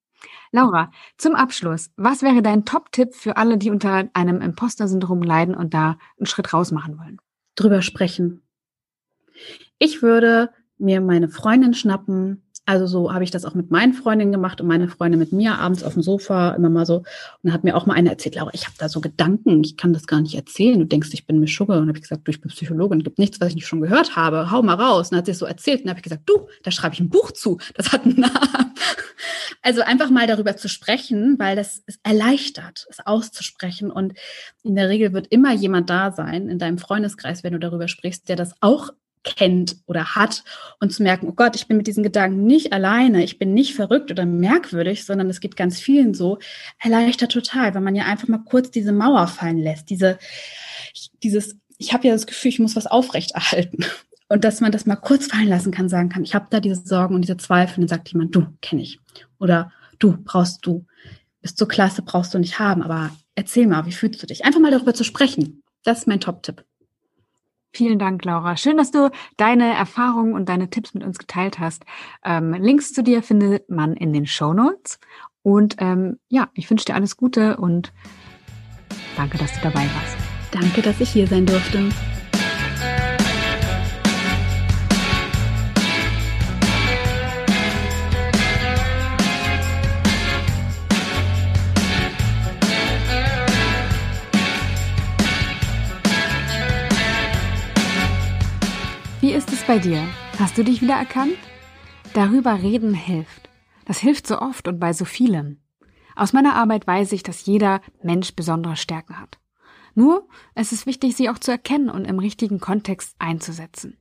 Laura, 0.51 0.91
zum 1.17 1.35
Abschluss, 1.35 1.91
was 1.95 2.21
wäre 2.21 2.41
dein 2.41 2.65
Top-Tipp 2.65 3.15
für 3.15 3.37
alle, 3.37 3.57
die 3.57 3.71
unter 3.71 4.09
einem 4.13 4.41
Imposter-Syndrom 4.41 5.21
leiden 5.21 5.55
und 5.55 5.73
da 5.73 5.97
einen 6.17 6.25
Schritt 6.25 6.53
raus 6.53 6.71
machen 6.71 6.97
wollen? 6.97 7.19
Drüber 7.55 7.81
sprechen. 7.81 8.41
Ich 9.79 10.01
würde 10.01 10.51
mir 10.77 11.01
meine 11.01 11.29
Freundin 11.29 11.73
schnappen, 11.73 12.43
also 12.65 12.87
so 12.87 13.13
habe 13.13 13.25
ich 13.25 13.31
das 13.31 13.43
auch 13.43 13.55
mit 13.55 13.71
meinen 13.71 13.93
Freundinnen 13.93 14.31
gemacht 14.31 14.61
und 14.61 14.67
meine 14.67 14.87
Freundin 14.87 15.19
mit 15.19 15.33
mir 15.33 15.59
abends 15.59 15.83
auf 15.83 15.93
dem 15.93 16.01
Sofa 16.01 16.51
immer 16.51 16.69
mal 16.69 16.85
so. 16.85 16.97
Und 16.97 17.05
dann 17.43 17.53
hat 17.53 17.65
mir 17.65 17.75
auch 17.75 17.85
mal 17.85 17.95
eine 17.95 18.09
erzählt, 18.09 18.35
Laura, 18.35 18.51
ich 18.53 18.65
habe 18.65 18.75
da 18.77 18.87
so 18.87 19.01
Gedanken, 19.01 19.63
ich 19.63 19.75
kann 19.75 19.91
das 19.91 20.07
gar 20.07 20.21
nicht 20.21 20.35
erzählen. 20.35 20.79
Du 20.79 20.85
denkst, 20.85 21.09
ich 21.11 21.25
bin 21.25 21.41
Mischugge. 21.41 21.73
Und 21.73 21.89
habe 21.89 21.97
ich 21.97 22.03
gesagt, 22.03 22.25
du, 22.25 22.31
ich 22.31 22.39
bin 22.39 22.51
Psychologin, 22.51 23.03
gibt 23.03 23.19
nichts, 23.19 23.41
was 23.41 23.49
ich 23.49 23.55
nicht 23.55 23.67
schon 23.67 23.81
gehört 23.81 24.15
habe. 24.15 24.49
Hau 24.49 24.61
mal 24.61 24.75
raus. 24.75 25.07
Und 25.07 25.11
dann 25.11 25.17
hat 25.19 25.25
sie 25.25 25.33
es 25.33 25.39
so 25.39 25.45
erzählt. 25.45 25.79
Und 25.79 25.85
dann 25.85 25.91
habe 25.91 25.99
ich 25.99 26.03
gesagt, 26.03 26.23
du, 26.25 26.47
da 26.63 26.71
schreibe 26.71 26.93
ich 26.93 27.01
ein 27.01 27.09
Buch 27.09 27.31
zu. 27.31 27.57
Das 27.75 27.91
hat 27.91 28.05
einen 28.05 28.19
Namen. 28.19 28.33
Also 29.65 29.81
einfach 29.81 30.09
mal 30.09 30.27
darüber 30.27 30.57
zu 30.57 30.67
sprechen, 30.67 31.39
weil 31.39 31.55
das 31.55 31.77
ist 31.85 31.97
erleichtert, 32.03 32.85
es 32.89 32.99
auszusprechen. 33.05 33.91
Und 33.91 34.13
in 34.61 34.75
der 34.75 34.89
Regel 34.89 35.13
wird 35.13 35.27
immer 35.27 35.53
jemand 35.53 35.89
da 35.89 36.11
sein 36.11 36.49
in 36.49 36.59
deinem 36.59 36.77
Freundeskreis, 36.77 37.45
wenn 37.45 37.53
du 37.53 37.59
darüber 37.59 37.87
sprichst, 37.87 38.27
der 38.27 38.35
das 38.35 38.53
auch 38.59 38.89
kennt 39.23 39.77
oder 39.85 40.15
hat 40.15 40.43
und 40.79 40.91
zu 40.91 41.03
merken, 41.03 41.27
oh 41.27 41.33
Gott, 41.33 41.55
ich 41.55 41.67
bin 41.67 41.77
mit 41.77 41.87
diesen 41.87 42.03
Gedanken 42.03 42.45
nicht 42.45 42.73
alleine, 42.73 43.23
ich 43.23 43.39
bin 43.39 43.53
nicht 43.53 43.73
verrückt 43.73 44.11
oder 44.11 44.25
merkwürdig, 44.25 45.05
sondern 45.05 45.29
es 45.29 45.39
geht 45.39 45.55
ganz 45.55 45.79
vielen 45.79 46.13
so, 46.13 46.39
erleichtert 46.79 47.31
total, 47.31 47.73
weil 47.73 47.81
man 47.81 47.95
ja 47.95 48.05
einfach 48.05 48.27
mal 48.27 48.43
kurz 48.43 48.71
diese 48.71 48.91
Mauer 48.91 49.27
fallen 49.27 49.57
lässt, 49.57 49.89
diese, 49.89 50.17
dieses, 51.23 51.57
ich 51.77 51.93
habe 51.93 52.07
ja 52.07 52.13
das 52.13 52.27
Gefühl, 52.27 52.49
ich 52.49 52.59
muss 52.59 52.75
was 52.75 52.87
aufrechterhalten. 52.87 53.85
Und 54.29 54.43
dass 54.45 54.61
man 54.61 54.71
das 54.71 54.87
mal 54.87 54.95
kurz 54.95 55.27
fallen 55.27 55.49
lassen 55.49 55.71
kann, 55.71 55.89
sagen 55.89 56.09
kann, 56.09 56.23
ich 56.23 56.33
habe 56.33 56.47
da 56.49 56.59
diese 56.59 56.81
Sorgen 56.87 57.13
und 57.13 57.21
diese 57.21 57.37
Zweifel, 57.37 57.75
und 57.75 57.81
dann 57.91 57.97
sagt 57.99 58.11
jemand, 58.11 58.33
du, 58.33 58.47
kenne 58.61 58.81
ich. 58.81 58.99
Oder 59.37 59.71
du, 59.99 60.17
brauchst 60.23 60.65
du, 60.65 60.87
bist 61.41 61.59
so 61.59 61.67
klasse, 61.67 62.01
brauchst 62.01 62.33
du 62.33 62.39
nicht 62.39 62.57
haben, 62.57 62.81
aber 62.81 63.11
erzähl 63.35 63.67
mal, 63.67 63.85
wie 63.85 63.91
fühlst 63.91 64.23
du 64.23 64.25
dich? 64.25 64.43
Einfach 64.43 64.59
mal 64.59 64.71
darüber 64.71 64.95
zu 64.95 65.03
sprechen. 65.03 65.61
Das 65.83 65.99
ist 65.99 66.07
mein 66.07 66.19
Top-Tipp. 66.19 66.65
Vielen 67.75 67.97
Dank, 67.97 68.23
Laura. 68.23 68.55
Schön, 68.55 68.77
dass 68.77 68.91
du 68.91 69.09
deine 69.35 69.73
Erfahrungen 69.73 70.33
und 70.33 70.47
deine 70.47 70.69
Tipps 70.69 70.93
mit 70.93 71.03
uns 71.03 71.17
geteilt 71.17 71.57
hast. 71.57 71.83
Ähm, 72.23 72.53
Links 72.53 72.93
zu 72.93 73.01
dir 73.01 73.23
findet 73.23 73.67
man 73.69 73.95
in 73.95 74.13
den 74.13 74.27
Show 74.27 74.53
Notes. 74.53 74.99
Und 75.41 75.75
ähm, 75.79 76.19
ja, 76.29 76.49
ich 76.53 76.69
wünsche 76.69 76.85
dir 76.85 76.95
alles 76.95 77.17
Gute 77.17 77.57
und 77.57 77.91
danke, 79.17 79.39
dass 79.39 79.53
du 79.53 79.59
dabei 79.63 79.85
warst. 79.95 80.17
Danke, 80.51 80.83
dass 80.83 81.01
ich 81.01 81.09
hier 81.09 81.25
sein 81.25 81.47
durfte. 81.47 81.89
Bei 99.73 99.79
dir? 99.79 100.07
Hast 100.37 100.59
du 100.59 100.63
dich 100.63 100.83
wieder 100.83 100.93
erkannt? 100.93 101.37
Darüber 102.13 102.61
reden 102.61 102.93
hilft. 102.93 103.49
Das 103.85 103.97
hilft 103.97 104.27
so 104.27 104.39
oft 104.39 104.67
und 104.67 104.79
bei 104.79 104.93
so 104.93 105.05
vielem. 105.05 105.57
Aus 106.15 106.33
meiner 106.33 106.55
Arbeit 106.55 106.85
weiß 106.85 107.11
ich, 107.13 107.23
dass 107.23 107.47
jeder 107.47 107.81
Mensch 108.03 108.35
besondere 108.35 108.75
Stärken 108.75 109.19
hat. 109.19 109.39
Nur, 109.95 110.27
es 110.53 110.71
ist 110.71 110.85
wichtig, 110.85 111.15
sie 111.15 111.31
auch 111.31 111.39
zu 111.39 111.49
erkennen 111.49 111.89
und 111.89 112.05
im 112.05 112.19
richtigen 112.19 112.59
Kontext 112.59 113.15
einzusetzen. 113.17 113.97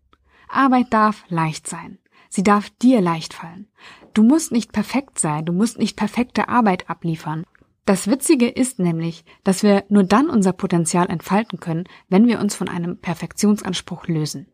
Arbeit 0.51 0.93
darf 0.93 1.25
leicht 1.29 1.67
sein. 1.67 1.99
Sie 2.29 2.43
darf 2.43 2.69
dir 2.69 3.01
leicht 3.01 3.33
fallen. 3.33 3.69
Du 4.13 4.23
musst 4.23 4.53
nicht 4.53 4.73
perfekt 4.73 5.19
sein, 5.19 5.47
du 5.47 5.55
musst 5.55 5.79
nicht 5.79 5.97
perfekte 5.97 6.51
Arbeit 6.51 6.91
abliefern. 6.91 7.45
Das 7.87 8.07
Witzige 8.07 8.49
ist 8.49 8.79
nämlich, 8.79 9.25
dass 9.45 9.63
wir 9.63 9.85
nur 9.89 10.05
dann 10.05 10.29
unser 10.29 10.53
Potenzial 10.53 11.09
entfalten 11.09 11.59
können, 11.59 11.85
wenn 12.11 12.27
wir 12.27 12.39
uns 12.39 12.55
von 12.55 12.69
einem 12.69 12.99
Perfektionsanspruch 12.99 14.09
lösen. 14.09 14.47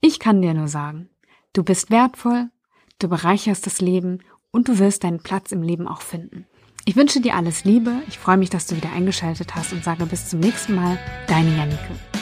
Ich 0.00 0.18
kann 0.18 0.42
dir 0.42 0.54
nur 0.54 0.68
sagen, 0.68 1.08
du 1.52 1.62
bist 1.62 1.90
wertvoll, 1.90 2.50
du 2.98 3.08
bereicherst 3.08 3.66
das 3.66 3.80
Leben 3.80 4.18
und 4.50 4.68
du 4.68 4.78
wirst 4.78 5.04
deinen 5.04 5.22
Platz 5.22 5.52
im 5.52 5.62
Leben 5.62 5.88
auch 5.88 6.02
finden. 6.02 6.46
Ich 6.84 6.96
wünsche 6.96 7.20
dir 7.20 7.34
alles 7.34 7.64
Liebe, 7.64 8.02
ich 8.08 8.18
freue 8.18 8.38
mich, 8.38 8.50
dass 8.50 8.66
du 8.66 8.76
wieder 8.76 8.92
eingeschaltet 8.92 9.54
hast 9.54 9.72
und 9.72 9.84
sage 9.84 10.06
bis 10.06 10.28
zum 10.28 10.40
nächsten 10.40 10.74
Mal, 10.74 10.98
deine 11.26 11.54
Janike. 11.56 12.17